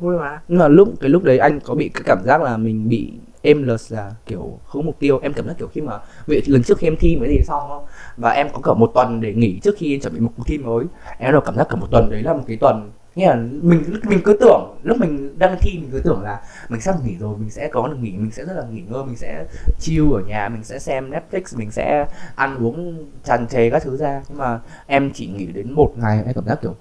Vui 0.00 0.18
mà. 0.18 0.40
Nhưng 0.48 0.58
mà 0.58 0.68
lúc 0.68 0.88
cái 1.00 1.10
lúc 1.10 1.22
đấy 1.22 1.38
anh 1.38 1.60
có 1.60 1.74
bị 1.74 1.88
cái 1.88 2.02
cảm 2.06 2.18
giác 2.24 2.42
là 2.42 2.56
mình 2.56 2.88
bị 2.88 3.12
em 3.42 3.66
là 3.88 4.10
kiểu 4.26 4.58
không 4.66 4.86
mục 4.86 4.96
tiêu. 4.98 5.20
Em 5.22 5.32
cảm 5.32 5.46
giác 5.46 5.54
kiểu 5.58 5.68
khi 5.72 5.80
mà 5.80 5.98
vị 6.26 6.42
lần 6.46 6.62
trước 6.62 6.78
khi 6.78 6.86
em 6.86 6.96
thi 6.96 7.16
mới 7.16 7.28
gì 7.28 7.38
xong 7.44 7.62
không 7.68 7.84
và 8.16 8.30
em 8.30 8.48
có 8.52 8.60
cả 8.60 8.74
một 8.74 8.90
tuần 8.94 9.20
để 9.20 9.34
nghỉ 9.34 9.60
trước 9.62 9.74
khi 9.78 9.98
chuẩn 9.98 10.14
bị 10.14 10.20
một 10.20 10.30
cuộc 10.36 10.44
thi 10.46 10.58
mới. 10.58 10.84
Em 11.18 11.32
đâu 11.32 11.40
cảm 11.40 11.56
giác 11.56 11.66
cả 11.70 11.76
một 11.76 11.86
tuần 11.90 12.10
đấy 12.10 12.22
là 12.22 12.32
một 12.32 12.44
cái 12.46 12.56
tuần. 12.56 12.90
Nghĩa 13.14 13.26
là 13.26 13.36
mình 13.62 13.82
mình 14.08 14.20
cứ 14.24 14.36
tưởng, 14.40 14.76
lúc 14.82 14.98
mình 15.00 15.38
đang 15.38 15.56
thi 15.60 15.78
mình 15.78 15.88
cứ 15.92 16.00
tưởng 16.04 16.22
là 16.22 16.40
mình 16.68 16.80
sắp 16.80 16.94
nghỉ 17.04 17.16
rồi, 17.20 17.38
mình 17.38 17.50
sẽ 17.50 17.68
có 17.68 17.88
được 17.88 17.96
nghỉ, 18.00 18.10
mình 18.10 18.30
sẽ 18.30 18.44
rất 18.44 18.52
là 18.56 18.64
nghỉ 18.70 18.82
ngơi, 18.88 19.04
mình 19.04 19.16
sẽ 19.16 19.44
chill 19.80 20.12
ở 20.12 20.20
nhà, 20.20 20.48
mình 20.48 20.64
sẽ 20.64 20.78
xem 20.78 21.10
Netflix, 21.10 21.58
mình 21.58 21.70
sẽ 21.70 22.06
ăn 22.34 22.56
uống 22.56 23.06
tràn 23.24 23.46
trề 23.46 23.70
các 23.70 23.82
thứ 23.82 23.96
ra. 23.96 24.22
Nhưng 24.28 24.38
mà 24.38 24.60
em 24.86 25.10
chỉ 25.14 25.26
nghỉ 25.26 25.46
đến 25.46 25.72
một 25.72 25.92
ngày, 25.96 26.22
em 26.26 26.34
cảm 26.34 26.44
giác 26.46 26.58
kiểu 26.62 26.74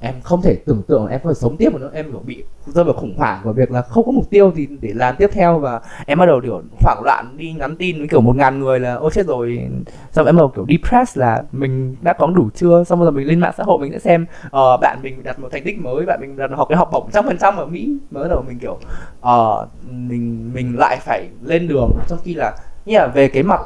em 0.00 0.14
không 0.22 0.42
thể 0.42 0.56
tưởng 0.66 0.82
tượng 0.82 1.06
em 1.06 1.20
có 1.24 1.30
thể 1.30 1.34
sống 1.34 1.56
tiếp 1.56 1.74
nữa 1.74 1.90
em 1.94 2.10
kiểu 2.10 2.22
bị 2.26 2.44
rơi 2.66 2.84
vào 2.84 2.94
khủng 2.94 3.14
hoảng 3.16 3.40
của 3.44 3.52
việc 3.52 3.70
là 3.70 3.82
không 3.82 4.06
có 4.06 4.12
mục 4.12 4.30
tiêu 4.30 4.52
gì 4.54 4.66
để 4.80 4.92
làm 4.94 5.16
tiếp 5.18 5.30
theo 5.32 5.58
và 5.58 5.80
em 6.06 6.18
bắt 6.18 6.26
đầu 6.26 6.40
kiểu 6.42 6.62
hoảng 6.82 7.02
loạn 7.04 7.34
đi 7.36 7.52
nhắn 7.52 7.76
tin 7.76 7.98
với 7.98 8.08
kiểu 8.08 8.20
một 8.20 8.36
ngàn 8.36 8.60
người 8.60 8.80
là 8.80 8.94
ôi 8.94 9.10
chết 9.14 9.26
rồi. 9.26 9.68
Xong 10.12 10.26
em 10.26 10.36
bắt 10.36 10.40
đầu 10.40 10.48
kiểu 10.48 10.66
depressed 10.68 11.18
là 11.18 11.42
mình 11.52 11.96
đã 12.02 12.12
có 12.12 12.26
đủ 12.26 12.50
chưa? 12.54 12.84
Xong 12.84 13.00
rồi 13.00 13.12
mình 13.12 13.26
lên 13.26 13.40
mạng 13.40 13.54
xã 13.56 13.64
hội 13.64 13.78
mình 13.78 13.92
sẽ 13.92 13.98
xem 13.98 14.26
ờ, 14.50 14.76
bạn 14.76 14.98
mình 15.02 15.22
đặt 15.22 15.38
một 15.38 15.48
thành 15.52 15.62
tích 15.64 15.78
mới 15.78 16.06
bạn 16.06 16.20
mình 16.20 16.36
đặt 16.36 16.50
học 16.56 16.68
cái 16.68 16.78
học 16.78 16.88
bổng 16.92 17.10
trăm 17.12 17.24
phần 17.26 17.38
trăm 17.38 17.56
ở 17.56 17.66
mỹ. 17.66 17.96
Mới 18.10 18.22
bắt 18.22 18.28
đầu 18.28 18.44
mình 18.48 18.58
kiểu 18.58 18.78
ờ, 19.20 19.66
mình 19.90 20.50
mình 20.54 20.78
lại 20.78 20.98
phải 21.00 21.28
lên 21.42 21.68
đường. 21.68 21.90
Trong 22.08 22.18
khi 22.24 22.34
là 22.34 22.56
như 22.86 22.98
là 22.98 23.06
về 23.06 23.28
cái 23.28 23.42
mặt 23.42 23.60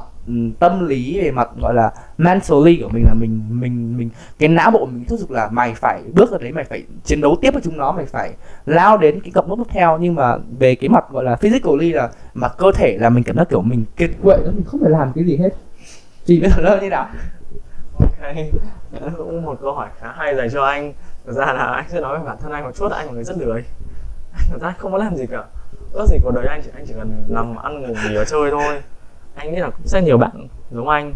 tâm 0.59 0.89
lý 0.89 1.21
về 1.21 1.31
mặt, 1.31 1.49
gọi 1.61 1.75
là, 1.75 1.93
mentally 2.19 2.81
của 2.83 2.89
mình 2.89 3.05
là 3.07 3.15
mình 3.15 3.61
mình 3.61 3.99
mình, 3.99 4.11
cái 4.39 4.49
não 4.49 4.71
bộ 4.71 4.87
mình 4.87 5.05
thúc 5.09 5.19
giục 5.19 5.31
là 5.31 5.49
mày 5.53 5.75
phải 5.75 6.03
bước 6.15 6.31
ra 6.31 6.39
đấy, 6.41 6.53
mày 6.53 6.65
phải 6.65 6.85
chiến 7.05 7.21
đấu 7.21 7.37
tiếp 7.41 7.51
với 7.51 7.63
chúng 7.65 7.77
nó, 7.77 7.93
mày 7.93 8.07
phải 8.07 8.33
lao 8.67 8.99
đến 8.99 9.21
cái 9.21 9.31
cặp 9.35 9.49
nốt 9.49 9.57
tiếp 9.57 9.71
theo. 9.73 9.99
Nhưng 9.99 10.15
mà 10.15 10.37
về 10.59 10.75
cái 10.75 10.89
mặt, 10.89 11.05
gọi 11.11 11.25
là, 11.25 11.37
physically 11.37 11.93
là 11.93 12.11
mặt 12.35 12.53
cơ 12.59 12.73
thể 12.75 12.99
là 13.01 13.11
mình 13.11 13.25
cảm 13.25 13.37
giác 13.37 13.49
kiểu 13.49 13.63
mình 13.63 13.85
kiệt 13.97 14.11
quệ 14.23 14.37
đó 14.37 14.51
mình 14.55 14.65
không 14.67 14.81
phải 14.81 14.91
làm 14.91 15.13
cái 15.15 15.25
gì 15.25 15.37
hết. 15.37 15.51
Thì 16.27 16.41
bây 16.41 16.51
giờ 16.51 16.63
nó 16.63 16.77
như 16.77 16.89
nào? 16.89 17.09
Ok 18.01 18.37
cũng 19.17 19.45
một 19.45 19.59
câu 19.63 19.73
hỏi 19.73 19.89
khá 20.01 20.13
hay 20.17 20.35
dành 20.35 20.49
cho 20.53 20.65
anh. 20.65 20.93
Thực 21.27 21.33
ra 21.33 21.47
là 21.47 21.65
anh 21.65 21.85
sẽ 21.89 22.01
nói 22.01 22.19
về 22.19 22.25
bản 22.25 22.37
thân 22.43 22.53
anh 22.53 22.65
một 22.65 22.71
chút, 22.77 22.93
anh 22.93 23.07
là 23.07 23.13
người 23.13 23.25
rất 23.25 23.39
lười. 23.39 23.65
Anh 24.33 24.45
thật 24.51 24.59
ra 24.61 24.75
không 24.79 24.93
có 24.93 24.99
làm 24.99 25.17
gì 25.17 25.27
cả. 25.27 25.45
Ước 25.93 26.07
gì 26.09 26.17
cuộc 26.23 26.31
đời 26.35 26.47
anh 26.47 26.61
chỉ 26.65 26.71
anh 26.75 26.85
chỉ 26.87 26.95
cần 26.97 27.25
nằm 27.29 27.57
ăn 27.57 27.83
ngủ 27.83 27.89
nghỉ 27.89 28.17
và 28.17 28.25
chơi 28.25 28.51
thôi 28.51 28.83
anh 29.35 29.53
nghĩ 29.53 29.59
là 29.59 29.71
cũng 29.71 29.87
sẽ 29.87 30.03
nhiều 30.03 30.19
bạn 30.19 30.49
giống 30.71 30.89
anh. 30.89 31.15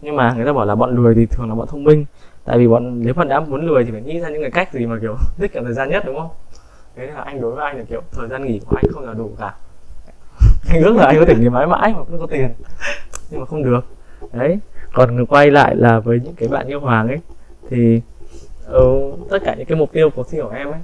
Nhưng 0.00 0.16
mà 0.16 0.32
người 0.32 0.46
ta 0.46 0.52
bảo 0.52 0.66
là 0.66 0.74
bọn 0.74 0.96
lười 0.96 1.14
thì 1.14 1.26
thường 1.26 1.48
là 1.48 1.54
bọn 1.54 1.68
thông 1.68 1.84
minh. 1.84 2.04
Tại 2.44 2.58
vì 2.58 2.68
bọn 2.68 3.02
nếu 3.02 3.14
bạn 3.14 3.28
đã 3.28 3.40
muốn 3.40 3.66
lười 3.66 3.84
thì 3.84 3.90
phải 3.90 4.02
nghĩ 4.02 4.20
ra 4.20 4.28
những 4.28 4.42
cái 4.42 4.50
cách 4.50 4.72
gì 4.72 4.86
mà 4.86 4.98
kiểu 5.00 5.16
tiết 5.38 5.52
kiệm 5.52 5.64
thời 5.64 5.74
gian 5.74 5.90
nhất 5.90 6.02
đúng 6.06 6.16
không? 6.16 6.30
Thế 6.96 7.06
là 7.06 7.20
anh 7.20 7.40
đối 7.40 7.54
với 7.54 7.64
anh 7.64 7.78
là 7.78 7.84
kiểu 7.88 8.00
thời 8.12 8.28
gian 8.28 8.44
nghỉ 8.44 8.60
của 8.66 8.76
anh 8.76 8.84
không 8.92 9.04
là 9.04 9.14
đủ 9.14 9.30
cả. 9.38 9.54
Anh 10.70 10.82
ước 10.82 10.96
là 10.96 11.06
anh 11.06 11.18
có 11.18 11.24
thể 11.24 11.34
nghỉ 11.34 11.48
mãi 11.48 11.66
mãi 11.66 11.94
mà 11.96 12.02
vẫn 12.02 12.20
có 12.20 12.26
tiền. 12.26 12.48
Nhưng 13.30 13.40
mà 13.40 13.46
không 13.46 13.62
được. 13.64 13.86
Đấy. 14.32 14.58
Còn 14.92 15.26
quay 15.26 15.50
lại 15.50 15.76
là 15.76 16.00
với 16.00 16.20
những 16.24 16.34
cái 16.34 16.48
bạn 16.48 16.68
như 16.68 16.76
hoàng 16.76 17.08
ấy 17.08 17.18
thì 17.70 18.00
ừ, 18.66 19.12
tất 19.30 19.38
cả 19.44 19.54
những 19.54 19.66
cái 19.66 19.78
mục 19.78 19.92
tiêu 19.92 20.10
của 20.10 20.22
thi 20.22 20.38
của 20.42 20.50
em 20.50 20.70
ấy 20.70 20.80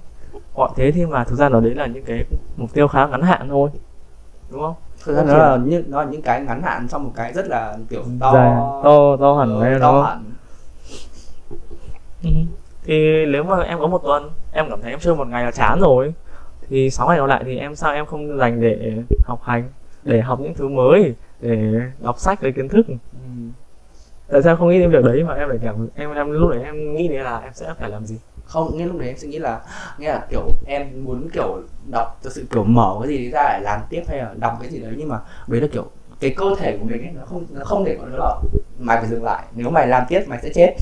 gọi 0.54 0.70
thế 0.76 0.92
thì 0.92 1.06
mà 1.06 1.24
thực 1.24 1.36
ra 1.36 1.48
nó 1.48 1.60
đấy 1.60 1.74
là 1.74 1.86
những 1.86 2.04
cái 2.04 2.24
mục 2.56 2.74
tiêu 2.74 2.88
khá 2.88 3.06
ngắn 3.06 3.22
hạn 3.22 3.48
thôi. 3.48 3.70
Đúng 4.50 4.60
không? 4.60 4.74
Thực 5.04 5.16
ra 5.16 5.22
nó 5.22 5.38
là 5.38 5.56
như 5.56 5.84
nó 5.88 6.04
là 6.04 6.10
những 6.10 6.22
cái 6.22 6.40
ngắn 6.40 6.62
hạn 6.62 6.88
trong 6.88 7.04
một 7.04 7.10
cái 7.16 7.32
rất 7.32 7.46
là 7.48 7.76
kiểu 7.90 8.02
to 8.20 8.32
Dài, 8.34 8.50
to 8.84 9.16
to 9.20 9.34
hẳn 9.38 9.60
đấy 9.60 9.80
to 9.80 9.92
nó 9.92 10.02
hẳn 10.02 10.24
Ừ. 12.24 12.30
thì 12.84 13.26
nếu 13.26 13.42
mà 13.44 13.62
em 13.62 13.78
có 13.80 13.86
một 13.86 13.98
tuần 14.04 14.30
em 14.52 14.66
cảm 14.70 14.80
thấy 14.82 14.90
em 14.90 14.98
chơi 15.00 15.14
một 15.14 15.26
ngày 15.28 15.44
là 15.44 15.50
chán 15.50 15.78
rồi 15.80 16.14
thì 16.68 16.90
sáu 16.90 17.08
ngày 17.08 17.18
còn 17.18 17.28
lại 17.28 17.42
thì 17.46 17.58
em 17.58 17.76
sao 17.76 17.92
em 17.94 18.06
không 18.06 18.38
dành 18.38 18.60
để 18.60 19.02
học 19.24 19.40
hành 19.42 19.64
để 20.02 20.20
học 20.20 20.40
những 20.40 20.54
thứ 20.54 20.68
mới 20.68 21.14
để 21.40 21.80
đọc 22.02 22.18
sách 22.18 22.42
lấy 22.42 22.52
kiến 22.52 22.68
thức 22.68 22.86
ừ. 22.88 22.94
tại 24.28 24.42
sao 24.42 24.56
không 24.56 24.68
nghĩ 24.68 24.78
đến 24.78 24.90
việc 24.90 25.04
đấy 25.04 25.24
mà 25.24 25.34
em 25.34 25.48
lại 25.48 25.58
cảm 25.62 25.88
em 25.94 26.14
em 26.14 26.30
lúc 26.30 26.50
đấy 26.50 26.62
em 26.64 26.94
nghĩ 26.94 27.08
đến 27.08 27.22
là 27.22 27.38
em 27.38 27.52
sẽ 27.54 27.74
phải 27.78 27.90
làm 27.90 28.04
gì 28.06 28.18
không, 28.54 28.78
nghe 28.78 28.86
lúc 28.86 28.98
đấy 28.98 29.08
em 29.08 29.16
sẽ 29.16 29.28
nghĩ 29.28 29.38
là, 29.38 29.60
nghe 29.98 30.08
là 30.08 30.26
kiểu 30.30 30.42
em 30.66 31.04
muốn 31.04 31.28
kiểu 31.32 31.60
đọc 31.90 32.18
thực 32.22 32.32
sự 32.32 32.44
kiểu 32.50 32.64
mở 32.64 32.96
cái 33.00 33.08
gì 33.08 33.18
đấy 33.18 33.30
ra 33.30 33.52
để 33.52 33.60
làm 33.64 33.80
tiếp 33.90 34.02
hay 34.08 34.18
là 34.18 34.34
đọc 34.36 34.58
cái 34.60 34.70
gì 34.70 34.78
đấy, 34.78 34.94
nhưng 34.96 35.08
mà 35.08 35.18
đấy 35.46 35.60
là 35.60 35.66
kiểu 35.72 35.84
cái 36.20 36.34
cơ 36.36 36.54
thể 36.58 36.76
của 36.78 36.84
mình 36.84 37.02
ấy, 37.02 37.12
nó 37.18 37.22
không 37.26 37.46
nó 37.50 37.64
không 37.64 37.84
để 37.84 37.96
có 38.00 38.06
nó 38.06 38.16
là 38.16 38.34
mày 38.78 38.96
phải 38.96 39.08
dừng 39.08 39.24
lại. 39.24 39.44
Nếu 39.54 39.70
mày 39.70 39.86
làm 39.86 40.04
tiếp, 40.08 40.22
mày 40.26 40.38
sẽ 40.42 40.48
chết. 40.54 40.74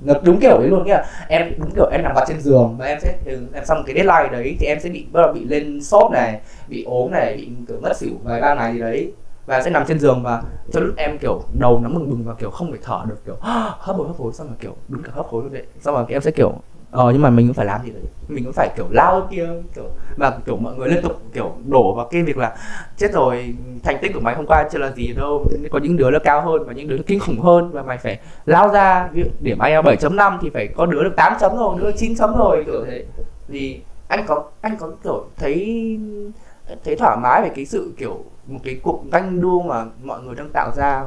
Nó 0.00 0.14
đúng 0.22 0.40
kiểu 0.40 0.58
đấy 0.58 0.68
luôn, 0.68 0.84
nghĩa 0.84 0.92
là 0.92 1.06
em, 1.28 1.52
đúng 1.58 1.70
kiểu 1.74 1.86
em 1.92 2.02
nằm 2.02 2.14
vào 2.14 2.24
trên 2.28 2.40
giường 2.40 2.76
và 2.78 2.86
em 2.86 2.98
sẽ, 3.00 3.18
em 3.52 3.64
xong 3.64 3.82
cái 3.86 3.94
deadline 3.94 4.28
đấy 4.32 4.56
thì 4.60 4.66
em 4.66 4.80
sẽ 4.80 4.90
bị, 4.90 5.06
bắt 5.12 5.22
đầu 5.22 5.32
bị 5.32 5.44
lên 5.44 5.82
sốt 5.82 6.10
này, 6.12 6.40
bị 6.68 6.84
ốm 6.84 7.10
này, 7.10 7.36
bị 7.36 7.48
kiểu 7.68 7.80
ngất 7.80 7.96
xỉu 7.96 8.12
vài 8.24 8.40
ba 8.40 8.54
ngày 8.54 8.72
gì 8.72 8.80
đấy. 8.80 9.12
Và 9.46 9.62
sẽ 9.62 9.70
nằm 9.70 9.84
trên 9.88 9.98
giường 9.98 10.22
và 10.22 10.42
cho 10.72 10.80
lúc 10.80 10.94
em 10.96 11.18
kiểu 11.18 11.42
đầu 11.58 11.80
nó 11.80 11.88
bừng 11.88 12.10
bừng 12.10 12.24
và 12.24 12.34
kiểu 12.34 12.50
không 12.50 12.72
thể 12.72 12.78
thở 12.82 13.04
được, 13.08 13.24
kiểu, 13.26 13.36
hấp 13.78 13.96
hối 13.96 14.06
hấp 14.06 14.16
hối, 14.16 14.32
xong 14.32 14.46
rồi 14.46 14.56
kiểu 14.60 14.76
đúng 14.88 15.02
cả 15.02 15.12
hấp 15.14 15.26
hối 15.26 15.42
luôn 15.42 15.52
đấy. 15.52 15.62
Xong 15.80 15.94
rồi 15.94 16.04
em 16.08 16.22
sẽ 16.22 16.30
kiểu 16.30 16.52
ờ 16.94 17.10
nhưng 17.12 17.22
mà 17.22 17.30
mình 17.30 17.46
cũng 17.46 17.54
phải 17.54 17.66
làm 17.66 17.82
gì 17.84 17.90
đấy 17.90 18.02
mình 18.28 18.44
cũng 18.44 18.52
phải 18.52 18.68
kiểu 18.76 18.86
lao 18.90 19.28
kia, 19.30 19.48
kiểu, 19.74 19.84
và 20.16 20.38
kiểu 20.46 20.56
mọi 20.56 20.74
người 20.74 20.88
liên 20.88 21.02
tục 21.02 21.22
kiểu 21.32 21.52
đổ 21.68 21.94
vào 21.94 22.08
cái 22.10 22.22
việc 22.22 22.38
là, 22.38 22.56
chết 22.96 23.12
rồi, 23.12 23.54
thành 23.82 23.98
tích 24.02 24.10
của 24.14 24.20
mày 24.20 24.34
hôm 24.34 24.46
qua 24.46 24.68
chưa 24.72 24.78
là 24.78 24.92
gì 24.92 25.12
đâu, 25.12 25.46
có 25.70 25.78
những 25.78 25.96
đứa 25.96 26.10
nó 26.10 26.18
cao 26.18 26.40
hơn 26.40 26.64
và 26.66 26.72
những 26.72 26.88
đứa 26.88 26.96
nó 26.96 27.02
kinh 27.06 27.20
khủng 27.20 27.40
hơn 27.40 27.70
và 27.72 27.82
mày 27.82 27.98
phải 27.98 28.18
lao 28.46 28.68
ra. 28.68 29.08
Ví 29.12 29.22
dụ 29.22 29.28
điểm 29.40 29.58
IELTS 29.58 29.86
7.5 29.86 30.38
thì 30.42 30.50
phải 30.50 30.68
có 30.68 30.86
đứa 30.86 31.04
được 31.04 31.12
8 31.16 31.32
chấm 31.40 31.56
rồi, 31.56 31.76
đứa 31.80 31.92
9 31.96 32.16
chấm 32.16 32.36
rồi, 32.36 32.62
kiểu 32.66 32.84
thế. 32.86 33.04
Thì 33.48 33.80
anh 34.08 34.24
có 34.26 34.44
anh 34.60 34.76
có 34.76 34.90
kiểu 35.04 35.24
thấy 35.36 35.98
thấy 36.84 36.96
thoải 36.96 37.16
mái 37.16 37.42
về 37.42 37.50
cái 37.56 37.64
sự 37.64 37.92
kiểu 37.98 38.24
một 38.46 38.60
cái 38.64 38.76
cuộc 38.82 39.04
ganh 39.12 39.40
đua 39.40 39.62
mà 39.62 39.84
mọi 40.04 40.22
người 40.22 40.34
đang 40.34 40.50
tạo 40.52 40.70
ra 40.76 41.04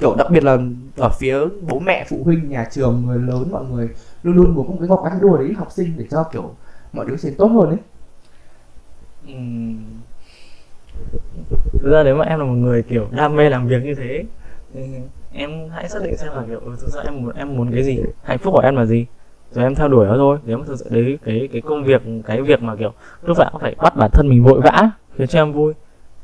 kiểu 0.00 0.14
đặc 0.18 0.26
biệt 0.30 0.44
là 0.44 0.58
ở 0.96 1.08
phía 1.08 1.38
bố 1.68 1.78
mẹ, 1.78 2.06
phụ 2.08 2.20
huynh, 2.24 2.50
nhà 2.50 2.68
trường, 2.70 3.02
người 3.06 3.18
lớn, 3.18 3.48
mọi 3.52 3.64
người 3.64 3.88
luôn 4.24 4.36
luôn 4.36 4.54
muốn 4.54 4.66
có 4.66 4.72
một 4.72 4.76
cái 4.80 4.88
góc 4.88 5.04
ăn 5.04 5.20
đua 5.20 5.36
đấy 5.36 5.52
học 5.56 5.68
sinh 5.70 5.92
để 5.96 6.04
cho, 6.10 6.24
kiểu, 6.32 6.54
mọi 6.92 7.06
đứa 7.06 7.16
sẽ 7.16 7.30
tốt 7.38 7.46
hơn 7.46 7.68
ấy. 7.68 7.78
Thực 11.72 11.92
ra 11.92 12.02
nếu 12.02 12.16
mà 12.16 12.24
em 12.24 12.38
là 12.38 12.44
một 12.44 12.52
người, 12.52 12.82
kiểu, 12.82 13.06
đam 13.10 13.36
mê 13.36 13.48
làm 13.50 13.66
việc 13.66 13.84
như 13.84 13.94
thế 13.94 14.24
em 15.32 15.50
hãy 15.70 15.88
xác 15.88 16.02
định 16.02 16.16
xem 16.16 16.32
là, 16.34 16.42
kiểu, 16.48 16.60
thực 16.80 16.88
ra 16.88 17.02
em 17.02 17.22
muốn 17.22 17.36
em 17.36 17.56
muốn 17.56 17.72
cái 17.72 17.82
gì, 17.82 17.98
hạnh 18.22 18.38
phúc 18.38 18.54
của 18.54 18.60
em 18.60 18.76
là 18.76 18.84
gì. 18.84 19.06
Rồi 19.52 19.64
em 19.64 19.74
theo 19.74 19.88
đuổi 19.88 20.06
nó 20.06 20.16
thôi. 20.16 20.38
Nếu 20.44 20.58
mà 20.58 20.64
thực 20.66 20.78
sự 20.78 20.86
đấy, 20.90 21.18
cái 21.24 21.48
cái 21.52 21.60
công 21.60 21.84
việc, 21.84 22.02
cái 22.26 22.42
việc 22.42 22.62
mà, 22.62 22.76
kiểu, 22.76 22.92
lúc 23.22 23.38
nào 23.38 23.48
cũng 23.52 23.60
phải 23.60 23.74
bắt 23.78 23.96
bản 23.96 24.10
thân 24.12 24.28
mình 24.28 24.44
vội 24.44 24.60
vã, 24.60 24.90
khiến 25.16 25.28
cho 25.28 25.40
em 25.42 25.52
vui, 25.52 25.74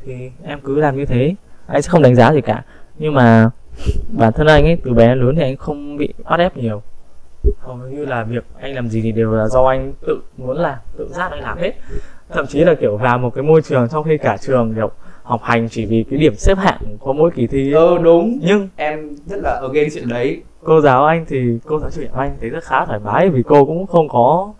thì 0.04 0.30
em 0.42 0.60
cứ 0.60 0.80
làm 0.80 0.96
như 0.96 1.06
thế. 1.06 1.34
Anh 1.66 1.82
sẽ 1.82 1.88
không 1.88 2.02
đánh 2.02 2.14
giá 2.14 2.32
gì 2.32 2.40
cả. 2.40 2.64
Nhưng 2.98 3.14
mà 3.14 3.50
bản 4.08 4.32
thân 4.32 4.46
anh 4.46 4.64
ấy, 4.64 4.78
từ 4.84 4.94
bé 4.94 5.08
đến 5.08 5.20
lớn 5.20 5.36
thì 5.36 5.42
anh 5.42 5.56
không 5.56 5.96
bị 5.96 6.14
bắt 6.24 6.40
ép 6.40 6.56
nhiều 6.56 6.82
hầu 7.60 7.76
như 7.76 8.04
là 8.04 8.24
việc 8.24 8.44
anh 8.60 8.74
làm 8.74 8.88
gì 8.88 9.00
thì 9.02 9.12
đều 9.12 9.32
là 9.32 9.48
do 9.48 9.64
anh 9.64 9.92
tự 10.06 10.20
muốn 10.36 10.58
làm 10.58 10.78
tự 10.98 11.08
giác 11.08 11.30
anh 11.30 11.40
làm 11.40 11.58
hết. 11.58 11.72
Thậm 12.28 12.46
chí 12.46 12.64
là 12.64 12.74
kiểu 12.74 12.96
vào 12.96 13.18
một 13.18 13.34
cái 13.34 13.44
môi 13.44 13.62
trường 13.62 13.88
trong 13.88 14.04
khi 14.04 14.18
cả 14.18 14.36
trường 14.36 14.74
kiểu 14.74 14.90
học 15.22 15.40
hành 15.42 15.68
chỉ 15.68 15.86
vì 15.86 16.04
cái 16.10 16.18
điểm 16.18 16.34
xếp 16.34 16.58
hạng 16.58 16.96
của 16.98 17.12
mỗi 17.12 17.30
kỳ 17.30 17.46
thi. 17.46 17.72
Ờ 17.72 17.98
đúng. 17.98 18.38
Nhưng 18.42 18.68
em 18.76 19.16
rất 19.26 19.36
là 19.42 19.60
against 19.60 19.94
chuyện 19.94 20.08
đấy. 20.08 20.42
cô 20.64 20.80
giáo 20.80 21.04
anh 21.06 21.24
thì 21.28 21.58
cô 21.64 21.80
giáo 21.80 21.90
chủ 21.90 22.00
nhiệm 22.00 22.12
anh 22.12 22.36
thấy 22.40 22.50
rất 22.50 22.64
khá 22.64 22.86
thoải 22.86 22.98
mái 22.98 23.28
vì 23.28 23.42
cô 23.42 23.64
cũng 23.64 23.86
không 23.86 24.08
có 24.08 24.52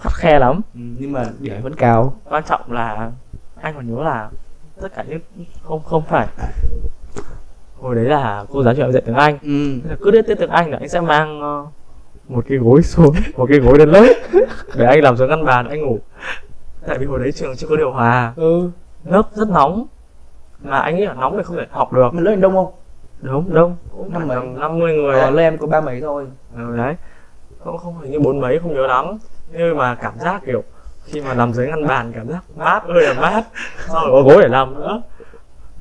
khắt 0.00 0.12
khe 0.12 0.38
lắm. 0.38 0.60
Ừ, 0.74 0.80
nhưng 0.98 1.12
mà 1.12 1.24
điểm 1.40 1.62
vẫn 1.62 1.74
cao. 1.74 2.14
Quan 2.24 2.44
trọng 2.48 2.72
là 2.72 3.10
anh 3.60 3.74
còn 3.74 3.94
nhớ 3.94 4.02
là 4.02 4.30
tất 4.80 4.88
cả 4.96 5.04
những 5.08 5.20
không 5.62 5.82
không 5.84 6.02
phải. 6.08 6.26
Hồi 7.80 7.94
đấy 7.94 8.04
là 8.04 8.44
cô 8.52 8.62
giáo 8.62 8.74
chủ 8.74 8.82
nhiệm 8.82 8.92
dạy 8.92 9.02
tiếng 9.06 9.14
anh. 9.14 9.38
Ừ. 9.42 9.90
Cứ 10.00 10.10
đến 10.10 10.24
tiết 10.26 10.34
tiếng 10.34 10.50
anh 10.50 10.70
là 10.70 10.78
anh 10.80 10.88
sẽ 10.88 11.00
mang 11.00 11.40
ờ, 11.40 11.66
một 12.28 12.44
cái 12.48 12.58
gối 12.58 12.82
xuống 12.82 13.14
một 13.36 13.46
cái 13.48 13.58
gối 13.58 13.78
đến 13.78 13.88
lớp. 13.88 14.14
Để 14.76 14.86
anh 14.86 15.02
làm 15.02 15.16
xuống 15.16 15.28
ngăn 15.28 15.44
bàn 15.44 15.68
anh 15.68 15.80
ngủ. 15.80 15.98
Tại 16.86 16.98
vì 16.98 17.06
hồi 17.06 17.18
đấy 17.18 17.32
trường 17.32 17.56
chưa 17.56 17.66
có 17.66 17.76
điều 17.76 17.90
hòa. 17.90 18.32
Ừ. 18.36 18.70
Lớp 19.04 19.22
rất 19.34 19.48
nóng. 19.48 19.86
Mà 20.62 20.78
anh 20.78 20.96
nghĩ 20.96 21.06
là 21.06 21.14
nóng 21.14 21.36
thì 21.36 21.42
không 21.42 21.56
thể 21.56 21.66
học 21.70 21.92
được. 21.92 22.14
Mà 22.14 22.20
lớp 22.22 22.30
anh 22.32 22.40
đông 22.40 22.54
không? 22.54 22.72
Đúng 23.20 23.54
đông. 23.54 23.76
Cũng 23.96 24.12
Năm 24.12 24.28
mấy? 24.28 24.38
năm 24.46 24.78
mươi 24.78 24.94
người 24.94 25.20
ờ, 25.20 25.30
lớp 25.30 25.42
em 25.42 25.58
có 25.58 25.66
ba 25.66 25.80
mấy 25.80 26.00
thôi. 26.00 26.26
Ừ, 26.56 26.76
đấy. 26.76 26.94
Không 27.64 27.78
không 27.78 27.98
hình 28.00 28.12
như 28.12 28.20
bốn 28.20 28.40
mấy 28.40 28.58
không 28.58 28.74
nhớ 28.74 28.86
lắm. 28.86 29.18
Nhưng 29.52 29.76
mà 29.76 29.94
cảm 29.94 30.12
giác 30.18 30.42
kiểu 30.46 30.62
khi 31.04 31.20
mà 31.20 31.34
nằm 31.34 31.52
dưới 31.52 31.66
ngăn 31.68 31.86
bàn 31.86 32.12
cảm 32.16 32.28
giác 32.28 32.40
mát 32.56 32.82
ơi 32.88 33.02
là 33.02 33.14
mát. 33.20 33.42
Xong 33.86 33.96
rồi 34.06 34.10
có 34.12 34.28
gối 34.28 34.42
để 34.42 34.48
nằm 34.48 34.74
nữa. 34.74 35.02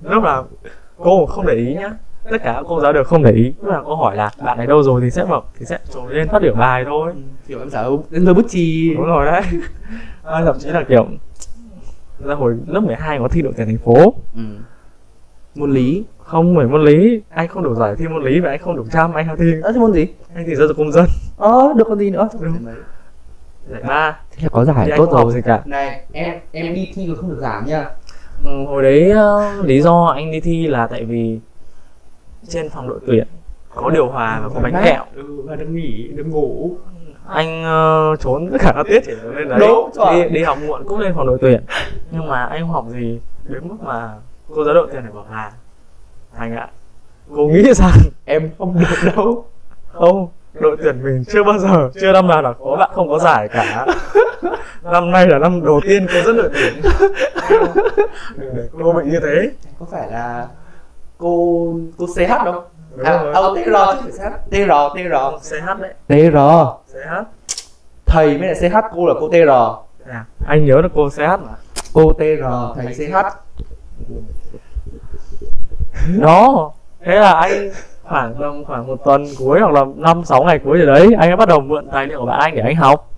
Lúc 0.01 0.23
là 0.23 0.43
cô 0.97 1.25
không 1.25 1.45
để 1.45 1.53
ý 1.53 1.73
nhá 1.75 1.91
tất 2.29 2.37
cả 2.43 2.53
các 2.53 2.65
cô 2.67 2.81
giáo 2.81 2.93
đều 2.93 3.03
không 3.03 3.23
để 3.23 3.31
ý. 3.31 3.53
Lúc 3.61 3.71
nào 3.71 3.83
cô 3.85 3.95
hỏi 3.95 4.15
là 4.15 4.31
bạn 4.43 4.57
này 4.57 4.67
đâu 4.67 4.83
rồi 4.83 5.01
thì 5.01 5.09
sẽ 5.11 5.25
bảo 5.25 5.43
thì 5.59 5.65
sẽ 5.65 5.79
trồi 5.93 6.13
lên 6.13 6.27
phát 6.27 6.41
biểu 6.41 6.53
bài 6.53 6.83
thôi. 6.85 7.11
Ừ. 7.15 7.21
kiểu 7.47 7.59
em 7.59 7.69
sợ 7.69 7.91
đến 8.09 8.25
tôi 8.25 8.33
bút 8.33 8.45
chì. 8.49 8.93
Đúng 8.93 9.05
rồi 9.05 9.25
đấy. 9.25 9.41
À, 10.23 10.41
thậm 10.45 10.55
chí 10.59 10.69
là 10.69 10.83
kiểu 10.83 11.07
ra 12.25 12.35
hồi 12.35 12.57
lớp 12.67 12.79
12 12.79 13.19
có 13.19 13.27
thi 13.27 13.41
đội 13.41 13.53
tuyển 13.57 13.67
thành 13.67 13.77
phố. 13.77 14.13
Ừ. 14.35 14.41
môn 15.55 15.71
lý. 15.71 16.03
Không 16.17 16.55
phải 16.55 16.65
môn 16.65 16.83
lý. 16.85 17.21
Anh 17.29 17.47
không 17.47 17.63
đủ 17.63 17.75
giỏi 17.75 17.95
thi 17.95 18.07
môn 18.07 18.23
lý 18.23 18.39
và 18.39 18.49
anh 18.49 18.59
không 18.59 18.75
đủ 18.75 18.85
chăm 18.91 19.13
anh 19.13 19.37
thi. 19.39 19.51
Ờ 19.63 19.71
thế 19.71 19.79
môn 19.79 19.93
gì? 19.93 20.07
Anh 20.35 20.45
thì 20.47 20.55
giáo 20.55 20.67
dục 20.67 20.77
công 20.77 20.91
dân. 20.91 21.05
Ờ 21.37 21.73
được 21.77 21.83
còn 21.87 21.99
gì 21.99 22.09
nữa? 22.09 22.29
Đúng. 22.41 22.53
giải 23.69 23.81
ba. 23.87 24.19
Thế 24.31 24.43
là 24.43 24.49
có 24.49 24.65
giải 24.65 24.85
thì 24.85 24.91
tốt 24.97 25.09
không 25.11 25.23
rồi. 25.23 25.33
gì 25.33 25.41
cả. 25.45 25.61
Này 25.65 26.01
em 26.11 26.39
em 26.51 26.73
đi 26.73 26.91
thi 26.95 27.05
còn 27.07 27.15
không 27.15 27.29
được 27.29 27.39
giảm 27.41 27.65
nha. 27.65 27.89
Ừ, 28.43 28.65
hồi 28.65 28.83
đấy 28.83 29.11
ờ, 29.11 29.61
lý 29.63 29.81
do 29.81 30.05
anh 30.05 30.31
đi 30.31 30.39
thi 30.39 30.67
là 30.67 30.87
tại 30.87 31.03
vì 31.05 31.39
trên 32.49 32.69
phòng 32.69 32.89
đội 32.89 32.99
tuyển. 33.07 33.27
Có 33.75 33.89
điều 33.89 34.07
hòa 34.07 34.39
và 34.43 34.49
có 34.53 34.59
bánh 34.59 34.83
kẹo. 34.83 35.03
Ừ, 35.15 35.41
và 35.45 35.55
được 35.55 35.65
nghỉ 35.69 36.07
được 36.07 36.27
ngủ. 36.27 36.77
Anh 37.29 37.63
ờ, 37.63 38.15
trốn 38.19 38.49
tất 38.51 38.57
cả 38.61 38.73
các 38.75 38.85
tiết. 38.89 39.03
Chỉ 39.05 39.11
lên 39.35 39.49
đấy. 39.49 39.59
Đúng, 39.59 39.91
đi, 40.11 40.29
đi 40.29 40.43
học 40.43 40.57
muộn 40.67 40.83
cũng 40.87 40.99
lên 40.99 41.13
phòng 41.15 41.27
đội 41.27 41.37
tuyển. 41.41 41.63
Nhưng 42.11 42.27
mà 42.27 42.43
anh 42.43 42.61
không 42.61 42.71
học 42.71 42.85
gì 42.89 43.19
đến 43.49 43.67
mức 43.67 43.75
mà 43.83 44.13
cô 44.55 44.63
giáo 44.63 44.73
đội 44.73 44.87
tuyển 44.91 45.03
này 45.03 45.11
bảo 45.13 45.25
là 45.31 45.51
thành 46.37 46.55
ạ. 46.55 46.67
Cô 47.35 47.47
nghĩ 47.47 47.73
rằng 47.73 47.97
em 48.25 48.49
không 48.57 48.79
được 48.79 49.11
đâu. 49.15 49.45
Không 49.93 50.27
đội 50.53 50.77
tuyển 50.83 51.03
mình 51.03 51.23
chưa 51.27 51.43
bao 51.43 51.59
giờ 51.59 51.89
chưa 52.01 52.11
năm 52.11 52.27
nào 52.27 52.41
là 52.41 52.53
có 52.53 52.75
bạn 52.79 52.91
không 52.93 53.09
có 53.09 53.19
giải 53.19 53.47
cả. 53.47 53.85
Năm 54.83 55.11
nay 55.11 55.27
là 55.27 55.39
năm 55.39 55.65
đầu 55.65 55.81
tiên 55.87 56.07
cô 56.13 56.21
dẫn 56.25 56.37
đội 56.37 56.49
tuyển. 56.53 56.73
Đừng 58.35 58.55
để 58.55 58.63
cô 58.83 58.93
bị 58.93 59.11
như 59.11 59.19
thế. 59.23 59.51
Có 59.79 59.85
phải 59.91 60.11
là 60.11 60.47
cô 61.17 61.73
cô 61.97 62.05
CH 62.05 62.45
Đúng 62.45 62.55
à, 63.03 63.19
ờ, 63.33 63.55
TR 63.55 63.75
chứ 64.03 64.11
TR 64.51 64.71
TR 64.93 65.49
CH 65.49 65.79
đấy. 65.81 65.93
TR 66.07 66.37
CH 66.93 67.13
thầy 68.05 68.37
mới 68.37 68.47
là 68.47 68.53
CH 68.53 68.87
cô 68.95 69.07
là 69.07 69.13
cô 69.19 69.29
TR 69.29 69.49
à, 70.09 70.25
anh 70.47 70.65
nhớ 70.65 70.81
là 70.81 70.87
cô 70.95 71.09
CH 71.09 71.19
mà. 71.19 71.55
Cô 71.93 72.13
TR 72.13 72.45
thầy 72.75 72.93
CH 72.93 73.15
đó. 76.19 76.71
Thế 77.05 77.15
là 77.15 77.31
anh 77.33 77.69
khoảng 78.03 78.35
tầm 78.39 78.65
khoảng 78.65 78.87
một 78.87 78.95
tuần 79.05 79.25
cuối 79.37 79.59
hoặc 79.59 79.71
là 79.71 79.85
năm 79.95 80.25
sáu 80.25 80.43
ngày 80.43 80.59
cuối 80.59 80.77
rồi 80.77 80.85
đấy 80.85 81.15
anh 81.19 81.29
đã 81.29 81.35
bắt 81.35 81.47
đầu 81.47 81.59
mượn 81.59 81.87
tài 81.91 82.07
liệu 82.07 82.19
của 82.19 82.25
bạn 82.25 82.39
anh 82.39 82.55
để 82.55 82.61
anh 82.61 82.75
học. 82.75 83.11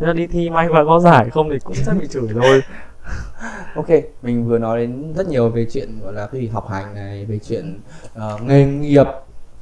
Thế 0.00 0.06
là 0.06 0.12
đi 0.12 0.26
thi 0.26 0.50
may 0.50 0.68
và 0.68 0.84
có 0.84 1.00
giải 1.00 1.30
không 1.30 1.50
thì 1.50 1.58
cũng 1.58 1.74
sẽ 1.74 1.92
bị 2.00 2.06
chửi 2.06 2.28
rồi 2.28 2.62
ok 3.74 3.88
mình 4.22 4.48
vừa 4.48 4.58
nói 4.58 4.80
đến 4.80 5.12
rất 5.16 5.28
nhiều 5.28 5.48
về 5.48 5.66
chuyện 5.72 5.88
gọi 6.04 6.12
là 6.12 6.26
cái 6.32 6.50
học 6.52 6.68
hành 6.70 6.94
này 6.94 7.24
về 7.24 7.38
chuyện 7.48 7.78
ờ, 8.14 8.38
nghề 8.46 8.64
nghiệp. 8.64 9.06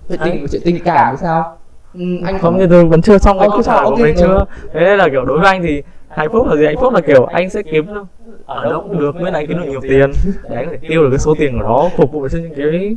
Về 0.09 0.16
tình 0.24 0.33
Anh- 0.33 0.46
chuyện 0.50 0.62
tình 0.64 0.78
cảm 0.85 1.07
hay 1.07 1.16
sao? 1.16 1.57
Ừ, 1.94 2.00
anh 2.24 2.38
không 2.38 2.59
như 2.59 2.66
tôi 2.70 2.85
vẫn 2.85 3.02
chưa 3.02 3.18
xong 3.18 3.38
cái 3.38 3.48
Ờ, 3.48 3.52
câu 3.52 3.62
trả 3.62 3.85
của 3.85 3.96
mình 3.96 4.14
chưa? 4.18 4.44
Thế 4.72 4.81
nên 4.81 4.98
là 4.98 5.09
kiểu 5.09 5.24
đối 5.24 5.38
với 5.38 5.48
anh 5.48 5.62
thì 5.62 5.83
hạnh 6.09 6.28
phúc 6.33 6.46
là 6.48 6.57
gì? 6.57 6.66
Hạnh 6.66 6.76
phúc 6.81 6.92
là 6.94 7.00
kiểu 7.00 7.24
anh 7.24 7.50
sẽ 7.50 7.62
kiếm 7.62 7.87
ở 8.46 8.64
đâu 8.70 8.81
cũng 8.81 8.98
được 8.98 9.16
miễn 9.16 9.33
anh 9.33 9.46
kiếm 9.46 9.59
được 9.59 9.66
nhiều 9.70 9.81
tiền. 9.81 10.12
Để 10.50 10.57
anh 10.57 10.66
có 10.66 10.72
thể 10.72 10.88
tiêu 10.88 11.02
được 11.02 11.11
cái 11.11 11.18
số 11.18 11.35
tiền 11.38 11.52
của 11.59 11.64
nó 11.64 11.88
phục 11.96 12.12
vụ 12.12 12.28
cho 12.28 12.38
những 12.38 12.55
cái 12.57 12.96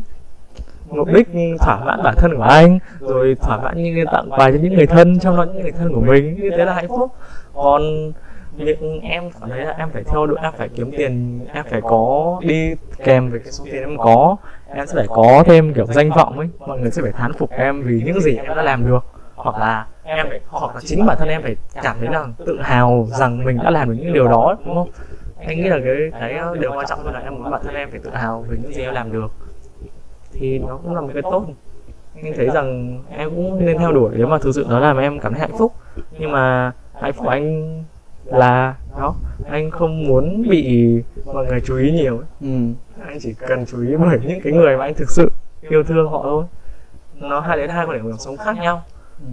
mục 0.89 1.07
đích 1.13 1.27
thỏa 1.59 1.79
mãn 1.85 2.03
bản 2.03 2.15
thân 2.17 2.35
của 2.37 2.43
anh 2.43 2.79
rồi 2.99 3.35
thỏa 3.41 3.57
mãn 3.57 3.83
những 3.83 4.05
tặng 4.13 4.29
quà 4.29 4.51
cho 4.51 4.57
những 4.61 4.73
người 4.73 4.87
thân 4.87 5.19
trong 5.19 5.37
đó 5.37 5.43
những 5.43 5.61
người 5.63 5.71
thân 5.71 5.93
của 5.93 6.01
mình. 6.01 6.35
Như 6.41 6.49
thế 6.57 6.65
là 6.65 6.73
hạnh 6.73 6.87
phúc. 6.87 7.11
Còn 7.53 7.81
việc 8.57 8.79
em 9.01 9.31
cảm 9.39 9.49
thấy 9.49 9.59
là 9.59 9.75
em 9.77 9.89
phải 9.89 10.03
theo 10.03 10.25
đuổi, 10.25 10.37
em 10.41 10.53
phải 10.57 10.69
kiếm 10.69 10.91
tiền, 10.97 11.39
em 11.53 11.65
phải 11.69 11.81
có 11.81 12.39
đi 12.43 12.75
kèm 13.03 13.29
với 13.29 13.39
cái 13.39 13.51
số 13.51 13.65
tiền 13.65 13.81
em 13.81 13.97
có. 13.97 14.35
Em 14.67 14.87
sẽ 14.87 14.93
phải 14.95 15.07
có 15.09 15.43
thêm 15.45 15.73
kiểu 15.73 15.85
danh 15.85 16.09
vọng 16.09 16.39
ấy. 16.39 16.49
Mọi 16.59 16.79
người 16.79 16.91
sẽ 16.91 17.01
phải 17.01 17.11
thán 17.11 17.33
phục 17.33 17.51
em 17.51 17.83
vì 17.83 18.01
những 18.05 18.21
gì 18.21 18.37
em 18.37 18.55
đã 18.55 18.61
làm 18.63 18.87
được. 18.87 19.05
Hoặc 19.35 19.57
là 19.57 19.85
em 20.03 20.27
phải, 20.29 20.39
hoặc 20.47 20.75
là 20.75 20.81
chính 20.85 21.05
bản 21.05 21.17
thân 21.19 21.27
em 21.27 21.41
phải 21.41 21.55
cảm 21.83 21.97
thấy 21.99 22.09
là 22.11 22.27
tự 22.45 22.61
hào 22.61 23.07
rằng 23.11 23.45
mình 23.45 23.57
đã 23.63 23.71
làm 23.71 23.89
được 23.89 23.95
những 23.99 24.13
điều 24.13 24.27
đó, 24.27 24.57
đúng 24.65 24.75
không? 24.75 24.89
Anh 25.47 25.57
nghĩ 25.57 25.69
là 25.69 25.79
cái 25.83 25.95
cái 26.19 26.39
điều 26.59 26.71
quan 26.71 26.85
trọng 26.89 26.99
hơn 27.03 27.13
là 27.13 27.19
em 27.19 27.35
muốn 27.35 27.51
bản 27.51 27.61
thân 27.65 27.75
em 27.75 27.91
phải 27.91 27.99
tự 27.99 28.09
hào 28.09 28.45
về 28.49 28.57
những 28.61 28.73
gì 28.73 28.81
em 28.81 28.93
làm 28.93 29.11
được. 29.11 29.31
Thì 30.31 30.59
nó 30.59 30.77
cũng 30.83 30.95
là 30.95 31.01
một 31.01 31.09
cái 31.13 31.23
tốt. 31.23 31.45
Anh 32.23 32.33
thấy 32.35 32.49
rằng 32.49 32.99
em 33.09 33.29
cũng 33.29 33.65
nên 33.65 33.77
theo 33.77 33.91
đuổi. 33.91 34.11
Nếu 34.17 34.27
mà 34.27 34.37
thực 34.37 34.55
sự 34.55 34.65
nó 34.69 34.79
làm 34.79 34.97
em 34.97 35.19
cảm 35.19 35.33
thấy 35.33 35.41
hạnh 35.41 35.57
phúc, 35.57 35.73
nhưng 36.19 36.31
mà 36.31 36.71
hạnh 37.01 37.13
phúc 37.13 37.25
của 37.25 37.31
anh 37.31 37.83
là 38.25 38.75
đó 38.99 39.15
anh 39.49 39.71
không 39.71 40.07
muốn 40.07 40.49
bị 40.49 40.91
mọi 41.25 41.45
người 41.45 41.61
chú 41.65 41.77
ý 41.77 41.91
nhiều 41.91 42.21
ừ. 42.41 42.47
anh 43.07 43.17
chỉ 43.21 43.33
cần 43.47 43.65
chú 43.65 43.81
ý 43.81 43.95
bởi 43.95 44.19
những 44.27 44.41
cái 44.43 44.53
người 44.53 44.77
mà 44.77 44.85
anh 44.85 44.93
thực 44.93 45.09
sự 45.09 45.31
yêu 45.69 45.83
thương 45.83 46.09
họ 46.09 46.21
thôi. 46.23 46.45
Nó 47.19 47.39
hai 47.39 47.57
đến 47.57 47.69
hai 47.69 47.85
quan 47.85 47.97
điểm 47.97 48.11
cuộc 48.11 48.19
sống 48.19 48.37
khác 48.37 48.55
nhau. 48.57 48.83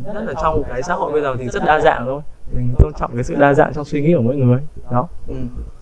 Nhất 0.05 0.23
là 0.27 0.35
trong 0.43 0.63
cái 0.69 0.83
xã 0.83 0.95
hội 0.95 1.13
bây 1.13 1.23
giờ 1.23 1.37
thì 1.39 1.49
rất 1.49 1.63
đa 1.67 1.81
dạng 1.81 2.03
thôi. 2.07 2.23
Mình 2.53 2.75
tôn 2.79 2.93
trọng 2.99 3.11
cái 3.15 3.25
sự 3.25 3.35
đa 3.35 3.55
dạng 3.55 3.75
trong 3.75 3.85
suy 3.85 4.03
nghĩ 4.03 4.15
của 4.15 4.23
mỗi 4.23 4.37
người 4.37 4.61
đó. 4.91 5.09
Ừ. 5.29 5.35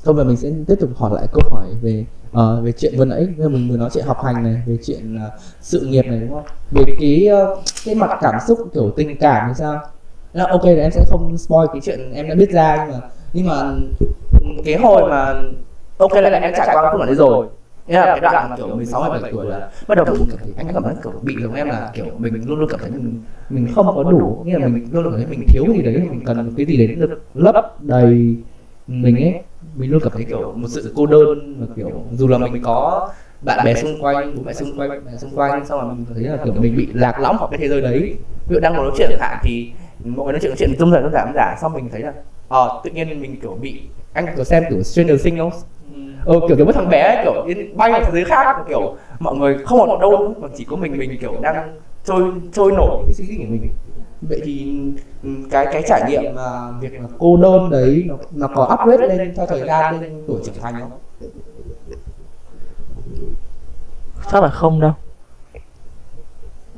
Thôi 0.05 0.15
và 0.15 0.25
mình 0.25 0.37
sẽ 0.37 0.51
tiếp 0.67 0.77
tục 0.81 0.91
hỏi 0.97 1.11
lại 1.15 1.27
câu 1.33 1.43
hỏi 1.51 1.67
về 1.83 2.05
uh, 2.31 2.65
về 2.65 2.73
chuyện 2.73 2.95
vừa 2.97 3.05
nãy. 3.05 3.29
Mình 3.37 3.69
vừa 3.71 3.77
nói 3.77 3.91
chuyện 3.93 4.05
học 4.05 4.25
hành 4.25 4.43
này 4.43 4.63
về 4.67 4.79
chuyện 4.87 5.17
uh, 5.17 5.33
sự 5.61 5.87
nghiệp 5.87 6.03
này 6.03 6.21
đúng 6.21 6.31
không? 6.31 6.45
Về 6.71 6.85
cái 7.01 7.29
uh, 7.53 7.59
cái 7.85 7.95
mặt 7.95 8.19
cảm 8.21 8.35
xúc 8.49 8.59
kiểu 8.75 8.91
tình 8.97 9.17
cảm 9.21 9.49
thì 9.49 9.55
sao 9.59 9.81
là 10.33 10.47
ok 10.51 10.65
là 10.65 10.83
em 10.83 10.91
sẽ 10.91 11.05
không 11.09 11.39
spoil 11.39 11.67
cái 11.73 11.81
chuyện 11.85 12.13
em 12.15 12.29
đã 12.29 12.35
biết 12.35 12.51
ra, 12.51 12.89
nhưng 13.33 13.47
mà 13.47 13.73
nhưng 14.41 14.57
mà 14.57 14.63
cái 14.65 14.77
hồi 14.77 15.11
mà 15.11 15.43
ok, 15.99 16.13
là 16.13 16.31
em 16.31 16.53
trải 16.57 16.69
qua 16.73 16.83
cái 16.83 16.91
khúc 16.93 17.01
đấy 17.07 17.15
rồi. 17.15 17.47
Thế 17.87 17.95
là 17.95 18.07
cái 18.07 18.21
đoạn 18.21 18.51
mà 18.51 18.57
kiểu 18.57 18.69
16 18.77 19.11
17 19.11 19.33
tuổi 19.33 19.47
là 19.47 19.69
bắt 19.89 19.95
đầu 19.95 20.05
cảm 20.07 20.17
thấy 20.29 20.53
anh 20.57 20.67
cảm 20.75 20.83
thấy 20.83 20.95
kiểu 21.03 21.13
bị 21.23 21.37
giống 21.43 21.55
em 21.55 21.69
là 21.69 21.91
kiểu 21.95 22.07
mình 22.19 22.45
luôn 22.47 22.59
luôn 22.59 22.69
cảm 22.71 22.81
thấy 22.81 22.91
mình 22.91 23.23
mình 23.51 23.69
không 23.75 23.87
có 23.97 24.11
đủ, 24.11 24.43
nghĩa 24.45 24.59
là 24.59 24.69
mình 24.69 24.89
luôn 24.93 25.05
luôn 25.05 25.13
cảm 25.13 25.23
thấy 25.27 25.37
mình 25.37 25.49
thiếu 25.49 25.65
gì 25.75 25.83
đấy, 25.83 25.95
mình 26.11 26.25
cần 26.27 26.55
cái 26.57 26.67
gì 26.67 26.87
đấy 26.87 26.97
được 26.97 27.23
lấp 27.35 27.83
đầy 27.83 28.37
mình 28.87 29.17
ấy. 29.17 29.41
Mình 29.77 29.91
luôn 29.91 30.01
cảm 30.05 30.13
thấy 30.13 30.25
kiểu 30.25 30.53
một 30.57 30.69
sự 30.69 30.93
cô 30.97 31.07
đơn 31.07 31.57
và 31.61 31.67
kiểu 31.77 31.91
dù 32.13 32.29
là 32.29 32.39
mình 32.39 32.63
có 32.63 33.09
bạn 33.41 33.65
bè 33.65 33.75
xung 33.75 34.03
quanh, 34.03 34.35
bố 34.37 34.43
mẹ 34.47 34.53
xung 34.53 34.79
quanh 34.79 34.89
bạn 34.89 35.05
bè 35.07 35.13
xung 35.19 35.31
quanh, 35.35 35.67
xong 35.67 35.81
rồi 35.81 35.95
mình 35.95 36.05
thấy 36.15 36.25
là 36.25 36.37
kiểu 36.45 36.55
mình 36.55 36.77
bị 36.77 36.89
lạc 36.95 37.21
lõng 37.21 37.39
khỏi 37.39 37.49
cái 37.51 37.59
thế 37.59 37.69
giới 37.69 37.81
đấy. 37.81 38.15
Ví 38.49 38.55
dụ 38.55 38.61
đang 38.61 38.75
ngồi 38.75 38.85
nói 38.85 38.93
chuyện 38.99 39.09
chẳng 39.11 39.21
hạn 39.21 39.39
thì 39.43 39.73
mọi 40.05 40.25
người 40.25 40.33
nói 40.33 40.41
chuyện 40.43 40.51
nói 40.51 40.57
chuyện 40.59 40.75
tung 40.79 40.91
dần 40.91 41.03
tung 41.03 41.13
giảm 41.13 41.33
giả 41.35 41.57
xong 41.61 41.73
mình 41.73 41.89
thấy 41.93 42.01
là 42.01 42.13
ờ 42.49 42.81
tự 42.85 42.91
nhiên 42.91 43.21
mình 43.21 43.37
kiểu 43.41 43.55
bị 43.61 43.81
anh 44.13 44.27
kiểu 44.37 44.45
xem 44.45 44.65
kiểu 44.71 44.83
Stranger 44.83 45.23
Things 45.25 45.39
không? 45.39 45.53
Ờ 46.25 46.41
kiểu 46.49 46.57
kiểu 46.57 46.65
với 46.67 46.75
thằng 46.75 46.89
bé 46.89 47.01
ấy, 47.03 47.25
kiểu 47.25 47.65
bay 47.77 47.93
vào 47.93 48.01
thế 48.05 48.11
giới 48.13 48.25
khác 48.25 48.57
kiểu 48.69 48.97
mọi 49.19 49.37
người 49.37 49.59
không 49.65 49.79
còn 49.79 49.91
ở 49.91 49.99
đâu 50.01 50.35
mà 50.41 50.49
chỉ 50.57 50.65
có 50.65 50.77
mình 50.77 50.99
mình 50.99 51.19
kiểu 51.21 51.35
đang 51.43 51.77
trôi 52.05 52.33
trôi 52.53 52.73
nổi 52.73 53.03
cái 53.07 53.15
suy 53.15 53.27
nghĩ 53.27 53.37
của 53.37 53.45
mình. 53.51 53.69
Vậy 54.29 54.41
thì 54.45 54.83
ừ, 55.23 55.29
cái 55.51 55.67
cái 55.73 55.83
trải 55.89 56.11
nghiệm 56.11 56.35
mà 56.35 56.71
việc 56.81 56.93
là 57.01 57.09
cô 57.19 57.37
đơn 57.37 57.71
đấy 57.71 58.05
nó 58.07 58.17
nó 58.31 58.49
có 58.55 58.77
upgrade 58.81 59.17
lên 59.17 59.35
theo 59.37 59.47
thời 59.47 59.67
gian 59.67 60.01
lên 60.01 60.25
tuổi 60.27 60.41
trưởng 60.45 60.55
thành 60.63 60.75
không? 60.81 60.91
Chắc 64.33 64.43
là 64.43 64.49
không 64.49 64.81
đâu. 64.81 64.93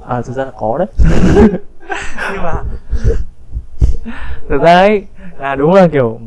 À 0.07 0.23
thực 0.23 0.33
ra 0.37 0.45
là 0.45 0.53
có 0.59 0.79
đấy 0.79 0.89
nhưng 2.33 2.43
mà 2.43 2.53
thực 4.49 4.63
ra 4.63 4.79
ấy 4.79 5.05
là 5.39 5.55
đúng 5.55 5.75
là 5.75 5.89
kiểu 5.89 6.21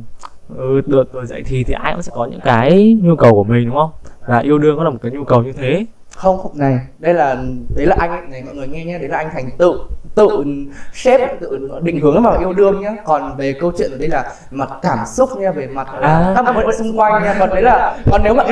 ừ, 0.57 0.81
tuổi, 0.91 1.05
tuổi 1.13 1.25
dậy 1.25 1.43
thì 1.45 1.63
thì 1.63 1.73
ai 1.73 1.93
cũng 1.93 2.01
sẽ 2.01 2.11
có 2.15 2.25
những 2.25 2.39
cái 2.43 2.97
nhu 3.01 3.15
cầu 3.15 3.31
của 3.31 3.43
mình 3.43 3.65
đúng 3.65 3.75
không 3.75 3.91
và 4.27 4.39
yêu 4.39 4.57
đương 4.57 4.77
có 4.77 4.83
là 4.83 4.89
một 4.89 4.97
cái 5.01 5.11
nhu 5.11 5.23
cầu 5.23 5.43
như 5.43 5.53
thế 5.53 5.85
không 6.15 6.37
không 6.37 6.51
này 6.55 6.79
đây 6.99 7.13
là 7.13 7.37
đấy 7.75 7.85
là 7.85 7.95
anh 7.99 8.11
ấy. 8.11 8.21
này 8.29 8.43
mọi 8.45 8.55
người 8.55 8.67
nghe 8.67 8.85
nhé 8.85 8.97
đấy 8.97 9.09
là 9.09 9.17
anh 9.17 9.29
thành 9.33 9.49
tự 9.57 9.79
tự 10.15 10.43
shape 10.93 11.35
tự 11.41 11.69
định 11.81 11.99
hướng 12.01 12.23
mà 12.23 12.37
yêu 12.39 12.53
đương 12.53 12.81
nhá 12.81 12.95
còn 13.05 13.37
về 13.37 13.53
câu 13.53 13.71
chuyện 13.77 13.91
ở 13.91 13.97
đây 13.97 14.07
là 14.07 14.31
mặt 14.51 14.69
cảm 14.81 14.99
xúc 15.05 15.29
nha 15.37 15.51
về 15.51 15.67
mặt 15.67 15.87
À. 16.01 16.33
các 16.35 16.55
mối 16.55 16.73
xung 16.79 16.99
quanh 16.99 17.23
nha 17.23 17.35
còn 17.39 17.49
đấy 17.49 17.61
là 17.61 17.97
còn 18.11 18.21
nếu 18.23 18.33
mà 18.33 18.43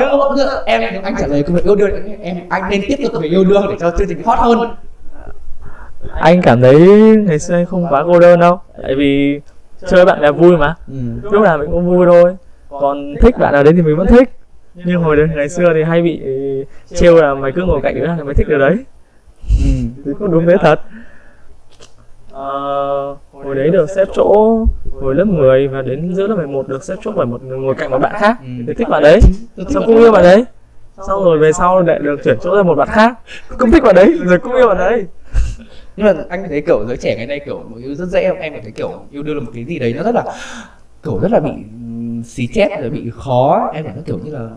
em 0.66 0.80
nếu 0.92 1.00
anh 1.04 1.14
trả 1.18 1.26
lời 1.26 1.42
câu 1.42 1.56
chuyện 1.56 1.66
yêu 1.66 1.76
đương 1.76 2.20
em 2.22 2.36
anh 2.48 2.70
nên 2.70 2.82
tiếp 2.88 2.96
tục 3.02 3.22
về 3.22 3.28
yêu 3.28 3.44
đương 3.44 3.66
để 3.68 3.76
cho 3.80 3.90
chương 3.98 4.08
trình 4.08 4.22
hot 4.24 4.38
hơn 4.38 4.74
anh 6.12 6.42
cảm 6.42 6.60
thấy 6.60 6.80
ngày 7.26 7.38
xưa 7.38 7.54
anh 7.54 7.66
không 7.66 7.86
quá 7.90 8.02
cô 8.06 8.18
đơn 8.20 8.40
đâu 8.40 8.60
tại 8.82 8.94
vì 8.94 9.40
chơi 9.88 10.04
bạn 10.04 10.20
bè 10.20 10.30
vui 10.32 10.56
mà. 10.56 10.74
Ừ. 10.88 10.94
lúc 11.22 11.42
nào 11.42 11.58
mình 11.58 11.70
cũng 11.70 11.86
vui 11.86 12.06
thôi. 12.10 12.36
Còn 12.68 13.14
thích 13.22 13.34
bạn 13.38 13.52
nào 13.52 13.64
đấy 13.64 13.72
thì 13.76 13.82
mình 13.82 13.96
vẫn 13.96 14.06
thích. 14.06 14.30
Nhưng 14.74 15.02
hồi 15.02 15.16
đấy 15.16 15.26
ngày 15.36 15.48
xưa 15.48 15.72
thì 15.74 15.82
hay 15.82 16.02
bị 16.02 16.20
trêu 16.94 17.16
là 17.16 17.34
mày 17.34 17.52
cứ 17.52 17.62
ngồi 17.64 17.80
cạnh 17.82 17.94
đứa 17.94 18.06
nào 18.06 18.16
thì 18.18 18.22
mày 18.24 18.34
thích 18.34 18.48
đứa 18.48 18.58
đấy. 18.58 18.76
Ừ. 19.64 19.70
thì 20.04 20.10
cũng 20.18 20.30
đúng 20.30 20.46
thế 20.46 20.54
thật. 20.60 20.80
Ờ, 22.32 22.50
hồi 23.32 23.54
đấy 23.54 23.70
được 23.70 23.90
xếp 23.96 24.08
chỗ 24.14 24.58
hồi 25.00 25.14
lớp 25.14 25.24
10 25.24 25.68
và 25.68 25.82
đến 25.82 26.14
giữa 26.14 26.26
lớp 26.26 26.36
11 26.36 26.68
được 26.68 26.84
xếp 26.84 26.94
chỗ 27.04 27.12
bởi 27.16 27.26
một 27.26 27.42
người 27.42 27.58
ngồi 27.58 27.74
cạnh 27.74 27.90
một 27.90 27.98
bạn 27.98 28.12
khác 28.20 28.36
Ừ. 28.40 28.46
thì 28.66 28.74
thích 28.74 28.88
bạn 28.88 29.02
đấy. 29.02 29.20
Xong 29.70 29.82
cũng 29.86 29.96
yêu 29.96 30.12
bạn 30.12 30.22
đấy. 30.22 30.44
Xong 31.06 31.24
rồi 31.24 31.38
về 31.38 31.52
sau 31.52 31.80
lại 31.80 31.98
được 31.98 32.16
chuyển 32.24 32.38
chỗ 32.42 32.56
ra 32.56 32.62
một 32.62 32.74
bạn 32.74 32.88
khác. 32.90 33.14
Cũng 33.58 33.70
thích 33.70 33.82
bạn 33.82 33.94
đấy 33.94 34.14
rồi 34.24 34.38
cũng 34.38 34.52
yêu 34.56 34.68
bạn 34.68 34.78
đấy 34.78 35.06
nhưng 35.96 36.06
mà 36.06 36.24
anh 36.28 36.48
thấy 36.48 36.60
kiểu 36.60 36.84
giới 36.88 36.96
trẻ 36.96 37.16
ngày 37.16 37.26
nay 37.26 37.40
kiểu 37.46 37.62
một 37.68 37.76
yêu 37.76 37.94
rất 37.94 38.06
dễ 38.06 38.20
em 38.20 38.52
cảm 38.52 38.62
thấy 38.62 38.72
kiểu 38.72 38.90
yêu 39.10 39.22
đương 39.22 39.36
là 39.36 39.42
một 39.42 39.50
cái 39.54 39.64
gì 39.64 39.78
đấy 39.78 39.94
nó 39.96 40.02
rất 40.02 40.14
là 40.14 40.24
kiểu 41.02 41.18
rất 41.18 41.32
là 41.32 41.40
bị 41.40 41.50
xí 42.24 42.46
chét 42.46 42.80
rồi 42.80 42.90
bị 42.90 43.10
khó 43.14 43.70
em 43.74 43.84
cảm 43.84 43.94
thấy 43.94 44.02
kiểu 44.06 44.18
như 44.24 44.30
là 44.32 44.48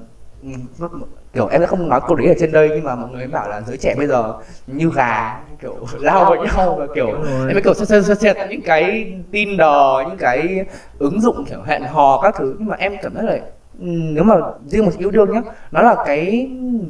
kiểu 1.34 1.48
em 1.48 1.62
sẽ 1.62 1.68
không 1.68 1.90
nói 1.90 2.02
câu 2.08 2.16
đấy 2.16 2.28
ở 2.28 2.34
trên 2.40 2.52
đây 2.52 2.70
nhưng 2.76 2.84
mà 2.84 2.96
mọi 2.96 3.10
người 3.12 3.28
bảo 3.28 3.50
là 3.50 3.62
giới 3.62 3.78
trẻ 3.78 3.96
bây 3.98 4.08
giờ 4.08 4.34
như 4.68 4.92
gà 4.96 5.40
kiểu 5.62 5.76
lao 6.00 6.26
vào 6.26 6.46
nhau 6.46 6.76
và 6.80 6.88
kiểu 6.96 7.08
em 7.48 7.54
mới 7.54 7.62
kiểu 7.62 7.74
xét 7.74 8.06
xét 8.06 8.20
xét 8.20 8.38
những 8.50 8.62
cái 8.62 9.14
tin 9.32 9.58
đò 9.58 10.04
những 10.08 10.18
cái 10.18 10.66
ứng 11.00 11.22
dụng 11.22 11.46
kiểu 11.46 11.62
hẹn 11.66 11.84
hò 11.84 12.22
các 12.22 12.36
thứ. 12.38 12.56
Nhưng 12.60 12.68
mà 12.68 12.76
em 12.76 12.94
cảm 13.02 13.14
thấy 13.14 13.24
là 13.24 13.40
nếu 13.80 14.24
mà 14.24 14.36
riêng 14.68 14.86
một 14.86 14.92
yêu 14.98 15.12
đương 15.12 15.32
nhá 15.32 15.42
nó 15.72 15.82
là 15.82 15.96
cái 16.06 16.50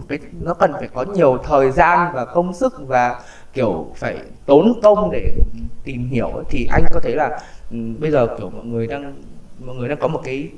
cái 0.09 0.19
nó 0.41 0.53
cần 0.53 0.73
phải 0.79 0.89
có 0.93 1.03
nhiều 1.03 1.37
thời 1.43 1.71
gian 1.71 2.11
và 2.13 2.25
công 2.25 2.53
sức 2.53 2.73
và 2.87 3.19
kiểu 3.57 3.87
phải 3.95 4.15
tốn 4.45 4.79
công 4.83 5.11
để 5.11 5.33
tìm 5.83 6.07
hiểu 6.09 6.27
ấy. 6.27 6.43
thì 6.49 6.67
anh 6.71 6.83
có 6.93 6.99
thấy 6.99 7.15
là 7.15 7.39
ừm, 7.71 7.99
bây 7.99 8.11
giờ 8.11 8.27
kiểu 8.37 8.49
mọi 8.49 8.65
người 8.65 8.87
đang 8.87 9.13
mọi 9.65 9.75
người 9.75 9.89
đang 9.89 9.97
có 9.97 10.07
một 10.07 10.21
cái 10.23 10.49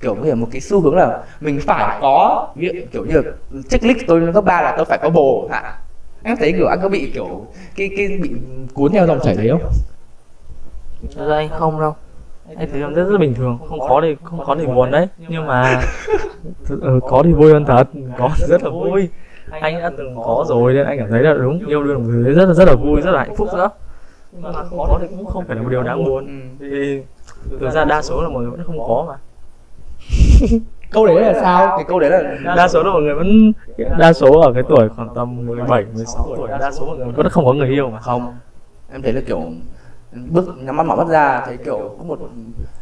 kiểu 0.00 0.14
như 0.14 0.34
một 0.34 0.48
cái 0.52 0.60
xu 0.60 0.80
hướng 0.80 0.96
là 0.96 1.22
mình 1.40 1.60
phải 1.60 1.98
có 2.00 2.48
ví 2.56 2.68
dụ 2.68 2.80
kiểu 2.92 3.04
như 3.04 3.14
là 3.20 3.32
checklist 3.68 3.98
tôi 4.06 4.20
lên 4.20 4.32
cấp 4.32 4.44
ba 4.44 4.62
là 4.62 4.74
tôi 4.76 4.84
phải 4.84 4.98
có 5.02 5.10
bồ 5.10 5.48
hả? 5.50 5.78
Em 6.22 6.36
thấy 6.36 6.52
kiểu 6.52 6.66
anh 6.66 6.78
có 6.82 6.88
bị 6.88 7.10
kiểu 7.14 7.46
cái 7.76 7.90
cái 7.96 8.08
bị 8.22 8.30
cuốn 8.74 8.92
theo 8.92 9.06
dòng 9.06 9.20
chảy 9.22 9.36
đấy 9.36 9.48
không? 9.50 9.72
Thật 11.16 11.26
ra 11.28 11.36
anh 11.36 11.48
không 11.48 11.80
đâu. 11.80 11.94
Anh 12.56 12.68
thấy 12.72 12.80
rất 12.80 13.04
rất 13.04 13.18
bình 13.18 13.34
thường. 13.34 13.58
Không 13.68 13.80
có 13.80 14.00
thì 14.02 14.16
không 14.22 14.44
có 14.46 14.56
thì 14.58 14.66
buồn 14.66 14.90
đấy. 14.90 15.08
Nhưng 15.28 15.46
mà 15.46 15.82
ừ, 16.68 17.00
có 17.02 17.22
thì 17.24 17.32
vui 17.32 17.52
hơn 17.52 17.64
thật. 17.64 17.84
Có 18.18 18.30
rất 18.38 18.62
là 18.62 18.70
vui 18.70 19.08
anh 19.50 19.78
đã 19.80 19.90
từng 19.96 20.16
có 20.16 20.44
rồi 20.48 20.74
nên 20.74 20.86
anh 20.86 20.98
cảm 20.98 21.10
thấy 21.10 21.22
là 21.22 21.34
đúng 21.34 21.66
yêu 21.66 21.82
đương 21.82 22.02
một 22.02 22.10
thứ 22.12 22.34
rất 22.34 22.46
là 22.46 22.54
rất 22.54 22.64
là 22.68 22.74
vui 22.74 23.00
rất 23.00 23.10
là 23.10 23.18
hạnh 23.18 23.36
phúc 23.36 23.48
nữa. 23.54 23.70
Nhưng 24.32 24.42
mà 24.42 24.52
không 24.52 24.78
có 24.78 24.98
thì 25.00 25.06
cũng 25.16 25.26
không 25.26 25.44
phải 25.44 25.56
là 25.56 25.62
một 25.62 25.68
điều 25.68 25.82
đáng 25.82 26.04
buồn. 26.04 26.26
vì 26.58 27.02
thực 27.60 27.70
ra 27.70 27.84
đa 27.84 28.02
số 28.02 28.22
là 28.22 28.28
mọi 28.28 28.42
người 28.42 28.50
vẫn 28.50 28.64
không 28.64 28.78
có 28.78 29.06
mà. 29.08 29.16
Câu 30.90 31.06
đấy 31.06 31.20
là 31.20 31.34
sao? 31.40 31.76
Cái 31.76 31.84
câu 31.88 32.00
đấy 32.00 32.10
là 32.10 32.54
đa 32.56 32.68
số 32.68 32.82
là 32.82 32.90
mọi 32.90 33.02
người 33.02 33.14
vẫn 33.14 33.52
đa 33.98 34.12
số 34.12 34.40
ở 34.40 34.52
cái 34.52 34.62
tuổi 34.68 34.88
khoảng 34.88 35.08
tầm 35.14 35.46
17, 35.46 35.84
16 35.94 36.34
tuổi 36.36 36.48
đa 36.48 36.70
số 36.70 36.86
mọi 36.86 36.96
người 36.96 37.12
vẫn 37.12 37.28
không 37.28 37.44
có 37.44 37.52
người 37.52 37.68
yêu 37.68 37.90
mà. 37.90 38.00
Không. 38.00 38.34
Em 38.92 39.02
thấy 39.02 39.12
là 39.12 39.20
kiểu 39.26 39.42
bước 40.30 40.44
nhắm 40.58 40.76
mắt 40.76 40.86
mở 40.86 40.96
mắt 40.96 41.08
ra 41.08 41.42
thấy 41.46 41.56
kiểu 41.56 41.96
có 41.98 42.04
một 42.04 42.18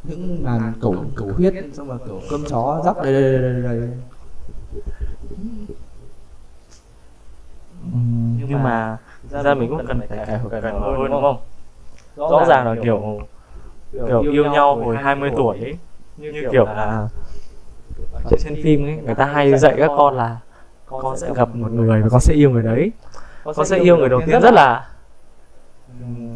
những 0.02 0.44
màn 0.44 0.72
cầu 0.80 0.96
cầu 1.16 1.28
huyết 1.36 1.54
xong 1.72 1.88
rồi 1.88 1.98
kiểu 2.06 2.20
cơm 2.30 2.44
chó 2.48 2.94
đây 3.02 3.12
đây 3.12 3.22
đây 3.22 3.62
đây, 3.62 3.62
đây. 3.62 3.88
Nhưng 8.48 8.62
mà 8.62 8.96
thực 9.30 9.42
ra 9.44 9.54
mình 9.54 9.68
cũng 9.68 9.86
cần 9.86 9.98
phải 9.98 10.08
cải 10.08 10.26
cải 10.50 10.62
cải 10.62 10.72
mở 10.72 10.96
hơn 10.98 11.10
đúng 11.10 11.22
không? 11.22 11.36
rõ 12.16 12.44
ràng 12.48 12.66
là 12.66 12.82
kiểu 12.82 13.20
kiểu 13.92 14.20
yêu 14.20 14.52
nhau 14.52 14.76
hồi 14.76 14.96
20 14.96 15.30
tuổi 15.36 15.58
ấy 15.58 15.78
như 16.16 16.32
kiểu 16.52 16.64
là 16.64 17.08
trên, 18.30 18.40
trên 18.44 18.62
phim 18.62 18.86
ấy 18.86 18.96
người 18.96 19.14
ta 19.14 19.24
hay 19.24 19.58
dạy 19.58 19.74
các 19.78 19.90
con 19.96 20.16
là 20.16 20.36
con 20.86 21.16
sẽ 21.16 21.34
gặp 21.34 21.48
một 21.54 21.70
người 21.72 22.02
và 22.02 22.08
con 22.08 22.20
sẽ 22.20 22.34
yêu 22.34 22.50
người 22.50 22.62
đấy. 22.62 22.92
Con 23.44 23.66
sẽ 23.66 23.78
yêu 23.78 23.96
người 23.96 24.08
đầu 24.08 24.22
tiên 24.26 24.40
rất 24.40 24.54
là 24.54 24.88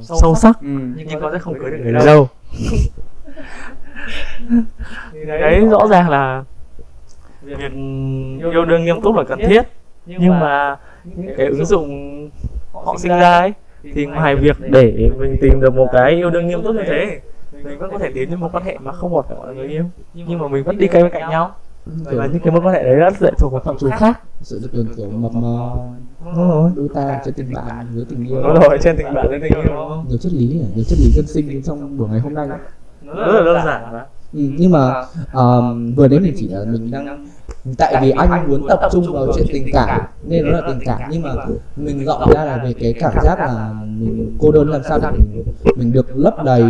sâu 0.03 0.35
sắc. 0.35 0.61
ừ. 0.61 0.69
nhưng 0.97 1.21
con 1.21 1.33
sẽ 1.33 1.39
không 1.39 1.59
cưới 1.59 1.71
được 1.71 1.79
người 1.83 1.93
đấy 1.99 2.07
đâu. 2.07 2.29
Đấy. 5.27 5.67
Rõ 5.71 5.87
ràng 5.91 6.09
là 6.09 6.45
việc 7.43 7.73
yêu 8.53 8.65
đương 8.65 8.85
nghiêm 8.85 9.01
túc 9.03 9.17
là 9.17 9.25
cần 9.25 9.39
thiết. 9.49 9.63
Nhưng 10.07 10.41
mà 10.41 10.77
những 11.17 11.35
cái 11.37 11.47
ứng 11.47 11.65
dụng 11.65 11.89
họ 12.73 12.97
sinh 12.99 13.13
ra 13.13 13.39
ấy 13.39 13.53
thì 13.95 14.07
ngoài 14.07 14.37
việc 14.37 14.57
để 14.71 15.11
mình 15.19 15.37
tìm 15.41 15.61
được 15.61 15.75
một 15.75 15.87
cái 15.93 16.11
yêu 16.13 16.31
đương 16.31 16.47
nghiêm 16.47 16.63
túc 16.63 16.75
như 16.75 16.83
thế 16.87 17.21
mình 17.65 17.79
vẫn 17.79 17.91
có 17.91 17.99
thể 17.99 18.11
tiến 18.15 18.31
đến 18.31 18.41
một 18.41 18.49
quan 18.53 18.65
hệ 18.65 18.79
mà 18.79 18.93
không 18.93 19.11
một 19.11 19.31
gọi 19.31 19.47
là 19.47 19.53
người 19.53 19.69
yêu. 19.69 19.85
Nhưng 20.15 20.39
mà 20.39 20.49
mình 20.49 20.65
vẫn 20.65 20.79
đi 20.79 20.89
cây 20.89 21.03
bên 21.03 21.13
cạnh 21.13 21.31
nhau. 21.31 21.55
Và 21.87 22.27
những 22.27 22.41
cái 22.41 22.53
mối 22.53 22.61
quan 22.65 22.75
hệ 22.75 22.83
đấy 22.83 22.95
rất 22.95 23.23
lệ 23.23 23.31
thuộc 23.39 23.53
vào 23.53 23.63
phạm 23.65 23.79
trù 23.79 23.91
khác. 23.91 24.21
Sự 24.43 24.61
được 24.73 24.85
kiểu 24.97 25.11
mập 25.11 25.33
mờ. 25.33 25.71
Đúng 26.25 26.49
rồi. 26.49 26.71
Đôi 26.77 26.89
ta 26.95 27.21
trên 27.25 27.35
tình 27.35 27.53
bạn 27.55 27.87
với 27.95 28.05
tình 28.09 28.27
yêu. 28.29 28.43
Đúng 28.43 28.61
rồi 28.61 28.79
trên 28.83 28.97
tình 28.97 29.15
bạn 29.15 29.29
với 29.29 29.41
tình 29.41 29.53
yêu. 29.53 29.63
Đúng 29.67 29.77
không 29.77 30.05
nhiều 30.09 30.19
chất 30.19 30.33
lý 30.33 30.47
nhiều 30.75 30.85
chất 30.89 30.99
lý 30.99 31.11
dân 31.11 31.27
sinh 31.27 31.63
trong 31.63 31.97
buổi 31.97 32.09
ngày 32.09 32.21
hôm 32.21 32.35
nay. 32.35 32.49
Rất 33.03 33.33
là 33.33 33.41
đơn 33.45 33.65
giản 33.65 33.93
mà. 33.93 34.07
Ừ, 34.33 34.41
nhưng 34.59 34.71
mà 34.71 35.05
um, 35.33 35.95
vừa 35.95 36.09
đấy 36.09 36.21
mình 36.21 36.35
chỉ 36.37 36.49
là 36.49 36.65
mình 36.65 36.91
đang 36.91 37.27
tại 37.79 37.95
vì 38.03 38.11
anh 38.11 38.49
muốn 38.49 38.67
tập 38.69 38.81
trung 38.93 39.13
vào 39.13 39.27
chuyện 39.37 39.47
tình 39.53 39.67
cảm 39.73 40.01
nên 40.29 40.45
nó 40.45 40.51
là 40.51 40.69
tình 40.69 40.79
cảm. 40.85 41.01
nhưng 41.11 41.23
mà 41.23 41.35
mình 41.77 42.05
dọn 42.07 42.31
ra 42.35 42.45
là 42.45 42.65
về 42.65 42.75
cái 42.81 42.93
cảm 42.93 43.13
giác 43.25 43.39
là 43.39 43.73
mình 43.87 44.37
cô 44.41 44.53
đơn 44.53 44.71
làm 44.71 44.83
sao 44.89 44.99
để 44.99 45.09
mình, 45.11 45.45
mình 45.77 45.93
được 45.93 46.07
lấp 46.15 46.45
đầy 46.45 46.63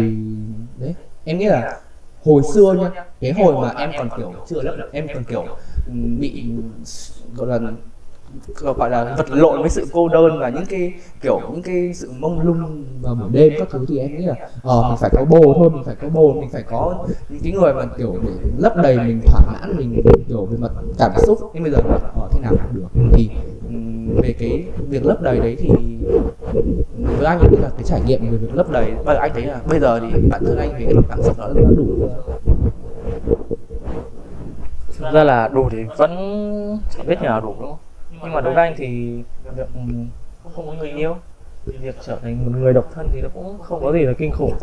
đấy. 0.78 0.94
Em 1.24 1.38
nghĩ 1.38 1.46
là 1.46 1.80
hồi 2.24 2.42
xưa 2.54 2.74
nha 2.80 3.04
cái 3.20 3.32
hồi 3.32 3.54
mà 3.62 3.74
em 3.76 3.90
còn 3.98 4.08
kiểu 4.16 4.32
chưa 4.48 4.62
lấp 4.62 4.74
em 4.92 5.06
còn 5.14 5.24
kiểu 5.24 5.46
bị 6.18 6.44
gọi 7.36 7.46
là 7.46 7.58
gọi 8.76 8.90
là 8.90 9.14
vật 9.18 9.30
lộn 9.30 9.60
với 9.60 9.70
sự 9.70 9.86
cô 9.92 10.08
đơn 10.08 10.38
và 10.38 10.48
những 10.48 10.66
cái, 10.68 10.92
kiểu, 11.20 11.40
những 11.52 11.62
cái 11.62 11.94
sự 11.94 12.10
mông 12.18 12.40
lung 12.40 12.84
vào 13.02 13.14
buổi 13.14 13.28
đêm 13.32 13.52
các 13.58 13.68
thứ 13.70 13.84
thì 13.88 13.98
em 13.98 14.16
nghĩ 14.16 14.24
là 14.24 14.34
ờ 14.62 14.82
mình 14.88 14.96
phải 15.00 15.10
có 15.12 15.24
bồ 15.24 15.54
thôi, 15.54 15.70
mình 15.70 15.84
phải 15.84 15.94
có 15.94 16.08
bồ, 16.08 16.32
mình 16.32 16.48
phải 16.52 16.62
có 16.62 17.06
những 17.28 17.40
cái 17.42 17.52
người 17.52 17.74
mà, 17.74 17.84
kiểu, 17.98 18.14
để 18.22 18.30
lấp 18.58 18.76
đầy 18.76 18.96
mình, 18.96 19.20
thỏa 19.26 19.40
mãn 19.52 19.76
mình, 19.76 20.02
kiểu, 20.28 20.44
về 20.44 20.56
mặt 20.58 20.70
cảm 20.98 21.12
xúc. 21.26 21.38
Nhưng 21.54 21.62
bây 21.62 21.72
giờ 21.72 21.78
ờ 22.20 22.28
thế 22.32 22.40
nào 22.40 22.52
cũng 22.62 22.80
được. 22.80 23.02
Thì 23.12 23.30
về 24.22 24.34
cái 24.38 24.64
việc 24.88 25.06
lấp 25.06 25.22
đầy 25.22 25.38
đấy 25.40 25.56
thì 25.58 25.68
với 27.18 27.26
anh 27.26 27.38
nghĩ 27.38 27.56
là 27.62 27.68
cái 27.68 27.84
trải 27.84 28.00
nghiệm 28.06 28.30
về 28.30 28.36
việc 28.36 28.54
lấp 28.54 28.70
đầy. 28.70 28.92
Và 29.04 29.14
anh 29.14 29.30
thấy 29.34 29.42
là 29.42 29.60
bây 29.70 29.80
giờ 29.80 30.00
thì 30.00 30.06
bản 30.30 30.44
thân 30.44 30.58
anh 30.58 30.72
về 30.72 30.84
cái 30.84 30.94
mặt 30.94 31.04
cảm 31.08 31.22
xúc 31.22 31.38
đó 31.38 31.50
đã 31.54 31.70
đủ. 31.76 31.86
Thực 34.98 35.12
ra 35.12 35.24
là 35.24 35.48
đủ 35.48 35.68
thì 35.70 35.78
vẫn 35.96 36.10
chẳng 36.96 37.06
biết 37.06 37.22
nhờ 37.22 37.40
đủ 37.42 37.54
đúng 37.60 37.68
không 37.68 37.78
nhưng 38.22 38.32
mà 38.32 38.40
đối 38.40 38.54
với 38.54 38.64
anh 38.66 38.74
thì 38.76 39.22
việc 39.56 39.68
không 40.54 40.66
có 40.66 40.72
người 40.72 40.90
yêu. 40.90 41.16
Việc 41.66 41.94
trở 42.06 42.16
thành 42.22 42.44
một 42.44 42.58
người 42.58 42.72
độc 42.72 42.84
thân 42.94 43.08
thì 43.12 43.20
nó 43.20 43.28
cũng 43.34 43.58
không 43.62 43.84
có 43.84 43.92
gì 43.92 44.02
là 44.02 44.12
kinh 44.18 44.32
khủng. 44.32 44.54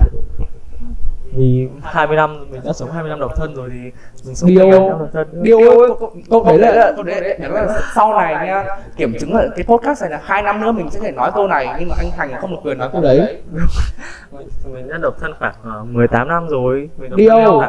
Vì 1.36 1.68
20 1.84 2.18
năm 2.18 2.46
mình 2.52 2.62
đã 2.66 2.74
sống 2.74 2.92
20 2.92 3.10
năm 3.10 3.20
độc 3.20 3.32
thân 3.36 3.56
rồi 3.56 3.70
thì 3.70 3.92
mình 4.26 4.36
sống 4.36 4.50
điều 4.50 4.72
độc 4.72 5.10
thân. 5.14 5.28
điều 5.44 5.60
câu, 6.00 6.12
câu 6.30 6.44
đấy 6.58 6.76
là 6.76 6.94
câu 6.96 7.04
đấy 7.04 7.38
là, 7.40 7.82
sau 7.96 8.14
này 8.14 8.48
nha 8.48 8.66
kiểm 8.98 9.14
chứng 9.20 9.36
là 9.36 9.44
cái 9.56 9.66
podcast 9.66 10.02
này 10.02 10.12
là 10.12 10.22
hai 10.24 10.42
năm 10.42 10.62
nữa 10.62 10.72
mình 10.72 10.90
sẽ 10.90 11.00
thể 11.00 11.12
nói 11.12 11.32
câu 11.36 11.48
này 11.48 11.68
nhưng 11.80 11.90
mà 11.90 11.96
anh 11.98 12.12
thành 12.18 12.42
không 12.42 12.52
được 12.52 12.58
quyền 12.64 12.78
nói 12.78 12.90
câu 12.92 13.02
đấy. 13.02 13.38
Mình 14.74 14.88
đã 14.88 14.98
độc 14.98 15.14
thân 15.20 15.34
khoảng 15.40 15.94
18 15.94 16.28
năm 16.28 16.48
rồi 16.48 16.90
mình 16.98 17.12
điều. 17.16 17.62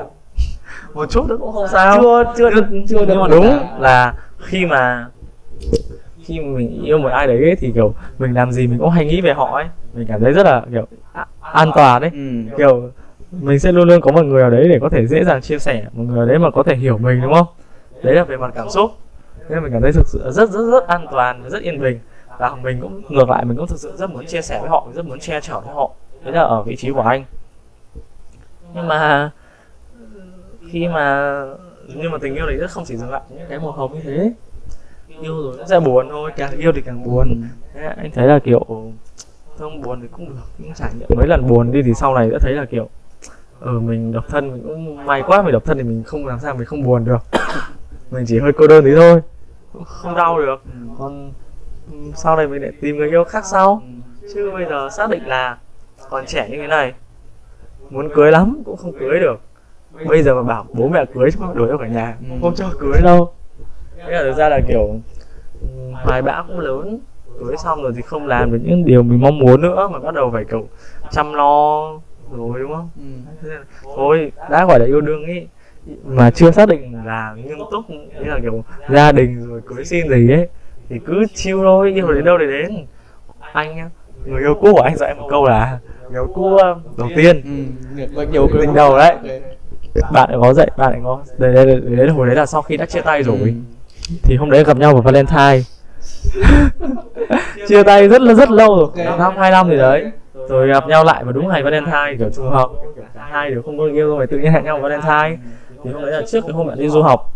một 0.94 1.10
chút 1.10 1.28
nữa 1.28 1.36
cũng 1.40 1.52
không 1.52 1.68
sao. 1.68 2.02
Chưa 2.02 2.24
chưa 2.36 2.50
chưa, 2.88 3.06
chưa 3.06 3.26
đúng 3.30 3.58
là 3.78 4.14
khi 4.38 4.66
mà 4.66 5.06
khi 6.24 6.40
mình 6.40 6.84
yêu 6.84 6.98
một 6.98 7.08
ai 7.08 7.26
đấy 7.26 7.42
ấy, 7.42 7.56
thì 7.56 7.72
kiểu 7.72 7.94
mình 8.18 8.32
làm 8.32 8.52
gì 8.52 8.66
mình 8.66 8.78
cũng 8.78 8.90
hay 8.90 9.04
nghĩ 9.04 9.20
về 9.20 9.32
họ 9.32 9.54
ấy. 9.54 9.66
Mình 9.94 10.06
cảm 10.08 10.20
thấy 10.20 10.32
rất 10.32 10.46
là 10.46 10.62
kiểu 10.72 10.86
an 11.40 11.70
toàn 11.74 12.02
đấy 12.02 12.10
ừ. 12.14 12.56
kiểu 12.58 12.90
mình 13.30 13.58
sẽ 13.58 13.72
luôn 13.72 13.88
luôn 13.88 14.00
có 14.00 14.12
một 14.12 14.22
người 14.22 14.42
ở 14.42 14.50
đấy 14.50 14.68
để 14.68 14.78
có 14.80 14.88
thể 14.88 15.06
dễ 15.06 15.24
dàng 15.24 15.40
chia 15.40 15.58
sẻ 15.58 15.84
một 15.92 16.02
người 16.02 16.18
ở 16.18 16.26
đấy 16.26 16.38
mà 16.38 16.50
có 16.50 16.62
thể 16.62 16.76
hiểu 16.76 16.98
mình 16.98 17.20
đúng 17.22 17.32
không? 17.32 17.46
Đấy 18.02 18.14
là 18.14 18.24
về 18.24 18.36
mặt 18.36 18.52
cảm 18.54 18.70
xúc. 18.70 18.90
Nên 19.48 19.62
mình 19.62 19.72
cảm 19.72 19.82
thấy 19.82 19.92
thực 19.92 20.06
sự 20.06 20.30
rất 20.30 20.50
rất 20.50 20.62
rất 20.70 20.86
an 20.86 21.06
toàn 21.10 21.50
rất 21.50 21.62
yên 21.62 21.80
bình. 21.80 21.98
Và 22.38 22.54
mình 22.62 22.80
cũng 22.80 23.02
ngược 23.08 23.30
lại 23.30 23.44
mình 23.44 23.56
cũng 23.56 23.66
thực 23.66 23.78
sự 23.78 23.96
rất 23.96 24.10
muốn 24.10 24.26
chia 24.26 24.42
sẻ 24.42 24.60
với 24.60 24.70
họ 24.70 24.86
rất 24.94 25.06
muốn 25.06 25.18
che 25.20 25.40
chở 25.40 25.60
với 25.60 25.74
họ. 25.74 25.90
Đấy 26.24 26.34
là 26.34 26.42
ở 26.42 26.62
vị 26.62 26.76
trí 26.76 26.90
của 26.90 27.00
anh. 27.00 27.24
Nhưng 28.74 28.88
mà 28.88 29.30
khi 30.70 30.88
mà 30.88 31.36
nhưng 31.94 32.12
mà 32.12 32.18
tình 32.20 32.34
yêu 32.34 32.46
đấy 32.46 32.56
rất 32.56 32.70
không 32.70 32.84
chỉ 32.84 32.96
dừng 32.96 33.10
lại 33.10 33.22
những 33.28 33.46
cái 33.48 33.58
màu 33.58 33.72
hồng 33.72 33.94
như 33.94 34.00
thế 34.04 34.32
yêu 35.20 35.42
rồi 35.42 35.54
nó 35.58 35.64
sẽ 35.66 35.80
buồn 35.80 36.08
thôi 36.10 36.32
càng 36.36 36.58
yêu 36.58 36.72
thì 36.72 36.80
càng 36.80 37.04
buồn. 37.04 37.48
Thế 37.74 37.80
anh 37.96 38.10
thấy 38.10 38.26
là 38.26 38.38
kiểu 38.38 38.66
không 39.58 39.82
buồn 39.82 40.00
thì 40.02 40.08
cũng 40.12 40.28
được 40.28 40.42
những 40.58 40.74
trải 40.74 40.90
nghiệm. 40.98 41.08
Mấy 41.16 41.26
lần 41.26 41.48
buồn 41.48 41.72
đi 41.72 41.82
thì 41.82 41.94
sau 41.94 42.14
này 42.14 42.30
đã 42.30 42.38
thấy 42.40 42.52
là 42.52 42.64
kiểu 42.64 42.88
ừ 43.60 43.80
mình 43.80 44.12
độc 44.12 44.28
thân 44.28 44.52
mình 44.52 44.62
cũng 44.62 45.06
may 45.06 45.22
quá 45.26 45.42
mình 45.42 45.52
độc 45.52 45.64
thân 45.64 45.78
thì 45.78 45.84
mình 45.84 46.02
không 46.06 46.26
làm 46.26 46.38
sao 46.40 46.54
mình 46.54 46.66
không 46.66 46.82
buồn 46.82 47.04
được. 47.04 47.18
Mình 48.10 48.24
chỉ 48.26 48.38
hơi 48.38 48.52
cô 48.52 48.66
đơn 48.66 48.84
tí 48.84 48.90
thôi 48.94 49.20
không 49.84 50.16
đau 50.16 50.38
được. 50.38 50.62
Còn 50.98 51.32
sau 52.14 52.36
này 52.36 52.46
mình 52.46 52.62
lại 52.62 52.72
tìm 52.80 52.96
người 52.96 53.08
yêu 53.08 53.24
khác 53.24 53.44
sau. 53.44 53.82
Chứ 54.34 54.50
bây 54.50 54.64
giờ 54.64 54.88
xác 54.96 55.10
định 55.10 55.26
là 55.26 55.58
còn 56.10 56.26
trẻ 56.26 56.48
như 56.50 56.56
thế 56.56 56.66
này 56.66 56.92
muốn 57.90 58.08
cưới 58.14 58.32
lắm 58.32 58.62
cũng 58.64 58.76
không 58.76 58.92
cưới 58.98 59.20
được. 59.20 59.40
Bây 60.08 60.22
giờ 60.22 60.34
mà 60.34 60.42
bảo 60.42 60.66
bố 60.72 60.88
mẹ 60.88 61.04
cưới 61.14 61.30
chứ 61.30 61.38
đuổi 61.54 61.68
ra 61.68 61.76
cả 61.80 61.86
nhà 61.86 62.16
không 62.40 62.54
cho 62.54 62.70
cưới 62.80 63.02
đâu 63.02 63.32
thế 63.96 64.12
là 64.12 64.22
thực 64.22 64.32
ra 64.32 64.48
là 64.48 64.60
kiểu 64.68 65.00
hoài 65.92 66.22
bão 66.22 66.44
cũng 66.48 66.60
lớn. 66.60 67.00
Cưới 67.40 67.56
xong 67.56 67.82
rồi 67.82 67.92
thì 67.96 68.02
không 68.02 68.26
làm 68.26 68.52
được 68.52 68.58
những 68.62 68.84
điều 68.84 69.02
mình 69.02 69.20
mong 69.20 69.38
muốn 69.38 69.62
nữa 69.62 69.88
mà 69.92 69.98
bắt 69.98 70.14
đầu 70.14 70.30
phải 70.30 70.44
kiểu 70.44 70.68
chăm 71.10 71.34
lo 71.34 71.92
rồi 72.36 72.60
đúng 72.60 72.72
không? 72.74 72.88
Ừ. 73.42 73.48
thôi 73.96 74.32
đã 74.50 74.64
gọi 74.64 74.78
là 74.78 74.86
yêu 74.86 75.00
đương 75.00 75.24
ấy 75.24 75.48
mà 76.04 76.30
chưa 76.30 76.50
xác 76.50 76.68
định 76.68 77.04
là 77.04 77.34
nghiêm 77.36 77.58
túc. 77.70 77.90
Như 77.90 78.24
là 78.24 78.38
kiểu 78.42 78.64
gia 78.90 79.12
đình 79.12 79.48
rồi 79.48 79.60
cưới 79.66 79.84
xin 79.84 80.08
gì 80.08 80.30
ấy 80.32 80.48
thì 80.88 80.98
cứ 81.06 81.26
chiêu 81.34 81.58
thôi 81.62 81.92
yêu 81.94 82.12
đến 82.12 82.24
đâu 82.24 82.38
để 82.38 82.46
đến. 82.46 82.86
Anh 83.52 83.90
người 84.26 84.40
yêu 84.40 84.54
cũ 84.54 84.72
của 84.72 84.80
anh 84.80 84.96
dạy 84.96 85.14
một 85.14 85.26
câu 85.30 85.44
là 85.44 85.78
người 86.10 86.20
yêu 86.20 86.32
cũ 86.34 86.58
đầu 86.96 87.08
tiên. 87.16 87.42
Ừ. 87.96 88.26
nhiều 88.32 88.48
tình 88.60 88.74
đầu 88.74 88.98
đấy. 88.98 89.40
Bạn 90.12 90.30
có 90.42 90.54
dạy 90.54 90.70
bạn 90.76 90.92
lại 90.92 91.00
có 91.04 91.22
đấy, 91.38 91.52
đấy, 91.54 91.66
đấy, 91.66 91.80
đấy 91.96 92.08
hồi 92.08 92.26
đấy 92.26 92.36
là 92.36 92.46
sau 92.46 92.62
khi 92.62 92.76
đã 92.76 92.86
chia 92.86 93.00
tay 93.00 93.22
rồi. 93.22 93.38
ừ. 93.40 93.75
Thì 94.22 94.36
hôm 94.36 94.50
đấy 94.50 94.64
gặp 94.64 94.76
nhau 94.76 94.92
vào 94.92 95.02
valentine. 95.02 95.60
Chia 97.68 97.82
tay 97.82 98.08
rất 98.08 98.22
là 98.22 98.34
rất 98.34 98.50
lâu 98.50 98.76
rồi. 98.76 98.88
Okay. 98.96 99.18
năm 99.18 99.36
hai 99.36 99.50
năm 99.50 99.68
gì 99.68 99.76
đấy. 99.76 100.10
Rồi 100.48 100.68
gặp 100.68 100.88
nhau 100.88 101.04
lại 101.04 101.24
vào 101.24 101.32
đúng 101.32 101.48
ngày 101.48 101.62
valentine 101.62 102.16
kiểu 102.18 102.30
trùng 102.36 102.50
hợp. 102.50 102.68
Hai 103.14 103.50
đều 103.50 103.62
không 103.62 103.78
có 103.78 103.84
yêu 103.84 104.16
rồi 104.16 104.26
tự 104.26 104.38
nhiên 104.38 104.52
hẹn 104.52 104.64
nhau 104.64 104.78
vào 104.78 104.82
valentine. 104.82 105.36
Thì 105.84 105.90
hôm 105.90 106.02
đấy 106.02 106.12
là 106.12 106.22
trước 106.26 106.40
cái 106.40 106.52
hôm 106.52 106.66
bạn 106.66 106.78
đi 106.78 106.88
du 106.88 107.02
học. 107.02 107.32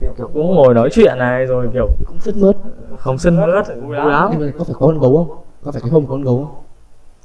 Kiểu 0.00 0.30
cũng 0.34 0.54
ngồi 0.54 0.74
nói 0.74 0.88
chuyện 0.92 1.18
này 1.18 1.46
rồi 1.46 1.68
kiểu 1.72 1.88
cũng 2.06 2.18
sứt 2.18 2.36
mướt. 2.36 2.56
không 2.98 3.18
sứt 3.18 3.30
mướt. 3.30 3.66
Vui 3.82 3.96
lắm. 3.96 4.30
Nhưng 4.32 4.40
mà 4.40 4.52
có 4.58 4.64
phải 4.64 4.74
có 4.80 4.86
con 4.86 4.98
gấu 4.98 5.16
không? 5.16 5.36
Có 5.64 5.72
phải 5.72 5.80
cái 5.80 5.90
hôm 5.90 6.06
có 6.06 6.10
con 6.10 6.24
gấu 6.24 6.36
không? 6.36 6.64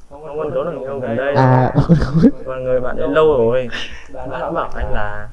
Không 0.09 0.37
con 0.37 0.49
gấu 0.49 0.63
là 0.63 0.71
người 0.71 0.83
yêu 0.83 0.99
gần 0.99 1.15
đây. 1.15 1.35
À 1.35 1.73
và 2.45 2.55
người 2.55 2.79
bạn 2.79 2.97
ấy 2.97 3.07
lâu 3.09 3.37
rồi. 3.37 3.67
Bạn 4.13 4.29
đã 4.29 4.51
bảo 4.51 4.69
anh 4.75 4.93
là 4.93 5.27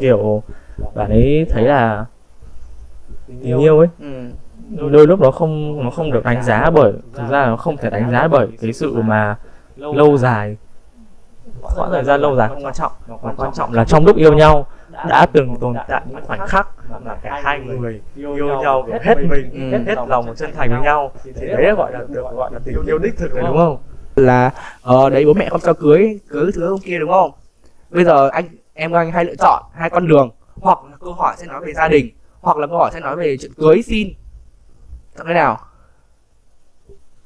kiểu 0.00 0.42
bạn 0.94 1.10
ấy 1.10 1.46
thấy 1.50 1.64
là 1.64 2.04
tình 3.28 3.58
yêu 3.58 3.78
ấy. 3.78 3.88
ừ. 4.00 4.30
Đôi 4.90 5.06
lúc 5.06 5.20
nó 5.20 5.30
không 5.30 5.84
nó 5.84 5.90
không 5.90 6.12
được 6.12 6.24
đánh 6.24 6.42
giá 6.42 6.70
bởi 6.70 6.92
thực 7.14 7.28
ra 7.30 7.46
nó 7.46 7.56
không 7.56 7.76
thể 7.76 7.90
đánh 7.90 8.10
giá 8.10 8.28
bởi 8.28 8.46
cái 8.60 8.72
sự 8.72 9.02
mà 9.02 9.36
lâu 9.76 10.16
dài. 10.18 10.56
quãng 11.76 11.90
thời 11.90 12.04
gian 12.04 12.20
lâu 12.20 12.36
dài 12.36 12.48
không 12.48 12.64
quan 12.64 12.74
trọng. 12.74 12.92
mà 13.22 13.32
quan 13.36 13.52
trọng 13.54 13.72
là 13.72 13.84
trong 13.84 14.06
lúc 14.06 14.16
yêu 14.16 14.32
nhau 14.34 14.66
đã 15.08 15.26
từng 15.32 15.56
tồn 15.60 15.76
tại 15.88 16.02
những 16.10 16.26
khoảnh 16.26 16.46
khắc 16.46 16.68
mà 17.04 17.14
cả 17.22 17.40
hai 17.44 17.60
người 17.60 18.00
yêu 18.16 18.62
nhau 18.62 18.88
hết 19.02 19.18
mình 19.30 19.70
hết 19.72 19.78
hết 19.86 20.08
lòng 20.08 20.34
chân 20.36 20.50
thành 20.56 20.70
với 20.70 20.80
nhau. 20.80 21.12
thì 21.24 21.46
đấy 21.46 21.72
gọi 21.76 21.92
là 21.92 21.98
được 22.08 22.24
gọi 22.36 22.50
là 22.52 22.58
tình 22.64 22.76
yêu 22.86 22.98
đích 22.98 23.16
thực 23.16 23.34
rồi 23.34 23.42
đúng 23.46 23.56
không? 23.56 23.76
Là 24.16 24.50
ờ 24.82 25.10
đấy 25.10 25.24
bố 25.26 25.34
mẹ 25.34 25.48
con 25.50 25.60
cho 25.60 25.72
cưới 25.72 26.18
cưới 26.28 26.50
thứ 26.54 26.66
ông 26.66 26.80
kia 26.80 26.98
đúng 26.98 27.10
không? 27.10 27.30
Bây 27.90 28.04
giờ 28.04 28.28
anh 28.28 28.44
em 28.74 28.92
anh 28.92 29.12
hay 29.12 29.24
lựa 29.24 29.34
chọn 29.34 29.62
hai 29.74 29.90
con 29.90 30.08
đường 30.08 30.30
hoặc 30.60 30.78
là 30.90 30.96
câu 31.00 31.12
hỏi 31.12 31.34
sẽ 31.38 31.46
nói 31.46 31.60
về 31.66 31.72
gia 31.72 31.88
đình 31.88 32.10
hoặc 32.40 32.56
là 32.56 32.66
câu 32.66 32.78
hỏi 32.78 32.90
sẽ 32.94 33.00
nói 33.00 33.16
về 33.16 33.36
chuyện 33.40 33.52
cưới 33.54 33.82
xin. 33.82 34.08
Chọn 35.16 35.26
cái 35.26 35.34
nào? 35.34 35.60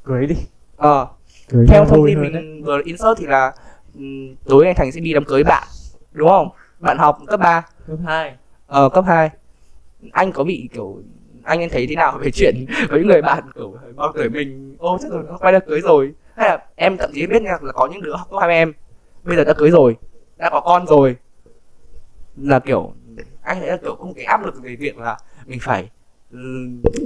Cưới 0.05 0.27
đi. 0.27 0.37
Ờ. 0.77 1.07
Cưới 1.49 1.67
theo 1.69 1.85
thông 1.85 2.07
tin 2.07 2.23
mình 2.23 2.63
vừa 2.65 2.81
insert 2.85 3.19
thì 3.19 3.27
là 3.27 3.53
um, 3.95 4.35
tối 4.45 4.67
anh 4.67 4.75
thành 4.75 4.93
sẽ 4.93 5.01
đi 5.01 5.13
đám 5.13 5.25
cưới 5.25 5.45
bạn 5.45 5.69
đúng 6.13 6.29
không? 6.29 6.49
Bạn 6.79 6.99
học 6.99 7.19
cấp 7.27 7.41
3 7.41 7.67
cấp 7.87 7.99
2 8.07 8.37
ờ 8.67 8.89
cấp 8.89 9.05
2 9.07 9.31
anh 10.13 10.33
có 10.33 10.45
bị 10.45 10.69
kiểu 10.73 11.03
anh 11.45 11.61
em 11.61 11.71
thấy 11.71 11.87
thế 11.87 11.95
nào 11.95 12.19
về 12.19 12.31
chuyện 12.31 12.67
có 12.91 12.97
những 12.97 13.07
người 13.07 13.23
bạn 13.23 13.45
kiểu 13.55 13.77
bao 13.97 14.13
tuổi 14.15 14.29
mình 14.29 14.77
ô 14.79 14.99
chắc 15.03 15.13
rồi 15.13 15.23
nó 15.29 15.39
quay 15.39 15.53
ra 15.53 15.59
cưới 15.59 15.81
rồi. 15.81 16.13
Hay 16.37 16.49
là 16.49 16.59
em 16.77 16.97
thậm 16.97 17.11
chí 17.15 17.27
biết 17.27 17.43
nha 17.43 17.59
là 17.63 17.73
có 17.73 17.87
những 17.87 18.03
đứa 18.03 18.17
học 18.17 18.29
cấp 18.31 18.41
hai 18.41 18.51
em 18.51 18.73
bây 19.25 19.37
giờ 19.37 19.45
đã 19.45 19.53
cưới 19.53 19.71
rồi 19.71 19.97
đã 20.37 20.51
có 20.51 20.61
con 20.61 20.87
rồi. 20.87 21.17
Là 22.37 22.59
kiểu 22.59 22.93
anh 23.43 23.59
thấy 23.61 23.69
là 23.69 23.77
kiểu 23.77 23.97
có 23.99 24.05
một 24.05 24.13
cái 24.17 24.25
áp 24.25 24.45
lực 24.45 24.63
về 24.63 24.77
việc 24.77 24.99
là 24.99 25.17
mình 25.47 25.61
phải 25.61 25.89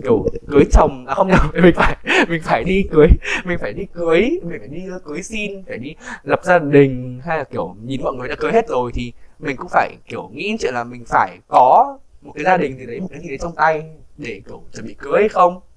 kiểu 0.03 0.27
cưới 0.49 0.65
chồng 0.73 1.07
à 1.07 1.15
không 1.15 1.29
đâu 1.29 1.41
mình 1.63 1.75
phải 1.75 1.97
mình 2.29 2.43
phải 2.45 2.65
đi 2.65 2.83
cưới 2.91 3.09
mình 3.45 3.59
phải 3.59 3.73
đi 3.73 3.87
cưới 3.95 4.31
mình 4.43 4.59
phải 4.59 4.69
đi 4.69 4.83
cưới 5.05 5.23
xin 5.23 5.63
phải 5.69 5.79
đi 5.79 5.95
lập 6.23 6.41
gia 6.45 6.59
đình 6.59 7.21
hay 7.25 7.39
là 7.39 7.45
kiểu 7.45 7.77
nhìn 7.85 8.03
mọi 8.03 8.15
người 8.15 8.29
đã 8.29 8.35
cưới 8.39 8.53
hết 8.53 8.69
rồi 8.69 8.91
thì 8.95 9.13
mình 9.39 9.57
cũng 9.57 9.69
phải 9.71 9.97
kiểu 10.09 10.31
nghĩ 10.35 10.57
chuyện 10.61 10.75
là 10.75 10.85
mình 10.85 11.05
phải 11.07 11.39
có 11.49 11.99
một 12.23 12.33
cái 12.35 12.45
gia 12.45 12.57
đình 12.57 12.79
gì 12.79 12.87
đấy 12.87 13.01
một 13.01 13.09
cái 13.11 13.21
gì 13.21 13.29
đấy 13.29 13.39
trong 13.43 13.55
tay 13.57 13.85
để 14.17 14.41
kiểu 14.47 14.63
chuẩn 14.75 14.87
bị 14.87 14.95
cưới 14.99 15.21
hay 15.21 15.29
không 15.29 15.53
ừ. 15.55 15.61
Ừ, 15.61 15.76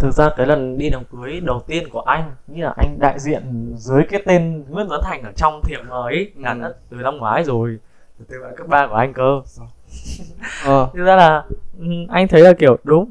thực 0.00 0.10
ra 0.10 0.30
cái 0.36 0.46
lần 0.46 0.78
đi 0.78 0.90
đám 0.90 1.02
cưới 1.04 1.40
đầu 1.40 1.60
tiên 1.66 1.88
của 1.90 2.00
anh 2.00 2.32
nghĩ 2.46 2.60
là 2.60 2.74
anh 2.76 2.96
đại 2.98 3.18
diện 3.18 3.72
dưới 3.76 4.02
cái 4.10 4.22
tên 4.26 4.64
Nguyễn 4.68 4.86
Tuấn 4.88 5.00
Thành 5.04 5.22
ở 5.22 5.32
trong 5.36 5.60
thiệp 5.64 5.78
mời 5.88 6.14
ấy, 6.14 6.32
là 6.36 6.52
Ừ. 6.52 6.58
đã 6.60 6.72
từ 6.90 6.96
năm 6.96 7.16
ngoái 7.16 7.44
rồi 7.44 7.78
từ 8.18 8.24
từ 8.28 8.36
cấp 8.56 8.66
ba 8.68 8.86
của 8.86 8.94
anh 8.94 9.12
cơ. 9.12 9.40
Ờ. 10.64 10.88
Thực 10.94 11.04
ra 11.04 11.16
là 11.16 11.44
ừ, 11.78 11.86
anh 12.08 12.28
thấy 12.28 12.40
là 12.40 12.52
kiểu 12.52 12.76
đúng 12.84 13.10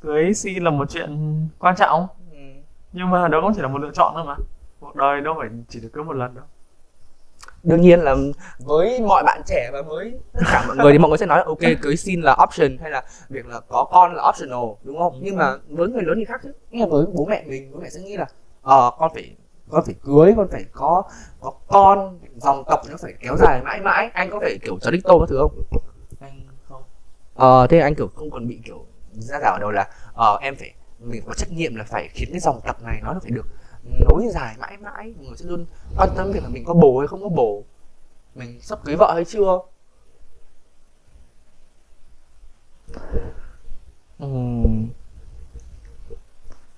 cưới 0.00 0.34
xin 0.34 0.64
là 0.64 0.70
một 0.70 0.90
chuyện 0.90 1.48
quan 1.58 1.76
trọng. 1.76 2.06
Nhưng 2.92 3.10
mà 3.10 3.28
đó 3.28 3.40
cũng 3.40 3.52
chỉ 3.56 3.62
là 3.62 3.68
một 3.68 3.78
lựa 3.78 3.90
chọn 3.94 4.12
thôi 4.14 4.24
mà. 4.26 4.36
Cuộc 4.80 4.96
đời 4.96 5.20
đâu 5.20 5.34
phải 5.38 5.48
chỉ 5.68 5.80
được 5.80 5.88
cưới 5.92 6.04
một 6.04 6.12
lần 6.12 6.34
đâu 6.34 6.44
đương 7.62 7.80
nhiên 7.80 8.00
là 8.00 8.16
với 8.58 9.00
mọi 9.00 9.22
bạn 9.22 9.42
trẻ 9.46 9.70
và 9.72 9.82
với 9.82 10.18
tất 10.32 10.40
cả 10.52 10.64
mọi 10.66 10.76
người 10.76 10.92
thì 10.92 10.98
mọi 10.98 11.08
người 11.08 11.18
sẽ 11.18 11.26
nói 11.26 11.38
là 11.38 11.44
ok 11.44 11.80
cưới 11.82 11.96
xin 11.96 12.22
là 12.22 12.36
option 12.44 12.78
hay 12.80 12.90
là 12.90 13.04
việc 13.28 13.46
là 13.46 13.60
có 13.68 13.84
con 13.84 14.14
là 14.14 14.28
optional 14.28 14.64
đúng 14.82 14.98
không? 14.98 15.18
Nhưng 15.22 15.36
mà 15.36 15.56
với 15.68 15.88
người 15.88 16.02
lớn 16.02 16.14
thì 16.18 16.24
khác 16.24 16.40
chứ. 16.42 16.52
Là 16.70 16.86
với 16.86 17.04
bố 17.12 17.26
mẹ 17.30 17.44
mình 17.46 17.70
bố 17.72 17.80
mẹ 17.80 17.90
sẽ 17.90 18.00
nghĩ 18.00 18.16
là 18.16 18.26
ờ 18.62 18.90
con 18.98 19.10
phải 19.14 19.36
con 19.70 19.84
phải 19.84 19.94
cưới 20.04 20.32
con 20.36 20.48
phải 20.48 20.64
có 20.72 21.02
có 21.40 21.52
con 21.66 22.18
dòng 22.36 22.64
tộc 22.66 22.80
nó 22.90 22.96
phải 23.02 23.14
kéo 23.20 23.36
dài 23.38 23.60
mãi 23.64 23.80
mãi. 23.80 24.10
Anh 24.14 24.30
có 24.30 24.40
phải 24.40 24.58
kiểu 24.62 24.78
cháu 24.80 24.92
đích 24.92 25.04
tô 25.04 25.18
các 25.18 25.26
thứ 25.28 25.38
không? 25.38 25.82
Anh 26.20 26.46
không. 26.68 26.82
Ờ 27.34 27.66
thế 27.66 27.78
anh 27.78 27.94
kiểu 27.94 28.08
không 28.14 28.30
còn 28.30 28.48
bị 28.48 28.60
kiểu 28.64 28.86
ra 29.10 29.38
đảo 29.42 29.58
đâu 29.58 29.70
là 29.70 29.88
ờ 30.14 30.38
em 30.42 30.56
phải 30.56 30.74
mình 30.98 31.22
có 31.26 31.34
trách 31.34 31.52
nhiệm 31.52 31.74
là 31.74 31.84
phải 31.84 32.08
khiến 32.12 32.28
cái 32.30 32.40
dòng 32.40 32.60
tộc 32.66 32.82
này 32.82 33.00
nó 33.02 33.14
phải 33.22 33.30
được 33.30 33.46
nối 33.84 34.28
dài 34.30 34.56
mãi 34.58 34.76
mãi 34.80 35.14
mọi 35.16 35.26
người 35.26 35.36
sẽ 35.36 35.44
luôn 35.48 35.66
quan 35.96 36.08
tâm 36.16 36.32
việc 36.32 36.42
là 36.42 36.48
mình 36.48 36.64
có 36.64 36.74
bồ 36.74 36.98
hay 36.98 37.08
không 37.08 37.22
có 37.22 37.28
bồ. 37.28 37.64
Mình 38.34 38.60
sắp 38.60 38.78
cưới 38.84 38.96
vợ 38.96 39.12
hay 39.14 39.24
chưa? 39.24 39.58
Ừm. 44.18 44.88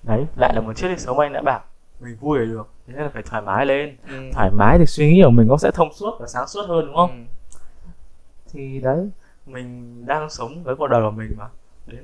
đấy 0.03 0.25
lại 0.35 0.51
là 0.55 0.61
một 0.61 0.73
chiếc 0.77 0.87
lịch 0.87 0.99
sống 0.99 1.19
anh 1.19 1.33
đã 1.33 1.41
bảo. 1.41 1.63
Mình 1.99 2.17
vui 2.19 2.39
là 2.39 2.45
được. 2.45 2.69
Thế 2.87 2.93
nên 2.93 3.03
là 3.03 3.09
phải 3.13 3.23
thoải 3.23 3.41
mái 3.41 3.65
lên. 3.65 3.97
Thoải 4.33 4.51
mái 4.51 4.77
thì 4.79 4.85
suy 4.85 5.13
nghĩ 5.13 5.21
của 5.23 5.29
mình 5.29 5.47
nó 5.47 5.57
sẽ 5.57 5.71
thông 5.71 5.93
suốt 5.93 6.17
và 6.19 6.27
sáng 6.27 6.47
suốt 6.47 6.65
hơn 6.67 6.85
đúng 6.85 6.95
không? 6.95 7.09
Ừ. 7.09 7.91
thì 8.51 8.79
đấy 8.79 9.09
mình 9.45 10.05
đang 10.05 10.29
sống 10.29 10.63
với 10.63 10.75
cuộc 10.75 10.87
đời 10.87 11.01
của 11.01 11.11
mình 11.11 11.33
mà. 11.37 11.45
Đến 11.87 12.03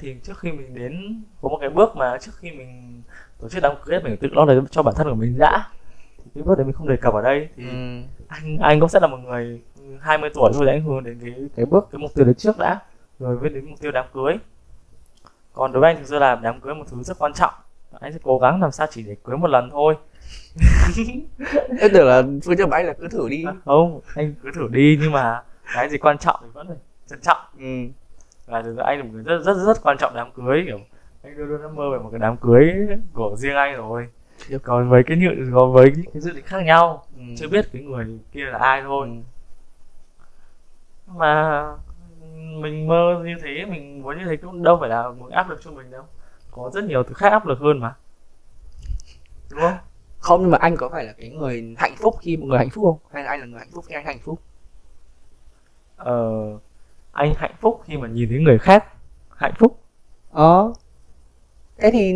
thì 0.00 0.16
trước 0.22 0.38
khi 0.38 0.52
mình 0.52 0.74
đến 0.74 1.22
có 1.42 1.48
một 1.48 1.58
cái 1.60 1.70
bước 1.70 1.96
mà 1.96 2.18
trước 2.20 2.32
khi 2.38 2.50
mình 2.50 3.02
tổ 3.40 3.48
chức 3.48 3.62
đám 3.62 3.72
cưới 3.84 4.00
mình 4.00 4.16
tự 4.16 4.28
lo 4.32 4.44
được 4.44 4.64
cho 4.70 4.82
bản 4.82 4.94
thân 4.94 5.08
của 5.08 5.14
mình 5.14 5.38
đã 5.38 5.68
thì 6.24 6.30
cái 6.34 6.42
bước 6.42 6.58
đấy 6.58 6.64
mình 6.64 6.72
không 6.74 6.88
đề 6.88 6.96
cập 6.96 7.14
ở 7.14 7.22
đây. 7.22 7.48
Thì 7.56 7.64
Ừ. 7.64 7.70
anh 8.28 8.58
anh 8.60 8.80
cũng 8.80 8.88
sẽ 8.88 9.00
là 9.00 9.06
một 9.06 9.16
người 9.16 9.60
20 10.00 10.30
tuổi 10.34 10.50
thôi 10.54 10.68
anh 10.68 10.82
hướng 10.82 11.04
đến 11.04 11.18
cái 11.22 11.34
cái 11.56 11.66
bước 11.66 11.88
cái 11.92 11.98
mục 11.98 12.14
tiêu 12.14 12.24
đấy 12.24 12.34
trước 12.34 12.58
đã 12.58 12.78
rồi 13.18 13.38
mới 13.40 13.50
đến 13.50 13.64
mục 13.70 13.80
tiêu 13.80 13.92
đám 13.92 14.04
cưới. 14.14 14.34
Còn 15.52 15.72
đối 15.72 15.80
với 15.80 15.90
anh 15.92 15.96
thực 15.98 16.08
sự 16.08 16.18
là 16.18 16.34
đám 16.42 16.60
cưới 16.60 16.74
một 16.74 16.84
thứ 16.90 17.02
rất 17.02 17.18
quan 17.18 17.32
trọng. 17.32 17.54
Anh 18.00 18.12
sẽ 18.12 18.18
cố 18.22 18.38
gắng 18.38 18.60
làm 18.62 18.70
sao 18.70 18.86
chỉ 18.90 19.02
để 19.02 19.16
cưới 19.24 19.36
một 19.36 19.46
lần 19.50 19.70
thôi. 19.70 19.94
Em 21.80 21.90
tưởng 21.94 22.06
là 22.08 22.22
phương 22.44 22.56
châm 22.56 22.70
anh 22.70 22.86
là 22.86 22.92
cứ 22.92 23.08
thử 23.08 23.28
đi. 23.28 23.44
À, 23.46 23.52
không 23.64 24.00
anh 24.14 24.34
cứ 24.42 24.50
thử 24.54 24.68
đi 24.70 24.98
nhưng 25.02 25.12
mà 25.12 25.42
cái 25.74 25.88
gì 25.88 25.98
quan 25.98 26.18
trọng 26.18 26.36
thì 26.42 26.48
vẫn 26.52 26.66
phải 26.68 26.76
trân 27.06 27.20
trọng. 27.20 27.38
Ừ. 27.58 27.64
và 28.50 28.62
thực 28.62 28.76
ra 28.76 28.84
anh 28.84 28.98
là 28.98 29.04
một 29.04 29.10
người 29.12 29.22
rất 29.22 29.38
rất 29.42 29.54
rất 29.54 29.82
quan 29.82 29.96
trọng 29.98 30.14
đám 30.14 30.30
cưới 30.32 30.62
kiểu 30.66 30.78
anh 31.22 31.36
luôn 31.36 31.48
luôn 31.48 31.62
đã 31.62 31.68
mơ 31.68 31.90
về 31.92 31.98
một 31.98 32.08
cái 32.12 32.18
đám 32.18 32.36
cưới 32.36 32.74
của 33.12 33.36
riêng 33.36 33.54
anh 33.54 33.76
rồi. 33.76 34.08
Còn 34.62 34.90
với 34.90 35.02
cái 35.06 35.16
nhự 35.16 35.50
còn 35.54 35.72
với 35.72 35.92
những 35.96 36.12
cái 36.12 36.20
dự 36.20 36.32
định 36.32 36.44
khác 36.44 36.64
nhau. 36.64 37.04
Ừ. 37.16 37.22
chưa 37.36 37.48
biết 37.48 37.68
cái 37.72 37.82
người 37.82 38.18
kia 38.32 38.44
là 38.44 38.58
ai 38.58 38.82
thôi. 38.82 39.08
Ừ. 41.06 41.12
mà 41.16 41.62
mình 42.60 42.88
mơ 42.88 43.22
như 43.24 43.34
thế 43.42 43.64
mình 43.64 44.02
muốn 44.02 44.18
như 44.18 44.24
thế 44.28 44.36
cũng 44.36 44.62
đâu 44.62 44.76
phải 44.80 44.88
là 44.88 45.08
một 45.08 45.30
áp 45.30 45.50
lực 45.50 45.60
cho 45.64 45.70
mình 45.70 45.90
đâu. 45.90 46.02
Có 46.50 46.70
rất 46.74 46.84
nhiều 46.84 47.02
thứ 47.02 47.14
khác 47.14 47.32
áp 47.32 47.46
lực 47.46 47.58
hơn 47.58 47.80
mà. 47.80 47.94
Đúng 49.50 49.60
không? 49.60 49.76
Không 50.18 50.40
nhưng 50.40 50.50
mà 50.50 50.58
anh 50.60 50.76
có 50.76 50.88
phải 50.88 51.04
là 51.04 51.12
cái 51.12 51.30
người 51.30 51.74
hạnh 51.78 51.94
phúc 51.96 52.14
khi 52.20 52.36
một 52.36 52.46
người 52.46 52.58
hạnh 52.58 52.70
phúc 52.70 52.84
không? 52.84 52.98
Hay 53.12 53.24
là 53.24 53.30
anh 53.30 53.40
là 53.40 53.46
người 53.46 53.58
hạnh 53.58 53.70
phúc 53.74 53.84
khi 53.88 53.94
anh 53.94 54.04
hạnh 54.04 54.18
phúc? 54.24 54.40
Ờ, 55.96 56.42
anh 57.12 57.34
hạnh 57.36 57.54
phúc 57.60 57.82
khi 57.86 57.96
mà 57.96 58.08
nhìn 58.08 58.28
thấy 58.28 58.38
người 58.38 58.58
khác. 58.58 58.84
Hạnh 59.36 59.52
phúc. 59.58 59.80
Ờ. 60.30 60.72
Thế 61.78 61.90
thì 61.90 62.12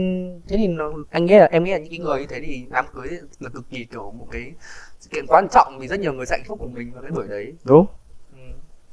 thế 0.48 0.56
thì 0.56 0.68
nó, 0.68 0.92
anh 1.10 1.24
nghĩ 1.24 1.34
là 1.34 1.48
em 1.50 1.64
nghĩ 1.64 1.72
là 1.72 1.78
những 1.78 1.90
cái 1.90 1.98
người 1.98 2.20
như 2.20 2.26
thế 2.26 2.40
thì 2.40 2.66
đám 2.70 2.84
cưới 2.94 3.08
là 3.40 3.50
cực 3.54 3.70
kỳ 3.70 3.84
kiểu 3.84 4.10
một 4.10 4.26
cái 4.30 4.52
sự 5.00 5.10
kiện 5.12 5.26
quan 5.28 5.48
trọng 5.48 5.78
vì 5.78 5.88
rất 5.88 6.00
nhiều 6.00 6.12
người 6.12 6.26
sẽ 6.26 6.36
hạnh 6.36 6.44
phúc 6.48 6.58
của 6.58 6.66
mình 6.66 6.92
vào 6.92 7.02
cái 7.02 7.10
buổi 7.10 7.28
đấy. 7.28 7.54
Đúng. 7.64 7.86
Ừ. 8.32 8.38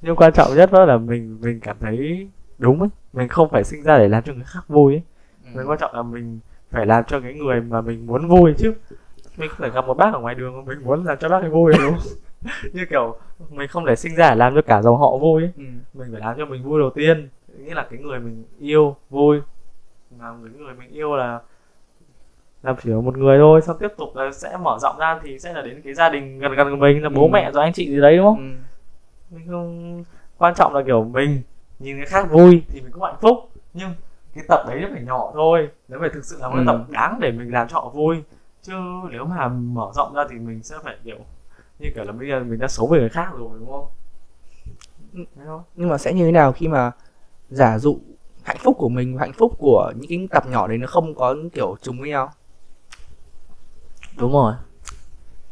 nhưng 0.01 0.15
quan 0.15 0.33
trọng 0.33 0.55
nhất 0.55 0.71
đó 0.71 0.85
là 0.85 0.97
mình 0.97 1.37
mình 1.41 1.59
cảm 1.59 1.77
thấy 1.79 2.27
đúng 2.57 2.79
ấy. 2.79 2.89
Mình 3.13 3.27
không 3.27 3.49
phải 3.49 3.63
sinh 3.63 3.83
ra 3.83 3.97
để 3.97 4.07
làm 4.07 4.23
cho 4.23 4.33
người 4.33 4.43
khác 4.45 4.67
vui 4.67 4.93
ấy. 4.93 5.01
Ừ. 5.45 5.49
mình 5.55 5.69
quan 5.69 5.79
trọng 5.79 5.95
là 5.95 6.03
mình 6.03 6.39
phải 6.71 6.85
làm 6.85 7.03
cho 7.07 7.19
cái 7.19 7.33
người 7.33 7.61
mà 7.61 7.81
mình 7.81 8.05
muốn 8.05 8.27
vui 8.27 8.53
chứ. 8.57 8.73
Mình 9.37 9.49
không 9.49 9.67
thể 9.67 9.69
gặp 9.75 9.85
một 9.85 9.93
bác 9.93 10.13
ở 10.13 10.19
ngoài 10.19 10.35
đường 10.35 10.65
mình 10.65 10.83
muốn 10.83 11.05
làm 11.05 11.17
cho 11.17 11.29
bác 11.29 11.41
ấy 11.41 11.49
vui 11.49 11.73
đúng 11.77 11.93
không 11.93 12.07
như 12.73 12.85
kiểu 12.89 13.15
mình 13.49 13.67
không 13.67 13.85
thể 13.85 13.95
sinh 13.95 14.15
ra 14.15 14.35
làm 14.35 14.55
cho 14.55 14.61
cả 14.61 14.81
dòng 14.81 14.97
họ 14.97 15.17
vui 15.17 15.43
ấy 15.43 15.51
Ừ. 15.57 15.63
mình 15.93 16.07
phải 16.11 16.21
làm 16.21 16.37
cho 16.37 16.45
mình 16.45 16.63
vui 16.63 16.79
đầu 16.79 16.89
tiên 16.89 17.29
nghĩa 17.59 17.73
là 17.73 17.87
cái 17.89 17.99
người 17.99 18.19
mình 18.19 18.43
yêu 18.59 18.95
vui 19.09 19.41
mà 20.19 20.31
người 20.31 20.49
người 20.49 20.73
mình 20.73 20.89
yêu 20.91 21.15
là 21.15 21.39
làm 22.63 22.75
chỉ 22.83 22.89
một 22.89 23.17
người 23.17 23.37
thôi 23.37 23.61
xong 23.61 23.77
tiếp 23.79 23.87
tục 23.97 24.15
là 24.15 24.31
sẽ 24.31 24.57
mở 24.57 24.77
rộng 24.81 24.97
ra 24.99 25.19
thì 25.23 25.39
sẽ 25.39 25.53
là 25.53 25.61
đến 25.61 25.81
cái 25.81 25.93
gia 25.93 26.09
đình 26.09 26.39
gần 26.39 26.55
gần 26.55 26.69
của 26.71 26.75
mình 26.75 27.03
là 27.03 27.09
bố 27.09 27.23
Ừ. 27.27 27.29
mẹ 27.33 27.51
rồi 27.51 27.63
anh 27.63 27.73
chị 27.73 27.89
gì 27.89 28.01
đấy 28.01 28.17
đúng 28.17 28.25
không 28.25 28.37
Ừ. 29.31 29.35
mình 29.35 29.47
không 29.47 30.03
quan 30.37 30.53
trọng 30.55 30.73
là 30.75 30.83
kiểu 30.85 31.03
mình 31.03 31.41
nhìn 31.79 31.97
người 31.97 32.05
khác 32.05 32.31
vui 32.31 32.63
thì 32.71 32.81
mình 32.81 32.91
cũng 32.91 33.03
hạnh 33.03 33.15
phúc 33.21 33.37
nhưng 33.73 33.89
cái 34.35 34.43
tập 34.47 34.63
đấy 34.67 34.79
nó 34.81 34.87
phải 34.93 35.01
nhỏ 35.03 35.31
thôi 35.33 35.69
nó 35.87 35.97
phải 35.99 36.09
thực 36.09 36.25
sự 36.25 36.37
là 36.41 36.47
một 36.47 36.53
cái 36.55 36.63
Ừ. 36.63 36.67
tập 36.67 36.85
đáng 36.89 37.17
để 37.21 37.31
mình 37.31 37.51
làm 37.51 37.67
cho 37.67 37.79
họ 37.79 37.89
vui 37.89 38.23
chứ 38.61 38.73
nếu 39.11 39.25
mà 39.25 39.47
mở 39.47 39.91
rộng 39.95 40.13
ra 40.13 40.23
thì 40.29 40.35
mình 40.35 40.63
sẽ 40.63 40.75
phải 40.83 40.97
kiểu 41.03 41.17
như 41.81 41.91
kiểu 41.95 42.03
là 42.03 42.11
bây 42.11 42.27
giờ 42.27 42.43
mình 42.43 42.59
đã 42.59 42.67
xấu 42.67 42.87
về 42.87 42.99
người 42.99 43.09
khác 43.09 43.27
rồi 43.37 43.49
đúng 43.59 43.71
không? 43.71 43.87
Nhưng 45.75 45.89
mà 45.89 45.97
sẽ 45.97 46.13
như 46.13 46.25
thế 46.25 46.31
nào 46.31 46.51
khi 46.51 46.67
mà 46.67 46.91
giả 47.49 47.79
dụ 47.79 47.99
hạnh 48.43 48.57
phúc 48.59 48.75
của 48.77 48.89
mình 48.89 49.15
và 49.15 49.21
hạnh 49.21 49.33
phúc 49.33 49.51
của 49.57 49.93
những 49.95 50.09
cái 50.09 50.27
tập 50.31 50.43
nhỏ 50.49 50.67
đấy 50.67 50.77
nó 50.77 50.87
không 50.87 51.15
có 51.15 51.35
kiểu 51.53 51.75
trùng 51.81 51.99
với 51.99 52.09
nhau? 52.09 52.31
Đúng 54.17 54.31
rồi. 54.31 54.53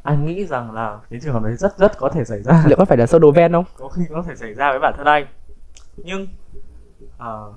Anh 0.04 0.26
nghĩ 0.26 0.46
rằng 0.46 0.72
là 0.72 1.00
cái 1.10 1.20
trường 1.24 1.34
hợp 1.34 1.44
đấy 1.44 1.56
rất 1.56 1.78
rất 1.78 1.98
có 1.98 2.10
thể 2.10 2.24
xảy 2.26 2.44
ra. 2.44 2.64
Liệu 2.68 2.78
có 2.78 2.86
phải 2.86 2.98
là 2.98 3.06
sơ 3.06 3.20
đồ 3.20 3.32
ven 3.32 3.52
không? 3.52 3.66
Có 3.78 3.90
khi 3.90 4.02
có 4.10 4.24
thể 4.28 4.36
xảy 4.36 4.54
ra 4.54 4.72
với 4.72 4.80
bản 4.80 4.94
thân 4.98 5.08
anh. 5.08 5.28
Nhưng 5.98 6.28
ờ, 7.18 7.54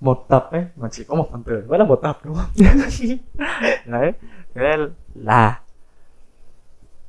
một 0.00 0.24
tập 0.28 0.48
ấy 0.52 0.66
mà 0.76 0.88
chỉ 0.92 1.04
có 1.04 1.14
một 1.14 1.28
phần 1.32 1.42
tử 1.42 1.64
vẫn 1.66 1.80
là 1.80 1.86
một 1.86 2.00
tập 2.02 2.18
đúng 2.24 2.34
không? 2.34 2.50
Đấy. 3.86 4.12
Thế 4.54 4.62
nên 4.62 4.90
là 5.14 5.61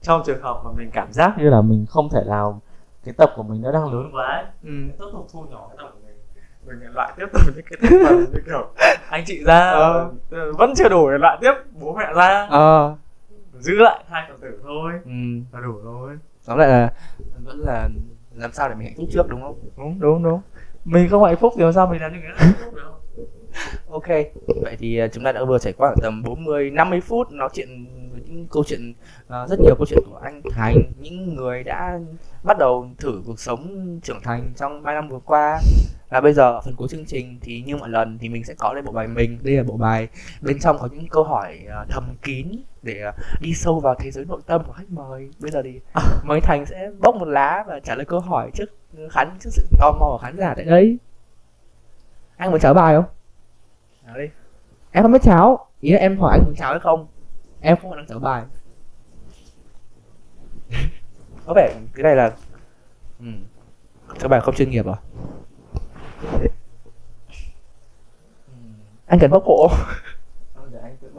trong 0.03 0.21
trường 0.25 0.41
hợp 0.41 0.61
mà 0.65 0.71
mình 0.77 0.89
cảm 0.93 1.11
giác 1.11 1.33
như 1.37 1.49
là 1.49 1.61
mình 1.61 1.85
không 1.89 2.09
thể 2.09 2.21
nào 2.27 2.61
cái 3.05 3.13
tập 3.17 3.29
của 3.35 3.43
mình 3.43 3.61
nó 3.61 3.71
đang 3.71 3.93
lớn 3.93 4.09
quá 4.13 4.25
ấy, 4.27 4.45
ừ. 4.63 4.69
tiếp 4.99 5.05
tục 5.13 5.27
thu 5.33 5.41
nhỏ 5.51 5.67
cái 5.69 5.77
tập 5.85 5.91
của 5.93 5.99
mình 6.07 6.15
mình 6.67 6.79
lại 6.81 6.91
loại 6.95 7.13
tiếp 7.17 7.25
tục 7.33 7.41
những 7.55 7.65
cái 7.69 7.77
thành 7.81 7.99
phần 8.07 8.25
như 8.33 8.39
kiểu 8.45 8.67
anh 9.09 9.23
chị 9.27 9.43
ra 9.43 9.69
Ờ. 9.71 10.09
vẫn 10.57 10.73
chưa 10.75 10.89
đủ 10.89 11.11
để 11.11 11.17
loại 11.17 11.37
tiếp 11.41 11.53
bố 11.71 11.93
mẹ 11.95 12.13
ra. 12.15 12.47
Ờ. 12.49 12.95
Giữ 13.59 13.73
lại 13.79 14.03
hai 14.09 14.23
phần 14.29 14.39
tử 14.41 14.59
thôi. 14.63 14.91
Ừ. 15.05 15.11
là 15.53 15.59
đủ 15.59 15.73
rồi. 15.83 16.17
Tóm 16.45 16.57
lại 16.57 16.67
là 16.67 16.93
vẫn 17.45 17.59
là 17.59 17.89
làm 18.35 18.51
sao 18.51 18.69
để 18.69 18.75
mình 18.75 18.87
hạnh 18.87 18.93
phúc 18.97 19.05
trước 19.11 19.27
đúng 19.29 19.41
không? 19.41 19.55
Đúng 19.77 19.99
đúng 19.99 20.23
đúng. 20.23 20.41
Mình 20.85 21.09
không 21.09 21.23
hạnh 21.23 21.35
phúc 21.35 21.53
thì 21.57 21.63
làm 21.63 21.73
sao 21.73 21.87
mình 21.87 22.01
làm 22.01 22.11
người 22.11 22.21
khác 22.21 22.33
hạnh 22.37 22.53
phúc 22.65 22.73
được? 22.75 22.89
Ok, 23.89 24.07
vậy 24.63 24.75
thì 24.79 24.97
ờ, 24.97 25.07
chúng 25.07 25.23
ta 25.23 25.31
đã 25.31 25.43
vừa 25.45 25.57
trải 25.59 25.73
qua 25.73 25.95
tầm 26.01 26.23
40 26.23 26.69
50 26.71 27.01
phút 27.01 27.31
nói 27.31 27.49
chuyện 27.53 27.69
những 28.35 28.47
câu 28.47 28.63
chuyện 28.67 28.93
ờ, 29.27 29.47
rất 29.49 29.59
nhiều 29.59 29.75
câu 29.75 29.85
chuyện 29.89 30.03
của 30.09 30.17
anh 30.23 30.41
Thành, 30.51 30.75
những 30.99 31.35
người 31.35 31.63
đã 31.63 31.99
bắt 32.43 32.57
đầu 32.57 32.89
thử 32.97 33.21
cuộc 33.25 33.39
sống 33.39 33.99
trưởng 34.03 34.21
thành 34.23 34.53
trong 34.55 34.83
3 34.83 34.93
năm 34.93 35.07
vừa 35.09 35.19
qua. 35.19 35.59
Và 36.09 36.21
bây 36.21 36.33
giờ 36.33 36.51
ở 36.51 36.61
phần 36.61 36.75
cuối 36.75 36.87
chương 36.87 37.05
trình 37.05 37.39
thì 37.41 37.61
như 37.65 37.77
mọi 37.77 37.89
lần 37.89 38.17
thì 38.17 38.29
mình 38.29 38.43
sẽ 38.43 38.53
có 38.53 38.73
đây 38.73 38.81
bộ 38.81 38.91
bài 38.91 39.07
mình, 39.07 39.39
đây 39.43 39.55
là 39.55 39.63
bộ 39.63 39.77
bài 39.77 40.07
bên 40.41 40.59
trong 40.59 40.77
có 40.79 40.89
những 40.91 41.07
câu 41.07 41.23
hỏi 41.23 41.59
ờ, 41.69 41.85
thầm 41.89 42.03
kín 42.21 42.47
để 42.81 43.01
ờ, 43.01 43.11
đi 43.41 43.53
sâu 43.53 43.79
vào 43.79 43.95
thế 43.99 44.11
giới 44.11 44.25
nội 44.25 44.41
tâm 44.45 44.63
của 44.67 44.73
khách 44.73 44.89
mời. 44.89 45.29
Bây 45.39 45.51
giờ 45.51 45.61
thì 45.63 45.79
mời 46.23 46.41
Thành 46.41 46.65
sẽ 46.65 46.91
bốc 46.99 47.15
một 47.15 47.27
lá 47.27 47.63
và 47.67 47.79
trả 47.79 47.95
lời 47.95 48.05
câu 48.05 48.19
hỏi 48.19 48.51
trước 48.53 48.69
khán 49.11 49.29
trước 49.39 49.49
sự 49.53 49.63
tò 49.79 49.91
mò 49.91 50.05
của 50.05 50.19
khán 50.21 50.37
giả 50.37 50.53
tại 50.55 50.65
đây. 50.65 50.97
Anh 52.37 52.51
muốn 52.51 52.59
trả 52.59 52.73
bài 52.73 52.95
không? 52.95 53.05
đi 54.17 54.29
em 54.91 55.03
không 55.03 55.11
biết 55.11 55.21
cháo 55.21 55.67
ý 55.79 55.91
là 55.91 55.99
em 55.99 56.17
hỏi 56.19 56.31
anh 56.37 56.45
muốn 56.45 56.55
cháo 56.55 56.71
hay 56.71 56.79
không 56.79 57.07
em 57.63 57.77
không 57.81 57.95
đang 57.95 58.07
cháo 58.07 58.19
bài. 58.19 58.43
Có 61.45 61.53
vẻ 61.55 61.75
cái 61.93 62.03
này 62.03 62.15
là 62.15 62.35
ừ. 63.19 63.25
cháo 64.19 64.29
bài 64.29 64.41
không 64.41 64.55
chuyên 64.55 64.69
nghiệp 64.69 64.85
à? 64.85 64.97
Anh 69.05 69.19
cần 69.19 69.31
bóc 69.31 69.43
cổ. 69.45 69.67
Không, 70.55 70.69
để 70.71 70.79
anh 70.79 70.97
tự 70.97 71.09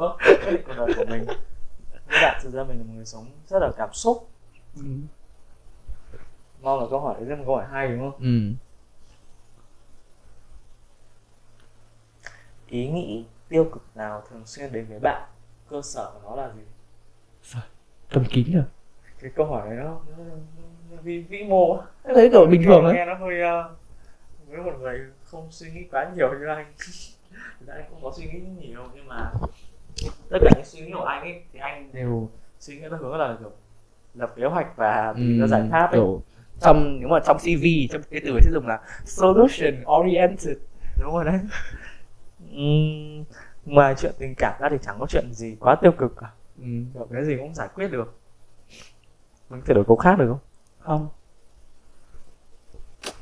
định 0.51 0.63
cuộc 0.67 0.75
đời 0.77 0.95
của 0.97 1.05
mình. 1.09 1.25
Các 2.09 2.21
bạn 2.23 2.41
thực 2.43 2.53
ra 2.53 2.65
mình 2.65 2.79
là 2.79 2.85
một 2.85 2.93
người 2.95 3.05
sống 3.05 3.27
rất 3.49 3.59
là 3.59 3.71
cảm 3.77 3.93
xúc. 3.93 4.29
Mong 6.63 6.81
là 6.81 6.87
câu 6.91 7.01
hỏi 7.01 7.15
đấy 7.19 7.27
là 7.27 7.37
một 7.37 7.43
câu 7.47 7.57
hỏi 7.57 7.67
hay 7.71 7.89
đúng 7.89 8.11
không? 8.11 8.21
Ừ. 8.21 8.53
ý 12.69 12.89
nghĩ 12.89 13.25
tiêu 13.49 13.69
cực 13.73 13.83
nào 13.95 14.23
thường 14.31 14.47
xuyên 14.47 14.73
đến 14.73 14.87
với 14.89 14.99
bạn 14.99 15.29
cơ 15.71 15.83
sở 15.83 16.11
của 16.15 16.21
nó 16.31 16.43
là 16.43 16.51
gì? 16.57 16.63
Tầm 18.11 18.25
kín 18.25 18.53
rồi 18.53 18.65
cái 19.25 19.31
câu 19.37 19.47
hỏi 19.47 19.69
này 19.69 19.77
nó, 19.77 19.85
nó, 19.85 20.25
nó 20.91 20.97
vĩ, 21.03 21.19
vĩ 21.19 21.45
mô 21.45 21.83
thấy 22.05 22.31
kiểu 22.31 22.47
bình 22.47 22.63
thường 22.65 22.85
ấy 22.85 22.95
nghe 22.95 23.07
nó 23.07 23.15
hơi 23.15 23.41
uh, 23.43 23.79
với 24.49 24.61
một 24.61 24.73
người 24.81 25.01
không 25.25 25.49
suy 25.51 25.71
nghĩ 25.71 25.81
quá 25.91 26.11
nhiều 26.17 26.39
như 26.39 26.47
anh. 26.47 26.67
Anh 27.69 27.85
cũng 27.91 27.99
có 28.03 28.13
suy 28.17 28.25
nghĩ 28.25 28.41
nhiều 28.61 28.83
nhưng 28.95 29.09
mà 29.09 29.33
tất 30.31 30.39
cả 30.43 30.51
những 30.55 30.65
suy 30.65 30.81
nghĩ 30.81 30.93
của 30.93 31.05
anh 31.05 31.23
ấy 31.23 31.43
thì 31.53 31.59
anh 31.59 31.91
đều 31.93 32.31
suy 32.59 32.77
nghĩ 32.77 32.89
nó 32.91 32.97
hướng 32.97 33.17
là 33.17 33.37
kiểu 33.41 33.51
lập 34.15 34.33
kế 34.37 34.45
hoạch 34.45 34.77
và 34.77 35.15
tìm 35.17 35.41
ra 35.41 35.47
giải 35.47 35.63
pháp 35.71 35.91
ấy. 35.93 36.01
trong 36.61 37.01
nếu 37.01 37.09
mà 37.09 37.21
trong 37.27 37.39
CV 37.39 37.65
trong 37.91 38.03
cái 38.11 38.21
từ 38.25 38.39
sẽ 38.41 38.51
dùng 38.51 38.67
là 38.67 38.81
solution 39.05 39.85
oriented 40.01 40.57
đúng 41.01 41.15
rồi 41.15 41.25
đấy. 41.25 41.39
Ừm, 42.53 43.25
ngoài 43.67 43.95
chuyện 43.99 44.13
tình 44.19 44.35
cảm 44.39 44.61
ra 44.61 44.69
thì 44.69 44.77
chẳng 44.83 44.97
có 45.01 45.07
chuyện 45.09 45.25
gì 45.33 45.57
quá 45.61 45.75
tiêu 45.83 45.93
cực 45.93 46.17
cả. 46.21 46.31
Ừ. 46.59 46.67
kiểu 46.95 47.09
cái 47.13 47.25
gì 47.25 47.37
cũng 47.37 47.55
giải 47.55 47.69
quyết 47.75 47.89
được. 47.93 48.19
Mình 49.51 49.61
có 49.61 49.67
thể 49.67 49.75
đổi 49.75 49.85
câu 49.85 49.97
khác 49.97 50.19
được 50.19 50.27
không? 50.29 50.39
Không. 50.79 51.09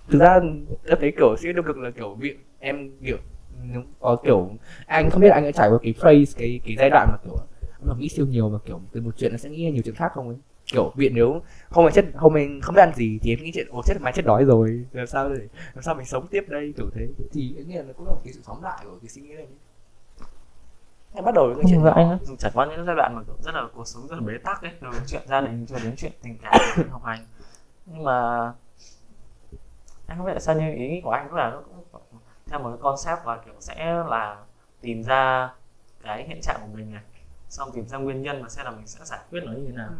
Thực 0.08 0.18
ra 0.18 0.40
em 0.84 0.98
thấy 1.00 1.12
kiểu 1.16 1.36
suy 1.38 1.48
nghĩ 1.48 1.52
tiêu 1.52 1.62
cực 1.66 1.78
là 1.78 1.90
kiểu 1.90 2.14
việc 2.14 2.38
em 2.58 2.90
kiểu 3.04 3.16
nếu 3.62 3.82
có 4.00 4.16
kiểu 4.24 4.50
anh 4.86 5.10
không 5.10 5.20
biết 5.20 5.28
anh 5.28 5.44
đã 5.44 5.50
trải 5.50 5.68
qua 5.70 5.78
cái 5.82 5.92
phrase 5.92 6.38
cái 6.40 6.60
cái 6.64 6.76
giai 6.78 6.90
đoạn 6.90 7.08
mà 7.10 7.16
kiểu 7.24 7.36
mà 7.82 7.94
nghĩ 7.98 8.08
siêu 8.08 8.26
nhiều 8.26 8.48
mà 8.48 8.58
kiểu 8.64 8.80
từ 8.92 9.00
một 9.00 9.10
chuyện 9.16 9.32
nó 9.32 9.38
sẽ 9.38 9.48
nghĩ 9.50 9.70
nhiều 9.70 9.82
chuyện 9.84 9.94
khác 9.94 10.12
không 10.14 10.28
ấy. 10.28 10.36
Kiểu 10.72 10.92
viện 10.96 11.12
nếu 11.14 11.42
hôm 11.70 11.84
nay 11.84 11.92
chết 11.94 12.04
hôm 12.14 12.34
nay 12.34 12.48
không 12.62 12.74
biết 12.74 12.80
ăn 12.80 12.92
gì 12.94 13.18
thì 13.22 13.32
em 13.32 13.42
nghĩ 13.42 13.50
chuyện 13.54 13.66
ồ 13.70 13.82
chết 13.86 13.94
mai 14.00 14.12
chết 14.16 14.24
đói 14.26 14.44
rồi 14.44 14.84
làm 14.92 15.06
sao 15.06 15.28
để 15.34 15.48
làm 15.74 15.82
sao 15.82 15.94
mình 15.94 16.06
sống 16.06 16.26
tiếp 16.30 16.44
đây 16.48 16.74
kiểu 16.76 16.90
thế. 16.94 17.08
Thì 17.32 17.54
em 17.58 17.68
nghĩ 17.68 17.74
là 17.74 17.82
nó 17.82 17.92
cũng 17.92 18.06
là 18.06 18.12
một 18.12 18.20
cái 18.24 18.32
sự 18.32 18.40
phóng 18.44 18.62
đại 18.62 18.78
của 18.84 18.98
cái 19.02 19.08
suy 19.08 19.22
nghĩ 19.22 19.34
này 19.34 19.46
em 21.14 21.24
bắt 21.24 21.34
đầu 21.34 21.46
với 21.46 21.54
cái 21.54 21.64
chuyện 21.70 21.84
anh 21.84 22.08
nhỏ. 22.08 22.10
á, 22.10 22.34
trải 22.38 22.50
qua 22.54 22.66
những 22.66 22.86
giai 22.86 22.96
đoạn 22.96 23.14
mà 23.14 23.22
kiểu 23.26 23.36
rất 23.40 23.54
là 23.54 23.62
cuộc 23.74 23.86
sống 23.86 24.06
rất 24.08 24.16
là 24.16 24.22
bế 24.26 24.32
tắc 24.44 24.62
ấy 24.62 24.72
từ 24.80 24.88
chuyện 25.06 25.22
gia 25.26 25.40
đình 25.40 25.66
cho 25.66 25.76
đến 25.84 25.94
chuyện 25.96 26.12
tình 26.22 26.38
cảm 26.42 26.54
chuyện 26.76 26.88
học 26.88 27.04
hành. 27.04 27.26
Nhưng 27.86 28.04
mà 28.04 28.44
anh 30.06 30.18
không 30.18 30.26
biết 30.26 30.32
tại 30.32 30.40
sao 30.40 30.54
nhưng 30.54 30.74
ý 30.74 31.00
của 31.04 31.10
anh 31.10 31.26
lúc 31.26 31.34
nào 31.34 31.50
nó 31.50 31.60
cũng 31.60 32.20
theo 32.46 32.58
một 32.58 32.68
cái 32.70 32.78
concept 32.82 33.26
là 33.26 33.38
kiểu 33.44 33.54
sẽ 33.60 34.04
là 34.08 34.36
tìm 34.80 35.02
ra 35.02 35.50
cái 36.02 36.24
hiện 36.28 36.40
trạng 36.42 36.60
của 36.60 36.76
mình 36.76 36.92
này 36.92 37.02
xong 37.48 37.70
tìm 37.74 37.88
ra 37.88 37.98
nguyên 37.98 38.22
nhân 38.22 38.42
và 38.42 38.48
xem 38.48 38.64
là 38.64 38.70
mình 38.70 38.86
sẽ 38.86 39.04
giải 39.04 39.20
quyết 39.30 39.40
nó 39.44 39.52
như 39.52 39.66
thế 39.66 39.72
nào. 39.72 39.90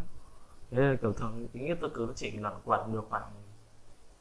Thế 0.71 0.81
là 0.81 0.95
kiểu 1.01 1.13
thường 1.13 1.47
ý 1.53 1.61
nghĩa 1.61 1.75
cực 1.75 1.97
nó 1.97 2.13
chỉ 2.15 2.31
luẩn 2.31 2.53
quẩn 2.65 2.93
được 2.93 3.07
khoảng 3.09 3.23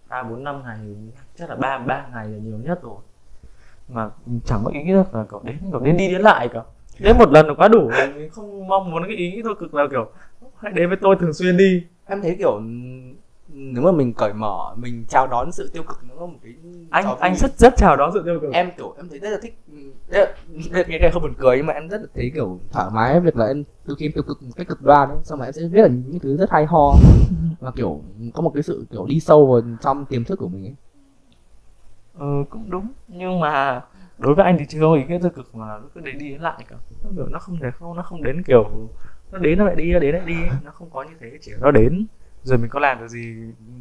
ba 0.09 0.23
bốn 0.23 0.45
năm 0.45 0.63
ngày 0.65 0.97
chắc 1.37 1.51
là 1.51 1.57
ba 1.57 1.79
ba 1.79 2.07
ngày 2.13 2.29
là 2.29 2.39
nhiều 2.39 2.59
nhất 2.59 2.83
rồi. 2.83 2.97
Mà 3.89 4.11
chẳng 4.45 4.61
có 4.65 4.71
ý 4.71 4.83
nghĩa 4.83 4.97
là 5.13 5.25
kiểu 5.31 5.41
đến 5.45 5.59
kiểu 5.71 5.81
đến 5.81 5.97
đi 5.97 6.09
đến 6.09 6.21
lại 6.21 6.49
cả 6.53 6.63
đến 6.99 7.19
một 7.19 7.31
lần 7.31 7.47
là 7.47 7.55
quá 7.55 7.69
đủ. 7.69 7.91
Mình 8.17 8.31
không 8.31 8.67
mong 8.69 8.91
muốn 8.91 9.03
cái 9.07 9.17
ý 9.17 9.31
nghĩ 9.31 9.43
tiêu 9.43 9.55
cực 9.61 9.75
là 9.75 9.87
kiểu 9.91 10.07
hãy 10.59 10.73
đến 10.73 10.89
với 10.89 10.99
tôi 11.01 11.17
thường 11.21 11.33
xuyên 11.33 11.57
đi. 11.57 11.83
Em 12.07 12.23
thấy 12.23 12.35
kiểu 12.39 12.61
nếu 13.55 13.83
mà 13.83 13.93
mình 13.93 14.13
cởi 14.13 14.33
mở 14.33 14.75
mình 14.77 15.05
chào 15.09 15.27
đón 15.27 15.53
sự 15.53 15.71
tiêu 15.73 15.83
cực 15.83 15.99
nó 16.09 16.15
có 16.19 16.27
một 16.27 16.39
cái 16.43 16.55
anh 16.91 17.05
anh 17.21 17.35
rất 17.37 17.59
rất 17.59 17.75
chào 17.77 17.97
đón 17.97 18.11
sự 18.15 18.23
tiêu 18.25 18.39
cực. 18.41 18.53
Em 18.53 18.71
kiểu 18.77 18.95
em 18.97 19.09
thấy 19.09 19.19
rất 19.19 19.31
là 19.31 19.39
thích 19.43 19.59
Đấy 20.09 20.27
là- 20.27 20.35
đây- 20.73 20.85
cái 20.85 20.99
này 20.99 21.11
không 21.13 21.23
buồn 21.23 21.35
cười 21.39 21.57
nhưng 21.57 21.67
mà 21.67 21.73
em 21.73 21.89
rất 21.89 22.01
là 22.01 22.07
thấy 22.15 22.31
kiểu 22.35 22.61
thoải 22.73 22.87
mái 22.93 23.21
việc 23.21 23.37
là 23.37 23.47
em 23.47 23.65
đôi 23.85 23.97
khi 23.97 24.07
em 24.07 24.13
tiêu 24.13 24.23
cực 24.23 24.43
một 24.43 24.51
cách 24.57 24.69
cực 24.69 24.83
đoan 24.83 25.09
ấy. 25.09 25.19
Xong 25.25 25.39
rồi 25.39 25.47
em 25.49 25.53
sẽ 25.53 25.63
viết 25.73 25.83
là 25.83 25.89
những 25.89 26.19
thứ 26.21 26.37
rất 26.37 26.51
hay 26.51 26.67
ho. 26.67 26.95
Và 27.61 27.71
kiểu 27.71 28.01
có 28.35 28.43
một 28.43 28.51
cái 28.55 28.63
sự 28.63 28.87
kiểu 28.91 29.07
đi 29.07 29.21
sâu 29.21 29.47
vào 29.47 29.61
trong 29.81 30.05
tiềm 30.05 30.25
thức 30.25 30.37
của 30.39 30.49
mình 30.49 30.65
ấy. 30.67 30.75
Ừ 32.19 32.45
cũng 32.51 32.71
đúng. 32.71 32.89
Nhưng 33.09 33.41
mà 33.41 33.81
đối 34.23 34.35
với 34.35 34.45
anh 34.45 34.57
thì 34.59 34.67
chưa 34.69 34.81
có 34.81 34.95
ý 34.95 35.05
nghĩa 35.05 35.19
tiêu 35.19 35.31
cực 35.31 35.55
mà 35.55 35.67
nó 35.67 35.81
cứ 35.95 36.01
đến 36.01 36.19
đi 36.19 36.29
đến 36.31 36.41
lại 36.41 36.65
cả. 36.69 36.77
Nó 37.05 37.11
kiểu 37.17 37.27
nó 37.31 37.39
không 37.39 37.59
thể 37.63 37.71
không 37.71 37.97
nó 37.97 38.03
không 38.03 38.23
đến 38.23 38.43
kiểu 38.43 38.71
nó 39.33 39.39
đến 39.39 39.59
nó 39.59 39.65
lại 39.65 39.77
đi 39.77 39.93
nó 39.93 39.99
đến 39.99 40.15
lại 40.15 40.25
đi 40.27 40.37
nó 40.65 40.71
không 40.71 40.91
có 40.91 41.03
như 41.03 41.15
thế 41.21 41.39
chỉ 41.41 41.53
nó 41.61 41.71
đến. 41.71 42.07
Rồi 42.43 42.59
mình 42.59 42.71
có 42.71 42.81
làm 42.81 42.99
được 43.01 43.09
gì 43.09 43.37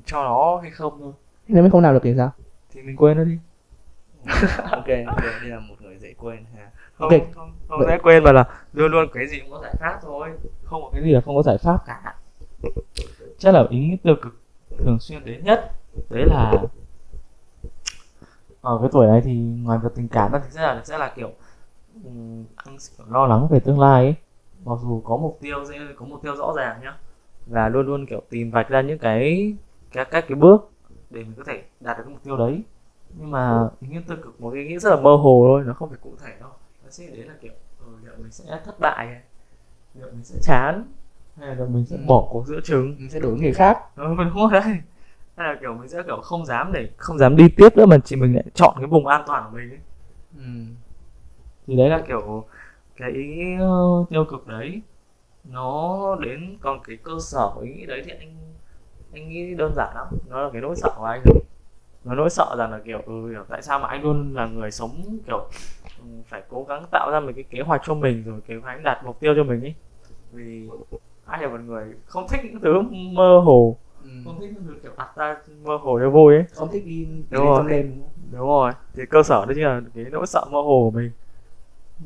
cho 0.06 0.24
nó 0.24 0.60
hay 0.62 0.72
không 0.72 0.98
thôi. 1.00 1.14
Nếu 1.48 1.64
mình 1.64 1.72
không 1.72 1.82
làm 1.82 1.94
được 1.94 2.00
thì 2.04 2.14
sao? 2.18 2.32
Thì 2.72 2.82
mình 2.82 2.96
quên 2.96 3.18
nó 3.18 3.24
đi. 3.24 3.38
Ok 4.72 4.88
đây 4.88 5.06
là 5.44 5.60
một 5.60 5.76
người 5.82 5.98
dễ 5.98 6.14
quên 6.18 6.46
ha. 6.56 6.70
Không 6.94 7.10
Ok. 7.10 7.22
không, 7.36 7.52
không 7.68 7.82
dễ 7.88 7.98
quên 8.04 8.24
mà 8.24 8.32
là 8.32 8.44
luôn 8.74 8.92
luôn 8.92 9.08
cái 9.14 9.28
gì 9.28 9.40
cũng 9.40 9.52
có 9.52 9.60
giải 9.64 9.76
pháp 9.80 10.00
thôi. 10.02 10.30
Không 10.64 10.82
có 10.82 10.90
cái 10.94 11.04
gì 11.04 11.12
là 11.12 11.22
không 11.22 11.36
có 11.36 11.44
giải 11.44 11.58
pháp 11.58 11.78
cả. 11.86 12.16
Chắc 13.38 13.54
là 13.54 13.66
ý 13.70 13.80
nghĩa 13.80 13.96
tiêu 14.04 14.16
cực 14.22 14.42
thường 14.78 15.00
xuyên 15.00 15.26
đến 15.26 15.44
nhất 15.44 15.72
đấy 16.10 16.26
là 16.26 16.54
ở 18.62 18.78
cái 18.82 18.90
tuổi 18.92 19.08
này 19.08 19.22
thì 19.22 19.34
ngoài 19.40 19.80
việc 19.84 19.90
tình 19.96 20.08
cảm 20.08 20.32
ra 20.32 20.40
thì 20.44 20.50
sẽ 20.52 20.62
là 20.62 20.82
sẽ 20.86 20.98
là 20.98 21.14
kiểu 21.16 21.32
um, 22.04 22.46
anh 22.56 22.78
kiểu 22.98 23.08
lo 23.10 23.26
lắng 23.26 23.48
về 23.52 23.60
tương 23.60 23.80
lai 23.80 24.04
ấy. 24.06 24.16
Mặc 24.66 24.80
dù 24.82 25.02
có 25.06 25.18
mục 25.18 25.38
tiêu 25.42 25.66
sẽ 25.70 25.80
có 25.96 26.06
mục 26.06 26.22
tiêu 26.22 26.36
rõ 26.36 26.54
ràng 26.56 26.80
nhá. 26.84 26.98
Và 27.46 27.70
luôn 27.70 27.86
luôn 27.86 28.06
kiểu 28.06 28.22
tìm 28.30 28.52
vạch 28.52 28.70
ra 28.70 28.82
những 28.82 29.00
cái 29.00 29.54
các 29.92 30.08
các 30.12 30.26
cái 30.28 30.36
bước 30.36 30.72
để 31.10 31.24
mình 31.24 31.34
có 31.38 31.44
thể 31.44 31.64
đạt 31.80 31.98
được 31.98 32.04
cái 32.04 32.14
mục 32.14 32.24
tiêu 32.24 32.38
đấy. 32.38 32.64
Nhưng 33.18 33.32
mà 33.32 33.70
ý 33.82 33.88
nghĩa 33.88 34.02
tiêu 34.08 34.18
cực 34.24 34.42
một 34.42 34.52
cái 34.54 34.64
ý 34.64 34.68
nghĩa 34.70 34.80
rất 34.80 34.90
là 34.90 34.96
mơ 34.96 35.16
hồ 35.16 35.44
thôi 35.48 35.64
nó 35.66 35.74
không 35.74 35.90
phải 35.90 35.98
cụ 36.02 36.14
thể 36.24 36.34
đâu. 36.40 36.50
Nó 36.84 36.90
sẽ 36.90 37.08
đến 37.08 37.28
là 37.28 37.34
kiểu 37.42 37.54
ừ, 37.80 37.86
liệu 38.04 38.14
mình 38.18 38.32
sẽ 38.32 38.44
thất 38.66 38.80
bại 38.80 39.08
hay 39.08 39.22
liệu 39.96 40.08
mình 40.12 40.24
sẽ 40.24 40.36
chán 40.44 40.84
hay 41.40 41.56
là 41.56 41.66
mình 41.66 41.86
sẽ 41.86 41.96
Ừ. 41.96 42.02
bỏ 42.08 42.28
cuộc 42.30 42.48
giữa 42.48 42.60
chừng 42.64 42.96
mình 43.00 43.10
sẽ 43.10 43.20
đổi 43.20 43.38
người 43.40 43.54
khác. 43.54 43.78
Ừ, 43.96 44.08
mình 44.08 44.30
không 44.34 44.52
đấy 44.52 44.62
hay 45.36 45.48
là 45.54 45.58
kiểu 45.62 45.74
mình 45.74 45.88
sẽ 45.90 46.04
kiểu 46.04 46.22
không 46.22 46.46
dám 46.46 46.72
để 46.74 46.90
không 46.98 47.18
dám 47.18 47.36
đi 47.36 47.50
tiếp 47.58 47.78
nữa 47.78 47.86
mà 47.86 47.98
chỉ 48.06 48.16
mình 48.16 48.36
lại 48.36 48.46
chọn 48.54 48.76
cái 48.78 48.88
vùng 48.88 49.08
an 49.08 49.24
toàn 49.28 49.44
của 49.52 49.58
mình 49.58 49.70
ấy. 49.70 49.80
Ừ. 50.38 50.44
thì 51.68 51.76
đấy 51.76 51.90
là 51.90 52.02
kiểu 52.08 52.46
cái 52.96 53.12
ý 53.12 53.26
nghĩa 53.26 53.60
tiêu 54.10 54.26
cực 54.26 54.48
đấy. 54.48 54.82
Nó 55.44 56.16
đến 56.22 56.58
còn 56.62 56.80
cái 56.88 56.98
cơ 57.04 57.12
sở 57.20 57.52
ý 57.62 57.74
nghĩ 57.74 57.86
đấy 57.86 58.02
thì 58.06 58.12
anh 58.20 58.36
anh 59.14 59.30
nghĩ 59.30 59.54
đơn 59.56 59.74
giản 59.76 59.96
lắm. 59.96 60.08
Nó 60.30 60.42
là 60.42 60.50
cái 60.54 60.62
nỗi 60.62 60.76
sợ 60.76 60.90
của 60.98 61.06
anh. 61.06 61.22
Nó 62.04 62.16
nỗi 62.16 62.30
sợ 62.30 62.56
rằng 62.58 62.72
là 62.72 62.80
kiểu 62.86 63.02
ừ 63.06 63.36
tại 63.50 63.62
sao 63.62 63.80
mà 63.80 63.88
anh 63.88 64.04
luôn 64.04 64.34
là 64.36 64.46
người 64.46 64.72
sống 64.72 65.20
kiểu 65.28 65.38
ừ, 66.00 66.06
phải 66.28 66.42
cố 66.50 66.66
gắng 66.70 66.86
tạo 66.92 67.12
ra 67.12 67.20
một 67.20 67.32
cái 67.36 67.44
kế 67.50 67.62
hoạch 67.62 67.82
cho 67.86 67.94
mình 67.94 68.24
rồi 68.24 68.42
kế 68.48 68.56
hoạch 68.56 68.84
đạt 68.84 69.06
mục 69.06 69.20
tiêu 69.20 69.34
cho 69.36 69.44
mình 69.44 69.62
ấy. 69.62 69.76
Vì 70.32 70.68
anh 71.26 71.42
là 71.42 71.48
một 71.48 71.60
người 71.66 71.86
không 72.06 72.28
thích 72.28 72.40
những 72.44 72.60
thứ 72.62 72.82
mơ 72.92 73.40
hồ. 73.40 73.78
Không 74.26 74.40
thích 74.40 74.54
thứ 74.68 74.74
kiểu 74.84 74.92
đặt 74.98 75.16
ra 75.16 75.38
mơ 75.64 75.78
hồ 75.82 76.00
cho 76.00 76.10
vui 76.10 76.36
ấy. 76.36 76.46
Không 76.56 76.70
thích 76.72 76.84
đi 76.86 77.08
Đúng 77.30 77.46
rồi. 77.46 77.58
trong 77.60 77.68
đêm 77.68 78.04
đúng 78.32 78.48
rồi. 78.48 78.72
Thì 78.94 79.04
cơ 79.10 79.24
sở 79.24 79.46
đó 79.46 79.54
chính 79.56 79.64
là 79.64 79.82
cái 79.96 80.06
nỗi 80.12 80.28
sợ 80.28 80.46
mơ 80.52 80.62
hồ 80.62 80.92
của 80.92 81.00
mình. 81.00 81.12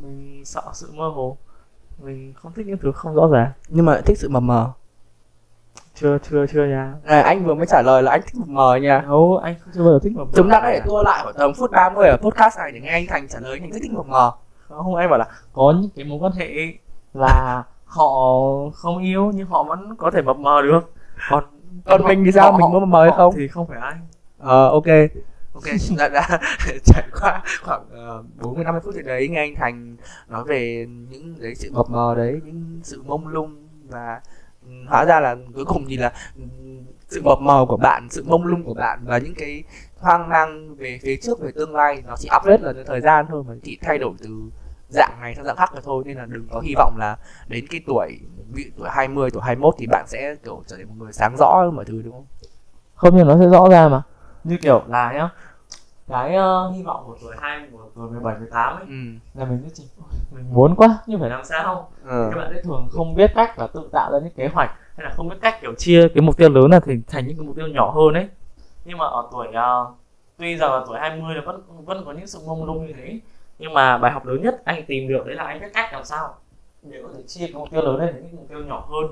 Mình 0.04 0.46
sợ 0.46 0.62
sự 0.74 0.92
mơ 0.94 1.08
hồ. 1.08 1.38
Mình 2.04 2.34
không 2.34 2.52
thích 2.54 2.68
những 2.68 2.78
thứ 2.78 2.92
không 2.92 3.16
rõ 3.16 3.28
ràng. 3.32 3.52
Nhưng 3.68 3.86
mà 3.86 4.02
thích 4.06 4.18
sự 4.18 4.30
mờ 4.30 4.40
mờ. 4.40 4.72
Chưa 5.96 6.18
chưa 6.30 6.46
chưa 6.48 6.66
nha. 6.66 6.94
À, 7.06 7.22
anh 7.22 7.46
vừa 7.46 7.54
mới 7.54 7.66
trả 7.66 7.82
lời 7.86 8.04
là 8.04 8.12
anh 8.12 8.22
thích 8.22 8.36
mờ 8.36 8.46
mờ 8.48 8.76
nha. 8.76 9.02
Đâu 9.02 9.40
anh 9.44 9.56
không 9.60 9.74
chưa 9.74 9.84
bao 9.84 9.94
giờ 9.94 10.00
thích 10.04 10.14
mập 10.16 10.28
mờ. 10.28 10.34
Chúng 10.36 10.50
ta 10.50 10.62
có 10.62 10.68
thể 10.68 10.82
tua 10.86 11.04
lại 11.04 11.20
khoảng 11.24 11.36
tầm 11.38 11.54
phút 11.54 11.72
30 11.72 12.08
ở 12.08 12.18
podcast 12.18 12.58
này 12.58 12.72
để 12.72 12.80
nghe 12.80 12.90
anh 12.90 13.06
Thành 13.08 13.28
trả 13.28 13.40
lời 13.40 13.60
những 13.60 13.72
cái 13.72 13.80
thích 13.84 13.92
mờ 13.92 14.04
mờ. 14.04 14.32
Không 14.68 14.96
anh 14.96 15.10
bảo 15.10 15.20
là 15.20 15.28
có 15.54 15.74
những 15.82 15.90
cái 15.96 16.06
mối 16.06 16.20
quan 16.22 16.32
hệ 16.32 16.50
là 17.14 17.64
họ 17.86 18.10
không 18.74 19.04
yêu 19.04 19.32
nhưng 19.36 19.48
họ 19.48 19.64
vẫn 19.64 19.96
có 19.96 20.12
thể 20.12 20.22
mập 20.22 20.38
mờ 20.38 20.62
được. 20.62 20.94
Còn 21.30 21.44
còn 21.86 22.04
mình 22.04 22.26
thì 22.26 22.32
sao? 22.32 22.52
họ- 22.52 22.58
mình 22.58 22.70
có 22.74 22.80
mờ 22.80 22.86
mờ 22.86 23.02
hay 23.02 23.12
họ 23.12 23.18
không? 23.18 23.34
thì 23.38 23.48
không 23.48 23.68
phải 23.68 23.80
anh 23.80 24.00
ờ 24.38 24.70
ok. 24.70 24.86
Ok 25.54 25.64
đã, 25.98 26.10
đã 26.10 26.40
trải 26.84 27.04
qua 27.22 27.44
khoảng 27.64 27.82
uh, 28.20 28.26
40 28.42 28.64
50 28.64 28.82
phút 28.86 28.94
thì 28.98 29.02
đấy 29.04 29.28
nghe 29.28 29.40
anh 29.40 29.56
Thành 29.56 29.96
nói 30.28 30.44
về 30.44 30.86
những 31.10 31.36
đấy 31.40 31.56
sự 31.56 31.72
mập 31.74 31.90
mờ 31.90 32.16
đấy 32.18 32.42
những 32.46 32.80
sự 32.84 33.04
mông 33.04 33.28
lung 33.28 33.68
và 33.90 34.22
ừ, 34.66 34.72
hóa 34.88 35.06
ra 35.06 35.20
là 35.20 35.36
cuối 35.54 35.66
cùng 35.66 35.86
thì 35.88 35.98
là 35.98 36.12
ừ, 36.36 36.44
sự 37.08 37.22
mập 37.22 37.42
mờ 37.42 37.66
của 37.70 37.78
bạn 37.78 38.08
sự 38.10 38.24
mông 38.28 38.46
lung 38.46 38.64
của 38.64 38.74
bạn 38.74 39.00
và 39.06 39.18
những 39.18 39.34
cái 39.36 39.64
hoang 40.00 40.30
mang 40.30 40.76
về 40.76 41.00
phía 41.04 41.16
trước 41.16 41.40
về 41.40 41.52
tương 41.56 41.76
lai 41.76 42.04
nó 42.08 42.16
chỉ 42.18 42.30
update 42.38 42.62
là 42.62 42.74
thời 42.86 43.02
gian 43.02 43.26
thôi 43.30 43.44
mà 43.48 43.54
chỉ 43.64 43.78
thay 43.82 43.98
đổi 43.98 44.14
từ 44.24 44.30
dạng 44.90 45.18
này 45.22 45.36
sang 45.36 45.46
dạng 45.46 45.56
khác 45.56 45.72
mà 45.76 45.82
thôi 45.84 46.04
nên 46.06 46.18
là 46.18 46.26
đừng 46.26 46.48
có 46.52 46.60
hy 46.60 46.74
vọng 46.78 46.96
là 46.98 47.18
đến 47.48 47.66
cái 47.72 47.82
tuổi 47.88 48.20
dụ 48.54 48.64
tuổi 48.78 48.90
20 48.92 49.30
tuổi 49.32 49.42
21 49.44 49.76
thì 49.78 49.88
bạn 49.88 50.06
sẽ 50.08 50.36
kiểu 50.44 50.64
trở 50.68 50.76
thành 50.78 50.88
một 50.88 50.96
người 50.98 51.14
sáng 51.14 51.36
rõ 51.40 51.72
mọi 51.74 51.86
thứ 51.86 52.02
đúng 52.02 52.14
không? 52.14 52.26
không 52.96 53.18
nhưng 53.18 53.28
nó 53.28 53.38
sẽ 53.40 53.46
rõ 53.50 53.70
ra 53.70 53.88
mà 53.88 54.02
như 54.44 54.58
kiểu 54.62 54.84
là 54.88 55.12
nhá 55.14 55.30
cái 56.08 56.36
ờ, 56.36 56.70
hy 56.72 56.84
vọng 56.84 57.04
của 57.08 57.18
tuổi 57.22 57.36
hai 57.40 57.68
của 57.72 57.80
tuổi 57.96 58.10
17 58.10 58.40
18 58.40 58.76
ấy 58.76 58.86
Ừ. 58.88 58.96
là 59.40 59.46
mình 59.46 59.62
cứ 59.64 59.70
chỉ 59.74 59.84
"Ôi, 60.00 60.08
mình 60.32 60.54
muốn 60.54 60.76
quá 60.76 60.98
nhưng 61.08 61.20
phải 61.20 61.30
làm 61.30 61.44
sao 61.46 61.90
Ờ. 62.06 62.30
các 62.34 62.38
bạn 62.38 62.52
sẽ 62.56 62.62
thường 62.62 62.88
không 62.92 63.16
biết 63.16 63.32
cách 63.36 63.60
là 63.60 63.68
tự 63.68 63.90
tạo 63.92 64.12
ra 64.12 64.20
những 64.24 64.34
kế 64.34 64.48
hoạch 64.48 64.70
hay 64.98 65.04
là 65.04 65.14
không 65.16 65.30
biết 65.30 65.36
cách 65.42 65.56
kiểu 65.62 65.74
chia 65.78 66.08
cái 66.16 66.22
mục 66.22 66.38
tiêu 66.38 66.50
lớn 66.50 66.72
là 66.72 66.80
thành 66.80 67.02
thành 67.08 67.28
những 67.28 67.38
cái 67.38 67.46
mục 67.48 67.56
tiêu 67.56 67.68
nhỏ 67.68 67.92
hơn 67.92 68.14
ấy 68.14 68.28
nhưng 68.86 68.98
mà 68.98 69.06
ở 69.06 69.28
tuổi 69.32 69.48
ờ, 69.54 69.86
tuy 70.38 70.58
rằng 70.58 70.72
là 70.72 70.84
tuổi 70.88 71.00
20 71.00 71.36
là 71.36 71.42
vẫn 71.46 71.62
vẫn 71.86 72.04
có 72.06 72.12
những 72.12 72.28
sự 72.28 72.40
mông 72.48 72.66
lung 72.66 72.88
như 72.88 72.94
thế 72.98 73.20
nhưng 73.60 73.74
mà 73.74 73.98
bài 73.98 74.12
học 74.12 74.26
lớn 74.26 74.42
nhất 74.42 74.62
anh 74.66 74.86
tìm 74.88 75.08
được 75.08 75.26
đấy 75.26 75.36
là 75.36 75.44
anh 75.44 75.60
biết 75.60 75.68
cách 75.74 75.94
làm 75.94 76.06
sao 76.06 76.36
để 76.82 77.00
có 77.04 77.10
thể 77.16 77.24
chia 77.28 77.48
cái 77.48 77.54
mục 77.54 77.68
tiêu 77.72 77.82
lớn 77.82 77.96
lên 77.96 78.14
thành 78.14 78.24
những 78.24 78.36
mục 78.36 78.46
tiêu 78.50 78.60
nhỏ 78.66 78.88
hơn 78.90 79.12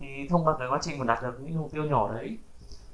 thì 0.00 0.28
thông 0.30 0.44
qua 0.46 0.54
cái 0.58 0.68
quá 0.70 0.78
trình 0.82 0.98
mà 0.98 1.04
đạt 1.04 1.22
được 1.22 1.40
những 1.40 1.58
mục 1.58 1.72
tiêu 1.72 1.84
nhỏ 1.84 2.12
đấy 2.14 2.38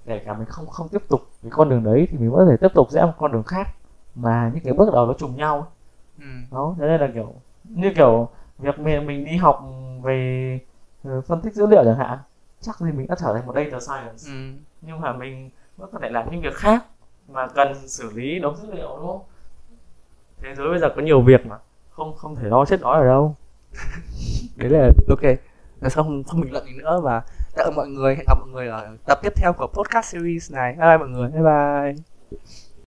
để 0.04 0.18
cả 0.18 0.32
mình 0.34 0.46
không 0.46 0.66
không 0.66 0.88
tiếp 0.88 1.02
tục 1.08 1.20
cái 1.42 1.50
con 1.50 1.68
đường 1.68 1.84
đấy 1.84 2.08
thì 2.10 2.18
mình 2.18 2.32
có 2.32 2.46
thể 2.50 2.56
tiếp 2.60 2.68
tục 2.74 2.90
rẽ 2.90 3.02
một 3.02 3.12
con 3.18 3.32
đường 3.32 3.42
khác 3.42 3.68
mà 4.14 4.50
những 4.54 4.64
cái 4.64 4.72
bước 4.72 4.88
đầu 4.92 5.06
nó 5.06 5.12
trùng 5.18 5.36
nhau 5.36 5.72
ừ. 6.18 6.24
đó 6.50 6.74
thế 6.78 6.86
nên 6.86 7.00
là 7.00 7.08
kiểu 7.14 7.34
như 7.64 7.92
kiểu 7.96 8.28
việc 8.58 8.78
mình 8.78 9.06
mình 9.06 9.24
đi 9.24 9.36
học 9.36 9.64
về 10.02 10.58
ờ, 11.04 11.20
phân 11.20 11.40
tích 11.40 11.54
dữ 11.54 11.66
liệu 11.66 11.84
chẳng 11.84 11.98
hạn 11.98 12.18
chắc 12.60 12.80
gì 12.80 12.92
mình 12.92 13.06
đã 13.06 13.14
trở 13.20 13.32
thành 13.34 13.46
một 13.46 13.52
data 13.56 13.80
science 13.80 14.22
Ừ. 14.26 14.52
nhưng 14.82 15.00
mà 15.00 15.12
mình 15.12 15.50
vẫn 15.76 15.90
có 15.92 15.98
thể 16.02 16.08
làm 16.10 16.30
những 16.30 16.40
việc 16.40 16.54
khác 16.54 16.84
mà 17.28 17.46
cần 17.46 17.88
xử 17.88 18.10
lý 18.10 18.38
đống 18.38 18.56
dữ 18.56 18.72
liệu 18.74 18.96
đúng 18.96 19.06
không 19.06 19.20
thế 20.42 20.54
giới 20.54 20.68
bây 20.68 20.78
giờ 20.78 20.88
có 20.96 21.02
nhiều 21.02 21.20
việc 21.22 21.46
mà. 21.46 21.56
Không 21.90 22.16
không 22.16 22.36
thể 22.36 22.48
lo 22.48 22.64
chết 22.64 22.80
đói 22.80 22.98
ở 22.98 23.04
đâu. 23.04 23.36
Đấy 24.56 24.70
là, 24.70 24.90
ok. 25.08 25.22
Rồi 25.80 25.90
không 25.90 26.24
không 26.24 26.40
bình 26.40 26.52
luận 26.52 26.64
gì 26.64 26.72
nữa 26.78 27.00
và 27.02 27.22
tạm 27.56 27.72
mọi 27.76 27.88
người, 27.88 28.14
hẹn 28.16 28.24
gặp 28.28 28.38
mọi 28.38 28.48
người 28.48 28.68
ở 28.68 28.96
tập 29.06 29.18
tiếp 29.22 29.32
theo 29.36 29.52
của 29.52 29.66
podcast 29.66 30.12
series 30.12 30.52
này. 30.52 30.72
Bye 30.72 30.86
bye 30.86 30.98
mọi 30.98 31.08
người. 31.08 31.28
Bye 31.28 31.42
bye. 31.42 32.38